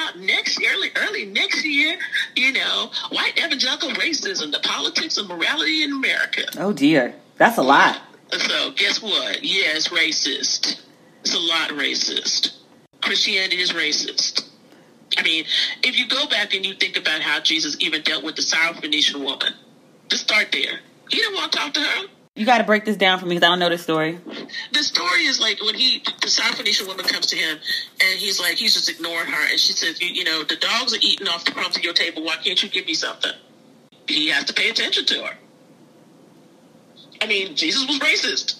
early 0.67 0.89
early 0.95 1.25
next 1.25 1.65
year, 1.65 1.97
you 2.35 2.53
know, 2.53 2.91
white 3.09 3.37
evangelical 3.37 3.89
racism, 3.91 4.51
the 4.51 4.59
politics 4.63 5.17
of 5.17 5.27
morality 5.27 5.83
in 5.83 5.91
America. 5.91 6.43
Oh 6.57 6.73
dear, 6.73 7.15
that's 7.37 7.57
a 7.57 7.63
lot. 7.63 8.01
So 8.31 8.71
guess 8.71 9.01
what? 9.01 9.43
Yeah, 9.43 9.75
it's 9.75 9.89
racist. 9.89 10.81
It's 11.21 11.35
a 11.35 11.39
lot 11.39 11.69
racist. 11.71 12.57
Christianity 13.01 13.57
is 13.61 13.71
racist. 13.71 14.47
I 15.17 15.23
mean, 15.23 15.45
if 15.83 15.97
you 15.99 16.07
go 16.07 16.27
back 16.27 16.53
and 16.53 16.65
you 16.65 16.73
think 16.73 16.97
about 16.97 17.21
how 17.21 17.41
Jesus 17.41 17.75
even 17.79 18.01
dealt 18.01 18.23
with 18.23 18.35
the 18.35 18.41
Syrophoenician 18.41 19.23
woman, 19.23 19.53
just 20.07 20.23
start 20.23 20.47
there. 20.51 20.79
He 21.09 21.17
didn't 21.17 21.35
want 21.35 21.51
to 21.51 21.57
talk 21.57 21.73
to 21.73 21.81
her. 21.81 22.07
You 22.35 22.45
got 22.45 22.59
to 22.59 22.63
break 22.63 22.85
this 22.85 22.95
down 22.95 23.19
for 23.19 23.25
me 23.25 23.35
because 23.35 23.45
I 23.45 23.49
don't 23.51 23.59
know 23.59 23.69
this 23.69 23.83
story. 23.83 24.17
The 24.71 24.83
story 24.83 25.25
is 25.25 25.39
like 25.39 25.61
when 25.61 25.75
he, 25.75 25.99
the 25.99 26.27
Syrophoenician 26.27 26.87
woman 26.87 27.05
comes 27.05 27.27
to 27.27 27.35
him 27.35 27.57
and 28.01 28.19
he's 28.19 28.39
like, 28.39 28.55
he's 28.55 28.73
just 28.73 28.89
ignoring 28.89 29.27
her. 29.27 29.49
And 29.49 29.59
she 29.59 29.73
says, 29.73 30.01
you, 30.01 30.07
you 30.07 30.23
know, 30.23 30.43
the 30.43 30.55
dogs 30.55 30.93
are 30.93 30.99
eating 31.01 31.27
off 31.27 31.43
the 31.43 31.51
crumbs 31.51 31.75
of 31.75 31.83
your 31.83 31.93
table. 31.93 32.23
Why 32.23 32.37
can't 32.37 32.61
you 32.63 32.69
give 32.69 32.85
me 32.85 32.93
something? 32.93 33.31
He 34.07 34.29
has 34.29 34.45
to 34.45 34.53
pay 34.53 34.69
attention 34.69 35.05
to 35.07 35.23
her. 35.25 35.37
I 37.21 37.27
mean, 37.27 37.55
Jesus 37.55 37.85
was 37.85 37.99
racist. 37.99 38.59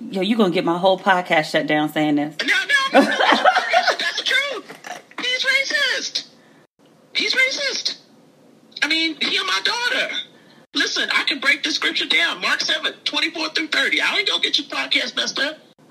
Yo, 0.00 0.20
you 0.20 0.36
gonna 0.36 0.52
get 0.52 0.64
my 0.64 0.78
whole 0.78 0.98
podcast 0.98 1.50
shut 1.50 1.66
down 1.66 1.88
saying 1.88 2.16
this? 2.16 2.36
No, 2.42 2.46
no, 2.46 3.00
no 3.00 3.06
that's 3.06 4.18
the 4.18 4.24
truth. 4.24 5.00
He's 5.18 5.44
racist. 5.44 6.26
He's 7.14 7.34
racist. 7.34 7.98
I 8.82 8.88
mean, 8.88 9.16
heal 9.20 9.44
my 9.44 9.60
daughter. 9.64 10.14
Listen, 10.74 11.08
I 11.12 11.24
can 11.24 11.40
break 11.40 11.62
the 11.62 11.70
scripture 11.70 12.06
down. 12.06 12.40
Mark 12.40 12.60
7, 12.60 12.92
24 13.04 13.48
through 13.50 13.68
30. 13.68 14.00
I 14.00 14.16
ain't 14.18 14.28
gonna 14.28 14.42
get 14.42 14.58
your 14.58 14.66
podcast 14.68 15.16
messed 15.16 15.38
up. 15.38 15.58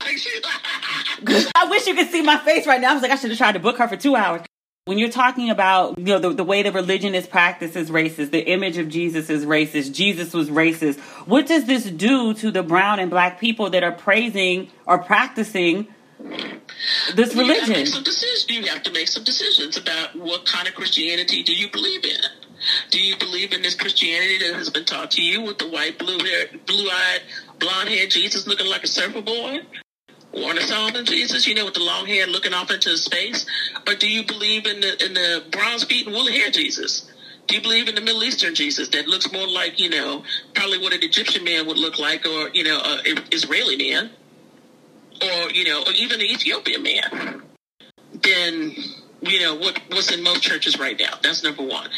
I 0.00 1.66
wish 1.68 1.86
you 1.86 1.94
could 1.94 2.10
see 2.10 2.22
my 2.22 2.38
face 2.38 2.66
right 2.66 2.80
now. 2.80 2.90
I 2.90 2.94
was 2.94 3.02
like, 3.02 3.10
I 3.10 3.16
should 3.16 3.30
have 3.30 3.38
tried 3.38 3.52
to 3.52 3.58
book 3.58 3.78
her 3.78 3.88
for 3.88 3.96
two 3.96 4.14
hours. 4.14 4.42
When 4.84 4.98
you're 4.98 5.10
talking 5.10 5.50
about, 5.50 5.98
you 5.98 6.04
know, 6.04 6.18
the, 6.20 6.30
the 6.30 6.44
way 6.44 6.62
the 6.62 6.70
religion 6.70 7.14
is 7.16 7.26
practiced 7.26 7.74
is 7.74 7.90
racist, 7.90 8.30
the 8.30 8.48
image 8.48 8.78
of 8.78 8.88
Jesus 8.88 9.28
is 9.28 9.44
racist, 9.44 9.92
Jesus 9.94 10.32
was 10.32 10.48
racist. 10.48 11.00
What 11.26 11.46
does 11.48 11.64
this 11.64 11.84
do 11.90 12.34
to 12.34 12.52
the 12.52 12.62
brown 12.62 13.00
and 13.00 13.10
black 13.10 13.40
people 13.40 13.70
that 13.70 13.82
are 13.82 13.90
praising 13.90 14.70
or 14.86 14.98
practicing 14.98 15.88
this 16.20 16.30
You 17.16 17.16
have, 17.16 17.30
to 17.32 17.36
religion? 17.40 17.70
make 17.70 17.86
some 17.88 18.04
decisions. 18.04 18.48
you 18.48 18.62
have 18.66 18.82
to 18.84 18.92
make 18.92 19.08
some 19.08 19.24
decisions 19.24 19.76
about 19.76 20.14
what 20.14 20.46
kind 20.46 20.68
of 20.68 20.74
Christianity 20.76 21.42
do 21.42 21.52
you 21.52 21.68
believe 21.68 22.04
in. 22.04 22.20
Do 22.90 23.00
you 23.00 23.16
believe 23.16 23.52
in 23.52 23.62
this 23.62 23.74
Christianity 23.74 24.38
that 24.38 24.54
has 24.54 24.70
been 24.70 24.84
taught 24.84 25.12
to 25.12 25.22
you 25.22 25.42
with 25.42 25.58
the 25.58 25.68
white, 25.68 25.98
blue 25.98 26.18
hair, 26.18 26.46
blue 26.66 26.88
eyed, 26.90 27.20
blonde 27.58 27.88
haired 27.88 28.10
Jesus 28.10 28.46
looking 28.46 28.66
like 28.66 28.84
a 28.84 28.88
surfer 28.88 29.22
boy? 29.22 29.60
Warner 30.32 30.60
Sallman 30.60 31.04
Jesus, 31.04 31.46
you 31.46 31.54
know, 31.54 31.64
with 31.64 31.74
the 31.74 31.82
long 31.82 32.06
hair 32.06 32.26
looking 32.26 32.52
off 32.52 32.70
into 32.70 32.96
space? 32.98 33.46
Or 33.88 33.94
do 33.94 34.08
you 34.08 34.24
believe 34.24 34.66
in 34.66 34.80
the 34.80 35.04
in 35.04 35.14
the 35.14 35.44
bronze 35.50 35.84
feet 35.84 36.06
and 36.06 36.14
woolly 36.14 36.38
hair 36.38 36.50
Jesus? 36.50 37.10
Do 37.46 37.54
you 37.54 37.62
believe 37.62 37.88
in 37.88 37.94
the 37.94 38.00
Middle 38.00 38.22
Eastern 38.24 38.54
Jesus 38.54 38.88
that 38.88 39.06
looks 39.06 39.32
more 39.32 39.46
like, 39.46 39.78
you 39.78 39.88
know, 39.88 40.24
probably 40.54 40.78
what 40.78 40.92
an 40.92 41.02
Egyptian 41.02 41.44
man 41.44 41.66
would 41.66 41.78
look 41.78 41.98
like 41.98 42.26
or, 42.26 42.50
you 42.52 42.64
know, 42.64 42.80
an 42.84 43.22
Israeli 43.30 43.76
man? 43.76 44.10
Or, 45.22 45.50
you 45.50 45.64
know, 45.64 45.84
or 45.84 45.92
even 45.92 46.20
an 46.20 46.26
Ethiopian 46.26 46.82
man? 46.82 47.42
Then, 48.12 48.74
you 49.22 49.40
know, 49.40 49.54
what 49.54 49.80
what's 49.90 50.12
in 50.12 50.22
most 50.22 50.42
churches 50.42 50.78
right 50.78 50.98
now? 50.98 51.14
That's 51.22 51.42
number 51.44 51.62
one 51.62 51.88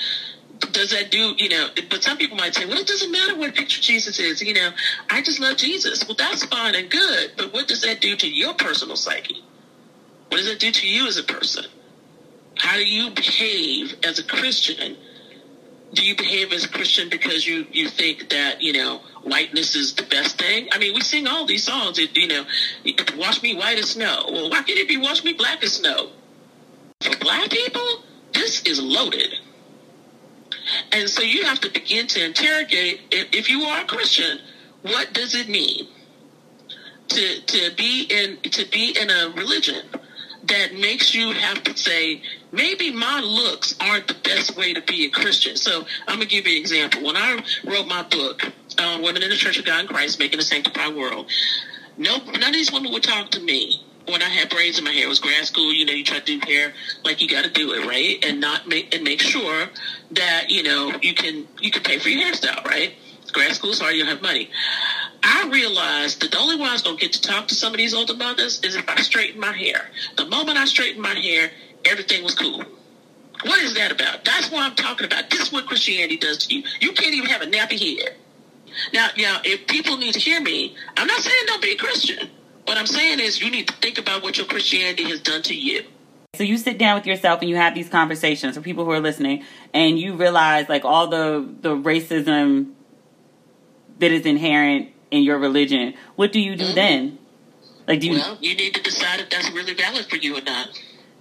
does 0.59 0.91
that 0.91 1.11
do 1.11 1.35
you 1.39 1.49
know 1.49 1.69
but 1.91 2.03
some 2.03 2.17
people 2.17 2.37
might 2.37 2.55
say 2.55 2.67
well 2.67 2.79
it 2.79 2.87
doesn't 2.87 3.13
matter 3.13 3.37
what 3.37 3.55
picture 3.55 3.81
jesus 3.81 4.19
is 4.19 4.43
you 4.43 4.55
know 4.55 4.71
i 5.11 5.23
just 5.23 5.41
love 5.41 5.57
jesus. 5.57 6.07
Well 6.07 6.17
that's 6.17 6.45
fine 6.45 6.75
and 6.75 6.91
good 6.91 7.33
but 7.37 7.53
what 7.53 7.69
does 7.69 7.83
that 7.83 8.01
do 8.01 8.17
to 8.17 8.29
your 8.29 8.55
personal 8.55 8.97
psyche? 8.97 9.43
What 10.29 10.39
does 10.39 10.49
that 10.49 10.61
do 10.61 10.71
to 10.71 10.87
you 10.87 11.07
as 11.07 11.17
a 11.17 11.23
person? 11.23 11.65
How 12.59 12.77
do 12.77 12.87
you 12.87 13.11
behave 13.11 13.97
as 14.05 14.19
a 14.19 14.25
christian? 14.25 14.97
Do 15.95 16.05
you 16.05 16.17
behave 16.17 16.53
as 16.53 16.65
a 16.65 16.69
christian 16.69 17.09
because 17.09 17.47
you 17.47 17.67
you 17.73 17.89
think 17.89 18.31
that 18.31 18.61
you 18.61 18.73
know 18.73 19.01
whiteness 19.23 19.75
is 19.75 19.95
the 19.95 20.05
best 20.05 20.39
thing? 20.39 20.69
I 20.73 20.79
mean 20.79 20.95
we 20.95 21.01
sing 21.01 21.27
all 21.27 21.47
these 21.47 21.65
songs 21.65 21.99
you 21.99 22.29
know 22.29 22.45
wash 23.17 23.43
me 23.43 23.57
white 23.57 23.79
as 23.79 23.91
snow. 23.91 24.25
Well 24.31 24.51
why 24.51 24.63
can't 24.63 24.79
it 24.79 24.89
be 24.89 24.97
wash 24.97 25.25
me 25.25 25.33
black 25.33 25.63
as 25.63 25.75
snow 25.75 26.11
for 27.01 27.17
black 27.19 27.51
people 27.51 28.03
this 28.33 28.63
is 28.63 28.81
loaded 28.83 29.35
and 30.93 31.09
so 31.09 31.23
you 31.23 31.45
have 31.45 31.61
to 31.61 31.71
begin 31.71 32.07
to 32.07 32.25
interrogate 32.25 33.01
if, 33.11 33.51
you 33.51 33.63
are 33.63 33.83
a 33.83 33.87
Christian, 33.87 34.39
what 34.83 35.13
does 35.13 35.35
it 35.35 35.49
mean 35.49 35.89
to 37.09 37.41
to 37.41 37.75
be 37.77 38.07
in 38.11 38.39
to 38.51 38.69
be 38.71 38.97
in 38.99 39.11
a 39.11 39.31
religion 39.37 39.87
that 40.45 40.75
makes 40.75 41.15
you 41.15 41.33
have 41.33 41.63
to 41.63 41.77
say 41.77 42.23
maybe 42.53 42.91
my 42.91 43.21
looks 43.21 43.75
aren't 43.81 44.09
the 44.09 44.15
best 44.15 44.57
way 44.57 44.73
to 44.73 44.81
be 44.83 45.07
a 45.07 45.11
Christian. 45.11 45.57
So 45.57 45.85
I'm 46.07 46.17
gonna 46.17 46.27
give 46.27 46.47
you 46.47 46.57
an 46.57 46.61
example. 46.61 47.05
When 47.05 47.17
I 47.17 47.43
wrote 47.65 47.87
my 47.87 48.03
book, 48.03 48.43
uh, 48.79 48.99
Women 49.03 49.23
in 49.23 49.31
the 49.31 49.37
Church 49.37 49.59
of 49.59 49.65
God 49.65 49.81
in 49.81 49.87
Christ, 49.87 50.19
Making 50.19 50.39
a 50.39 50.43
Sanctified 50.43 50.95
World, 50.95 51.31
no 51.97 52.19
none 52.19 52.43
of 52.43 52.53
these 52.53 52.73
women 52.73 52.93
would 52.93 53.03
talk 53.03 53.31
to 53.31 53.41
me 53.41 53.85
when 54.09 54.23
I 54.23 54.29
had 54.29 54.51
braids 54.51 54.79
in 54.79 54.85
my 54.85 54.93
hair. 54.93 55.05
It 55.05 55.09
was 55.09 55.21
grad 55.21 55.45
school, 55.45 55.73
you 55.73 55.85
know, 55.85 55.93
you 55.93 56.05
try 56.05 56.19
to 56.19 56.25
do 56.25 56.41
hair 56.47 56.73
like 57.05 57.21
you 57.21 57.29
got 57.29 57.45
to 57.45 57.51
do 57.51 57.73
it 57.73 57.87
right, 57.87 58.25
and 58.25 58.41
not 58.41 58.67
make 58.67 58.95
and 58.95 59.05
make 59.05 59.21
sure 59.21 59.69
that 60.13 60.51
you 60.51 60.63
know 60.63 60.93
you 61.03 61.15
can 61.15 61.47
you 61.61 61.71
can 61.71 61.83
pay 61.83 61.99
for 61.99 62.09
your 62.09 62.25
hairstyle, 62.25 62.65
right? 62.65 62.95
Grad 63.33 63.53
school, 63.53 63.75
sorry, 63.75 63.97
you 63.97 64.05
don't 64.05 64.13
have 64.13 64.23
money. 64.23 64.51
I 65.23 65.49
realized 65.53 66.23
that 66.23 66.31
the 66.31 66.39
only 66.39 66.57
way 66.57 66.65
I 66.65 66.73
was 66.73 66.83
going 66.83 66.97
to 66.97 67.01
get 67.01 67.13
to 67.13 67.21
talk 67.21 67.49
to 67.49 67.55
some 67.55 67.75
of 67.75 67.79
these 67.79 67.93
older 67.93 68.15
mothers 68.15 68.65
is 68.65 68.75
if 68.75 68.89
I 68.89 68.97
straighten 69.03 69.39
my 69.39 69.53
hair. 69.53 69.91
The 70.17 70.25
moment 70.25 70.57
I 70.57 70.65
straightened 70.65 71.03
my 71.03 71.15
hair, 71.15 71.51
everything 71.85 72.25
was 72.25 72.35
cool. 72.35 72.65
What 73.43 73.63
is 73.63 73.75
that 73.75 73.93
about? 73.93 74.25
That's 74.25 74.51
what 74.51 74.63
I'm 74.63 74.75
talking 74.75 75.05
about. 75.05 75.31
This 75.31 75.41
is 75.41 75.53
what 75.53 75.67
Christianity 75.67 76.17
does 76.17 76.47
to 76.47 76.55
you. 76.55 76.65
You 76.81 76.93
can't 76.93 77.15
even 77.15 77.29
have 77.29 77.43
a 77.43 77.47
nappy 77.47 77.79
head. 77.79 78.15
Now, 78.93 79.09
now, 79.17 79.41
if 79.45 79.67
people 79.67 79.97
need 79.97 80.15
to 80.15 80.21
hear 80.21 80.41
me, 80.41 80.75
I'm 80.97 81.07
not 81.07 81.21
saying 81.21 81.43
don't 81.47 81.63
be 81.63 81.73
a 81.73 81.77
Christian. 81.77 82.31
What 82.69 82.77
I'm 82.77 82.87
saying 82.87 83.19
is 83.21 83.41
you 83.41 83.51
need 83.51 83.67
to 83.69 83.75
think 83.77 83.97
about 83.97 84.23
what 84.23 84.37
your 84.37 84.47
Christianity 84.47 85.05
has 85.05 85.21
done 85.21 85.41
to 85.45 85.55
you. 85.55 85.85
So 86.35 86.45
you 86.45 86.59
sit 86.59 86.77
down 86.77 86.97
with 86.99 87.07
yourself 87.07 87.41
and 87.41 87.49
you 87.49 87.57
have 87.57 87.75
these 87.75 87.89
conversations 87.89 88.57
for 88.57 88.61
people 88.61 88.85
who 88.85 88.91
are 88.91 89.01
listening, 89.01 89.43
and 89.73 89.99
you 89.99 90.17
realize 90.17 90.69
like 90.69 90.85
all 90.85 91.07
the 91.07 91.49
the 91.63 91.75
racism 91.75 92.73
that 94.01 94.13
is 94.13 94.27
inherent 94.27 94.91
in 95.11 95.23
your 95.23 95.39
religion. 95.39 95.95
What 96.17 96.31
do 96.31 96.41
you 96.41 96.57
do 96.57 96.67
mm-hmm. 96.67 96.75
then? 96.75 97.19
Like, 97.87 98.01
do 98.01 98.09
you 98.09 98.19
Well, 98.19 98.37
you 98.43 98.55
need 98.55 98.75
to 98.75 98.83
decide 98.83 99.21
if 99.21 99.31
that's 99.31 99.51
really 99.51 99.73
valid 99.73 100.05
for 100.05 100.17
you 100.17 100.37
or 100.37 100.43
not. 100.43 100.69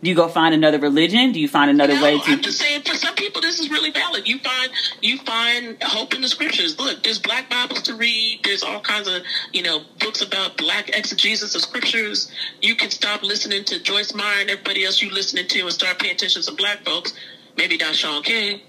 Do 0.03 0.09
you 0.11 0.15
go 0.15 0.27
find 0.27 0.53
another 0.53 0.77
religion? 0.77 1.31
Do 1.31 1.39
you 1.39 1.47
find 1.47 1.71
another 1.71 1.95
no, 1.95 2.03
way 2.03 2.19
to? 2.19 2.31
I'm 2.31 2.41
just 2.41 2.59
saying 2.59 2.83
for 2.83 2.93
some 2.93 3.15
people 3.15 3.41
this 3.41 3.59
is 3.59 3.71
really 3.71 3.89
valid. 3.91 4.27
You 4.27 4.37
find 4.37 4.69
you 5.01 5.17
find 5.19 5.81
hope 5.81 6.13
in 6.13 6.21
the 6.21 6.27
scriptures. 6.27 6.77
Look, 6.77 7.01
there's 7.01 7.17
black 7.17 7.49
Bibles 7.49 7.81
to 7.83 7.95
read. 7.95 8.41
There's 8.43 8.61
all 8.61 8.79
kinds 8.79 9.07
of 9.07 9.23
you 9.53 9.63
know 9.63 9.81
books 9.99 10.21
about 10.21 10.55
black 10.55 10.89
exegesis 10.95 11.55
of 11.55 11.61
scriptures. 11.61 12.31
You 12.61 12.75
can 12.75 12.91
stop 12.91 13.23
listening 13.23 13.63
to 13.65 13.81
Joyce 13.81 14.13
Meyer 14.13 14.41
and 14.41 14.49
everybody 14.51 14.85
else 14.85 15.01
you 15.01 15.09
listening 15.09 15.47
to 15.47 15.61
and 15.61 15.71
start 15.71 15.97
paying 15.97 16.13
attention 16.13 16.43
to 16.43 16.53
black 16.53 16.85
folks. 16.85 17.13
Maybe 17.57 17.77
not 17.77 17.95
Shaun 17.95 18.21
King. 18.21 18.61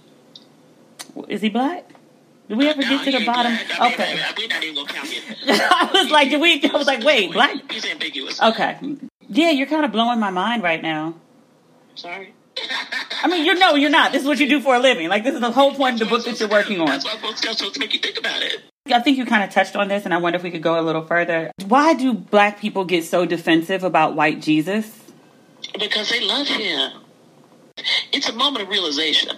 Is 1.29 1.43
he 1.43 1.51
black? 1.51 1.91
Did 2.49 2.57
we 2.57 2.67
uh, 2.67 2.71
ever 2.71 2.81
No, 2.81 2.89
get 2.89 3.05
to 3.13 3.19
the 3.19 3.27
bottom? 3.27 3.53
black. 3.53 3.81
I 3.81 3.85
mean, 3.85 3.93
Okay. 3.93 4.21
We're 4.39 4.49
not 4.49 4.63
even 4.65 4.75
gonna 4.77 4.89
count 4.89 5.09
him. 5.09 5.37
I 5.47 5.91
was 5.93 6.11
like, 6.11 6.31
did 6.31 6.41
we? 6.41 6.63
I 6.65 6.75
was 6.77 6.87
like, 6.87 7.05
wait, 7.05 7.33
black? 7.33 7.71
He's 7.71 7.85
ambiguous. 7.85 8.41
Okay. 8.41 8.79
Yeah, 9.29 9.51
you're 9.51 9.67
kind 9.67 9.85
of 9.85 9.93
blowing 9.93 10.19
my 10.19 10.31
mind 10.31 10.63
right 10.63 10.83
now. 10.83 11.15
Sorry. 11.95 12.35
I 13.23 13.29
mean, 13.29 13.45
you're 13.45 13.59
no, 13.59 13.75
you're 13.75 13.91
not. 13.91 14.13
This 14.13 14.23
is 14.23 14.29
what 14.29 14.39
you 14.39 14.49
do 14.49 14.61
for 14.61 14.75
a 14.75 14.79
living. 14.79 15.09
Like 15.09 15.25
this 15.25 15.35
is 15.35 15.41
the 15.41 15.51
whole 15.51 15.75
point 15.75 16.01
of 16.01 16.09
the 16.09 16.15
book 16.15 16.25
that 16.25 16.39
you're 16.41 16.49
working 16.49 16.81
on. 16.81 16.87
That's 16.87 17.05
why 17.05 17.17
folks 17.19 17.41
supposed 17.41 17.75
to 17.75 17.81
make 17.81 17.93
you 17.93 18.01
think 18.01 18.19
about 18.19 18.43
it. 18.43 18.63
I 18.93 19.01
think 19.01 19.19
you 19.19 19.27
kind 19.27 19.45
of 19.45 19.51
touched 19.51 19.77
on 19.77 19.89
this, 19.89 20.05
and 20.05 20.15
I 20.15 20.17
wonder 20.17 20.37
if 20.37 20.43
we 20.43 20.51
could 20.51 20.63
go 20.63 20.81
a 20.81 20.83
little 20.83 21.05
further. 21.05 21.51
Why 21.67 21.95
do 21.95 22.15
black 22.15 22.59
people 22.59 22.85
get 22.85 23.05
so 23.05 23.27
defensive 23.27 23.85
about 23.85 24.15
white 24.15 24.41
Jesus? 24.41 24.99
Because 25.79 26.09
they 26.09 26.25
love 26.25 26.49
him. 26.49 27.03
It's 28.13 28.29
a 28.29 28.33
moment 28.33 28.63
of 28.63 28.69
realization. 28.69 29.37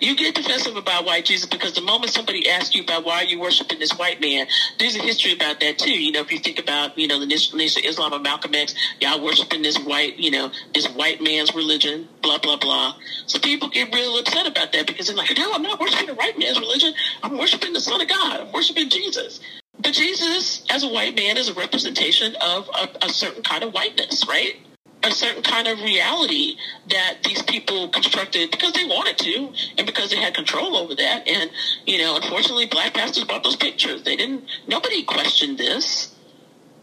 You 0.00 0.16
get 0.16 0.34
defensive 0.34 0.76
about 0.76 1.04
white 1.04 1.24
Jesus 1.24 1.46
because 1.46 1.74
the 1.74 1.80
moment 1.80 2.12
somebody 2.12 2.48
asks 2.48 2.74
you 2.74 2.82
about 2.82 3.04
why 3.04 3.22
are 3.22 3.24
you 3.24 3.40
worshiping 3.40 3.78
this 3.78 3.92
white 3.92 4.20
man, 4.20 4.46
there's 4.78 4.96
a 4.96 5.00
history 5.00 5.32
about 5.32 5.60
that 5.60 5.78
too. 5.78 5.92
You 5.92 6.12
know, 6.12 6.20
if 6.20 6.32
you 6.32 6.38
think 6.38 6.58
about, 6.58 6.96
you 6.98 7.08
know, 7.08 7.20
the 7.20 7.26
Nation 7.26 7.60
of 7.60 7.84
Islam 7.84 8.12
or 8.12 8.18
Malcolm 8.18 8.54
X, 8.54 8.74
y'all 9.00 9.22
worshiping 9.22 9.62
this 9.62 9.78
white, 9.78 10.18
you 10.18 10.30
know, 10.30 10.50
this 10.74 10.88
white 10.88 11.22
man's 11.22 11.54
religion, 11.54 12.08
blah, 12.22 12.38
blah, 12.38 12.56
blah. 12.56 12.94
So 13.26 13.38
people 13.38 13.68
get 13.68 13.94
real 13.94 14.18
upset 14.18 14.46
about 14.46 14.72
that 14.72 14.86
because 14.86 15.06
they're 15.06 15.16
like, 15.16 15.36
no, 15.36 15.52
I'm 15.52 15.62
not 15.62 15.80
worshiping 15.80 16.06
the 16.06 16.14
white 16.14 16.38
man's 16.38 16.58
religion. 16.58 16.94
I'm 17.22 17.38
worshiping 17.38 17.72
the 17.72 17.80
Son 17.80 18.00
of 18.00 18.08
God. 18.08 18.40
I'm 18.40 18.52
worshiping 18.52 18.90
Jesus. 18.90 19.40
But 19.78 19.92
Jesus, 19.92 20.64
as 20.70 20.84
a 20.84 20.88
white 20.88 21.16
man, 21.16 21.36
is 21.36 21.48
a 21.48 21.54
representation 21.54 22.36
of 22.40 22.68
a, 22.68 23.06
a 23.06 23.08
certain 23.08 23.42
kind 23.42 23.64
of 23.64 23.72
whiteness, 23.74 24.26
right? 24.28 24.56
A 25.04 25.10
certain 25.10 25.42
kind 25.42 25.68
of 25.68 25.80
reality 25.80 26.56
that 26.88 27.18
these 27.24 27.42
people 27.42 27.88
constructed 27.88 28.50
because 28.50 28.72
they 28.72 28.84
wanted 28.84 29.18
to 29.18 29.52
and 29.76 29.86
because 29.86 30.10
they 30.10 30.16
had 30.16 30.34
control 30.34 30.76
over 30.76 30.94
that. 30.94 31.28
And, 31.28 31.50
you 31.86 31.98
know, 31.98 32.16
unfortunately, 32.16 32.66
black 32.66 32.94
pastors 32.94 33.24
bought 33.24 33.44
those 33.44 33.56
pictures. 33.56 34.02
They 34.02 34.16
didn't, 34.16 34.44
nobody 34.66 35.02
questioned 35.04 35.58
this. 35.58 36.14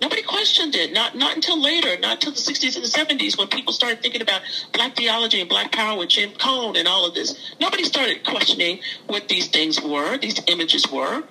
Nobody 0.01 0.23
questioned 0.23 0.73
it. 0.75 0.93
Not 0.93 1.15
not 1.15 1.35
until 1.35 1.61
later, 1.61 1.95
not 1.99 2.13
until 2.13 2.31
the 2.31 2.39
60s 2.39 2.75
and 2.75 2.83
the 2.83 2.89
70s 2.89 3.37
when 3.37 3.47
people 3.49 3.71
started 3.71 4.01
thinking 4.01 4.23
about 4.23 4.41
black 4.73 4.95
theology 4.95 5.39
and 5.39 5.47
black 5.47 5.71
power 5.71 5.95
with 5.95 6.09
Jim 6.09 6.31
Cone 6.31 6.75
and 6.75 6.87
all 6.87 7.05
of 7.05 7.13
this. 7.13 7.53
Nobody 7.59 7.83
started 7.83 8.25
questioning 8.25 8.79
what 9.05 9.27
these 9.27 9.47
things 9.49 9.79
were, 9.79 10.17
these 10.17 10.41
images 10.47 10.91
were. 10.91 11.23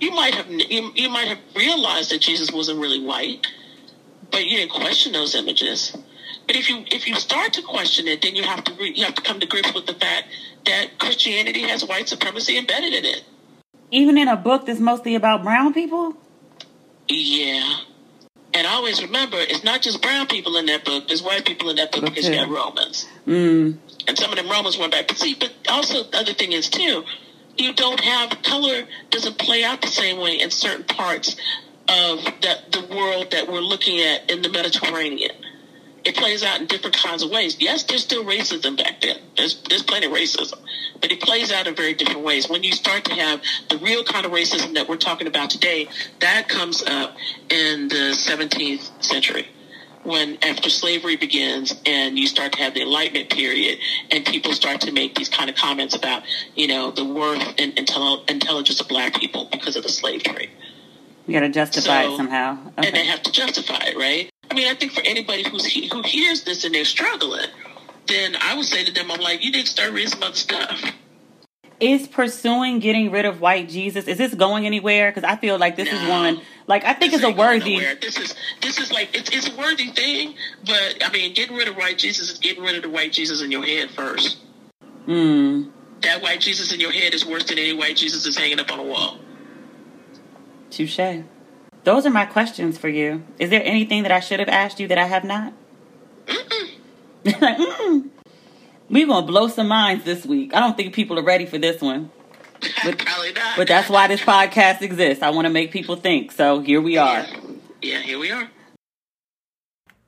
You 0.00 0.10
might 0.10 0.34
have 0.34 0.50
you, 0.50 0.90
you 0.96 1.08
might 1.08 1.28
have 1.28 1.38
realized 1.54 2.10
that 2.10 2.20
Jesus 2.20 2.50
wasn't 2.50 2.80
really 2.80 3.00
white, 3.00 3.46
but 4.32 4.44
you 4.44 4.56
didn't 4.56 4.72
question 4.72 5.12
those 5.12 5.36
images. 5.36 5.96
But 6.46 6.56
if 6.56 6.68
you 6.68 6.84
if 6.86 7.08
you 7.08 7.14
start 7.16 7.52
to 7.54 7.62
question 7.62 8.06
it, 8.06 8.22
then 8.22 8.36
you 8.36 8.44
have 8.44 8.62
to 8.64 8.74
re, 8.74 8.92
you 8.94 9.04
have 9.04 9.14
to 9.16 9.22
come 9.22 9.40
to 9.40 9.46
grips 9.46 9.74
with 9.74 9.86
the 9.86 9.94
fact 9.94 10.28
that 10.64 10.98
Christianity 10.98 11.62
has 11.62 11.84
white 11.84 12.08
supremacy 12.08 12.56
embedded 12.58 12.94
in 12.94 13.04
it. 13.04 13.24
Even 13.90 14.18
in 14.18 14.28
a 14.28 14.36
book 14.36 14.66
that's 14.66 14.80
mostly 14.80 15.14
about 15.14 15.42
brown 15.42 15.72
people? 15.72 16.14
Yeah. 17.08 17.78
And 18.54 18.66
always 18.66 19.02
remember, 19.02 19.36
it's 19.38 19.64
not 19.64 19.82
just 19.82 20.00
brown 20.00 20.28
people 20.28 20.56
in 20.56 20.66
that 20.66 20.84
book. 20.84 21.08
There's 21.08 21.22
white 21.22 21.44
people 21.44 21.68
in 21.68 21.76
that 21.76 21.92
book 21.92 22.04
because 22.04 22.26
you 22.28 22.34
got 22.34 22.48
Romans. 22.48 23.06
Mm. 23.26 23.76
And 24.08 24.18
some 24.18 24.30
of 24.30 24.36
them 24.36 24.48
Romans 24.48 24.78
went 24.78 24.92
back. 24.92 25.08
But 25.08 25.18
see, 25.18 25.34
but 25.38 25.52
also 25.68 26.04
the 26.04 26.16
other 26.16 26.32
thing 26.32 26.52
is 26.52 26.70
too, 26.70 27.04
you 27.58 27.74
don't 27.74 28.00
have 28.00 28.42
color 28.42 28.84
doesn't 29.10 29.38
play 29.38 29.62
out 29.62 29.82
the 29.82 29.88
same 29.88 30.18
way 30.20 30.40
in 30.40 30.50
certain 30.50 30.84
parts 30.84 31.36
of 31.88 32.24
the, 32.40 32.58
the 32.72 32.94
world 32.94 33.30
that 33.32 33.46
we're 33.46 33.60
looking 33.60 34.00
at 34.00 34.30
in 34.30 34.42
the 34.42 34.48
Mediterranean. 34.48 35.36
It 36.06 36.14
plays 36.14 36.44
out 36.44 36.60
in 36.60 36.68
different 36.68 36.96
kinds 36.96 37.24
of 37.24 37.30
ways. 37.30 37.56
Yes, 37.58 37.82
there's 37.82 38.04
still 38.04 38.24
racism 38.24 38.76
back 38.76 39.00
then. 39.00 39.16
There's, 39.36 39.60
there's 39.68 39.82
plenty 39.82 40.06
of 40.06 40.12
racism, 40.12 40.60
but 41.00 41.10
it 41.10 41.20
plays 41.20 41.50
out 41.50 41.66
in 41.66 41.74
very 41.74 41.94
different 41.94 42.20
ways. 42.20 42.48
When 42.48 42.62
you 42.62 42.70
start 42.70 43.04
to 43.06 43.14
have 43.14 43.42
the 43.70 43.78
real 43.78 44.04
kind 44.04 44.24
of 44.24 44.30
racism 44.30 44.74
that 44.74 44.88
we're 44.88 44.98
talking 44.98 45.26
about 45.26 45.50
today, 45.50 45.88
that 46.20 46.48
comes 46.48 46.84
up 46.84 47.16
in 47.50 47.88
the 47.88 48.14
17th 48.16 49.02
century 49.02 49.48
when 50.04 50.38
after 50.44 50.70
slavery 50.70 51.16
begins 51.16 51.74
and 51.84 52.16
you 52.16 52.28
start 52.28 52.52
to 52.52 52.62
have 52.62 52.74
the 52.74 52.82
enlightenment 52.82 53.28
period 53.28 53.76
and 54.12 54.24
people 54.24 54.52
start 54.52 54.80
to 54.80 54.92
make 54.92 55.16
these 55.16 55.28
kind 55.28 55.50
of 55.50 55.56
comments 55.56 55.96
about 55.96 56.22
you 56.54 56.68
know 56.68 56.92
the 56.92 57.04
worth 57.04 57.42
and 57.58 57.74
intel- 57.74 58.28
intelligence 58.30 58.80
of 58.80 58.86
black 58.86 59.14
people 59.14 59.48
because 59.50 59.74
of 59.74 59.82
the 59.82 59.88
slave 59.88 60.22
trade 60.22 60.50
you 61.26 61.32
got 61.32 61.40
to 61.40 61.48
justify 61.48 62.04
so, 62.04 62.14
it 62.14 62.16
somehow 62.16 62.52
okay. 62.78 62.86
and 62.86 62.94
they 62.96 63.04
have 63.04 63.20
to 63.20 63.32
justify 63.32 63.82
it 63.84 63.96
right 63.96 64.30
i 64.50 64.54
mean 64.54 64.68
i 64.68 64.74
think 64.74 64.92
for 64.92 65.02
anybody 65.04 65.48
who's 65.48 65.72
who 65.92 66.02
hears 66.02 66.44
this 66.44 66.64
and 66.64 66.74
they're 66.74 66.84
struggling 66.84 67.48
then 68.08 68.36
i 68.40 68.54
would 68.54 68.66
say 68.66 68.84
to 68.84 68.92
them 68.92 69.10
i'm 69.10 69.20
like 69.20 69.44
you 69.44 69.50
need 69.50 69.66
to 69.66 69.70
start 69.70 69.92
reading 69.92 70.10
some 70.10 70.22
other 70.22 70.34
stuff 70.34 70.82
is 71.80 72.08
pursuing 72.08 72.78
getting 72.78 73.10
rid 73.10 73.24
of 73.24 73.40
white 73.40 73.68
Jesus? 73.68 74.06
Is 74.08 74.18
this 74.18 74.34
going 74.34 74.66
anywhere? 74.66 75.10
Because 75.10 75.24
I 75.24 75.36
feel 75.36 75.58
like 75.58 75.76
this 75.76 75.90
no, 75.90 75.98
is 75.98 76.08
one. 76.08 76.40
Like 76.66 76.84
I 76.84 76.94
think 76.94 77.12
it's 77.12 77.22
a 77.22 77.30
worthy. 77.30 77.78
This 78.00 78.18
is 78.18 78.34
this 78.62 78.78
is 78.78 78.90
like 78.90 79.14
it's 79.14 79.30
it's 79.30 79.48
a 79.48 79.56
worthy 79.56 79.90
thing, 79.90 80.34
but 80.64 80.96
I 81.04 81.10
mean, 81.12 81.34
getting 81.34 81.56
rid 81.56 81.68
of 81.68 81.76
white 81.76 81.98
Jesus 81.98 82.30
is 82.30 82.38
getting 82.38 82.62
rid 82.62 82.76
of 82.76 82.82
the 82.82 82.90
white 82.90 83.12
Jesus 83.12 83.42
in 83.42 83.50
your 83.50 83.64
head 83.64 83.90
first. 83.90 84.38
Hmm. 85.04 85.64
That 86.00 86.22
white 86.22 86.40
Jesus 86.40 86.72
in 86.72 86.80
your 86.80 86.92
head 86.92 87.14
is 87.14 87.24
worse 87.24 87.44
than 87.44 87.58
any 87.58 87.72
white 87.72 87.96
Jesus 87.96 88.24
that's 88.24 88.36
hanging 88.36 88.60
up 88.60 88.72
on 88.72 88.78
a 88.78 88.82
wall. 88.82 89.18
Touche. 90.70 90.98
Those 91.86 92.04
are 92.04 92.10
my 92.10 92.26
questions 92.26 92.76
for 92.76 92.88
you. 92.88 93.22
Is 93.38 93.48
there 93.50 93.62
anything 93.62 94.02
that 94.02 94.10
I 94.10 94.18
should 94.18 94.40
have 94.40 94.48
asked 94.48 94.80
you 94.80 94.88
that 94.88 94.98
I 94.98 95.04
have 95.04 95.22
not? 95.22 95.52
Mm-mm. 96.26 96.72
We're 98.90 99.06
gonna 99.06 99.24
blow 99.24 99.46
some 99.46 99.68
minds 99.68 100.04
this 100.04 100.26
week. 100.26 100.52
I 100.52 100.58
don't 100.58 100.76
think 100.76 100.96
people 100.96 101.16
are 101.16 101.22
ready 101.22 101.46
for 101.46 101.58
this 101.58 101.80
one. 101.80 102.10
But, 102.84 102.98
Probably 102.98 103.32
not. 103.34 103.56
But 103.56 103.68
that's 103.68 103.88
why 103.88 104.08
this 104.08 104.20
podcast 104.20 104.82
exists. 104.82 105.22
I 105.22 105.30
want 105.30 105.46
to 105.46 105.52
make 105.52 105.70
people 105.70 105.94
think. 105.94 106.32
So 106.32 106.58
here 106.58 106.80
we 106.80 106.96
are. 106.96 107.20
Yeah. 107.20 107.40
yeah, 107.82 107.98
here 108.00 108.18
we 108.18 108.32
are. 108.32 108.50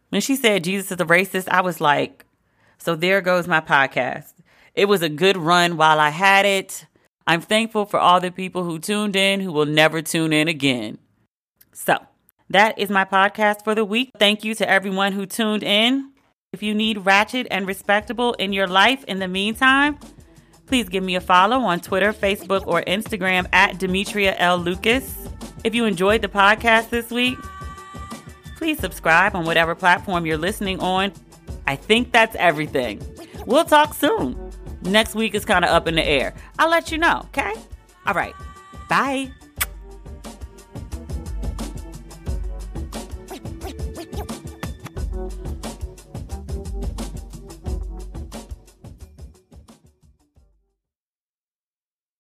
When 0.09 0.21
she 0.21 0.35
said 0.35 0.65
Jesus 0.65 0.91
is 0.91 1.01
a 1.01 1.05
racist, 1.05 1.49
I 1.49 1.61
was 1.61 1.81
like, 1.81 2.25
so 2.79 2.97
there 2.97 3.21
goes 3.21 3.47
my 3.47 3.61
podcast. 3.61 4.33
It 4.75 4.87
was 4.87 5.03
a 5.03 5.09
good 5.09 5.37
run 5.37 5.77
while 5.77 6.01
I 6.01 6.09
had 6.09 6.45
it. 6.45 6.87
I'm 7.25 7.41
thankful 7.41 7.87
for 7.87 8.01
all 8.01 8.19
the 8.21 8.33
people 8.33 8.65
who 8.65 8.81
tuned 8.81 9.15
in 9.15 9.39
who 9.39 9.53
will 9.53 9.67
never 9.67 10.03
tune 10.03 10.33
in 10.33 10.49
again. 10.49 10.99
So, 11.79 11.97
that 12.51 12.77
is 12.77 12.91
my 12.91 13.05
podcast 13.05 13.63
for 13.63 13.73
the 13.73 13.85
week. 13.85 14.11
Thank 14.19 14.43
you 14.43 14.53
to 14.57 14.69
everyone 14.69 15.13
who 15.13 15.27
tuned 15.27 15.63
in. 15.63 16.11
If 16.53 16.61
you 16.61 16.75
need 16.75 17.07
ratchet 17.07 17.47
and 17.53 17.69
respectable 17.69 18.33
in 18.33 18.53
your 18.53 18.67
life 18.67 19.05
in 19.05 19.21
the 19.21 19.29
meantime, 19.29 19.97
please 20.67 20.89
give 20.89 21.05
me 21.05 21.15
a 21.15 21.21
follow 21.21 21.61
on 21.61 21.79
Twitter, 21.79 22.13
Facebook, 22.13 22.67
or 22.67 22.83
Instagram 22.83 23.47
at 23.53 23.79
Demetria 23.79 24.35
L. 24.39 24.59
Lucas. 24.59 25.29
If 25.63 25.73
you 25.73 25.85
enjoyed 25.85 26.21
the 26.21 26.29
podcast 26.29 26.91
this 26.91 27.13
week, 27.13 27.39
please 28.57 28.81
subscribe 28.81 29.37
on 29.37 29.45
whatever 29.45 29.77
platform 29.77 30.27
you're 30.27 30.37
listening 30.37 30.81
on. 30.81 31.13
I 31.69 31.77
think 31.77 32.11
that's 32.11 32.35
everything. 32.37 33.01
We'll 33.47 33.65
talk 33.65 33.95
soon. 33.95 34.51
Next 34.83 35.15
week 35.15 35.37
is 35.37 35.45
kind 35.45 35.65
of 35.65 35.71
up 35.71 35.87
in 35.87 35.95
the 35.95 36.05
air. 36.05 36.35
I'll 36.59 36.71
let 36.71 36.91
you 36.91 36.99
know, 36.99 37.23
okay? 37.27 37.55
All 38.05 38.15
right. 38.15 38.35
Bye. 38.89 39.31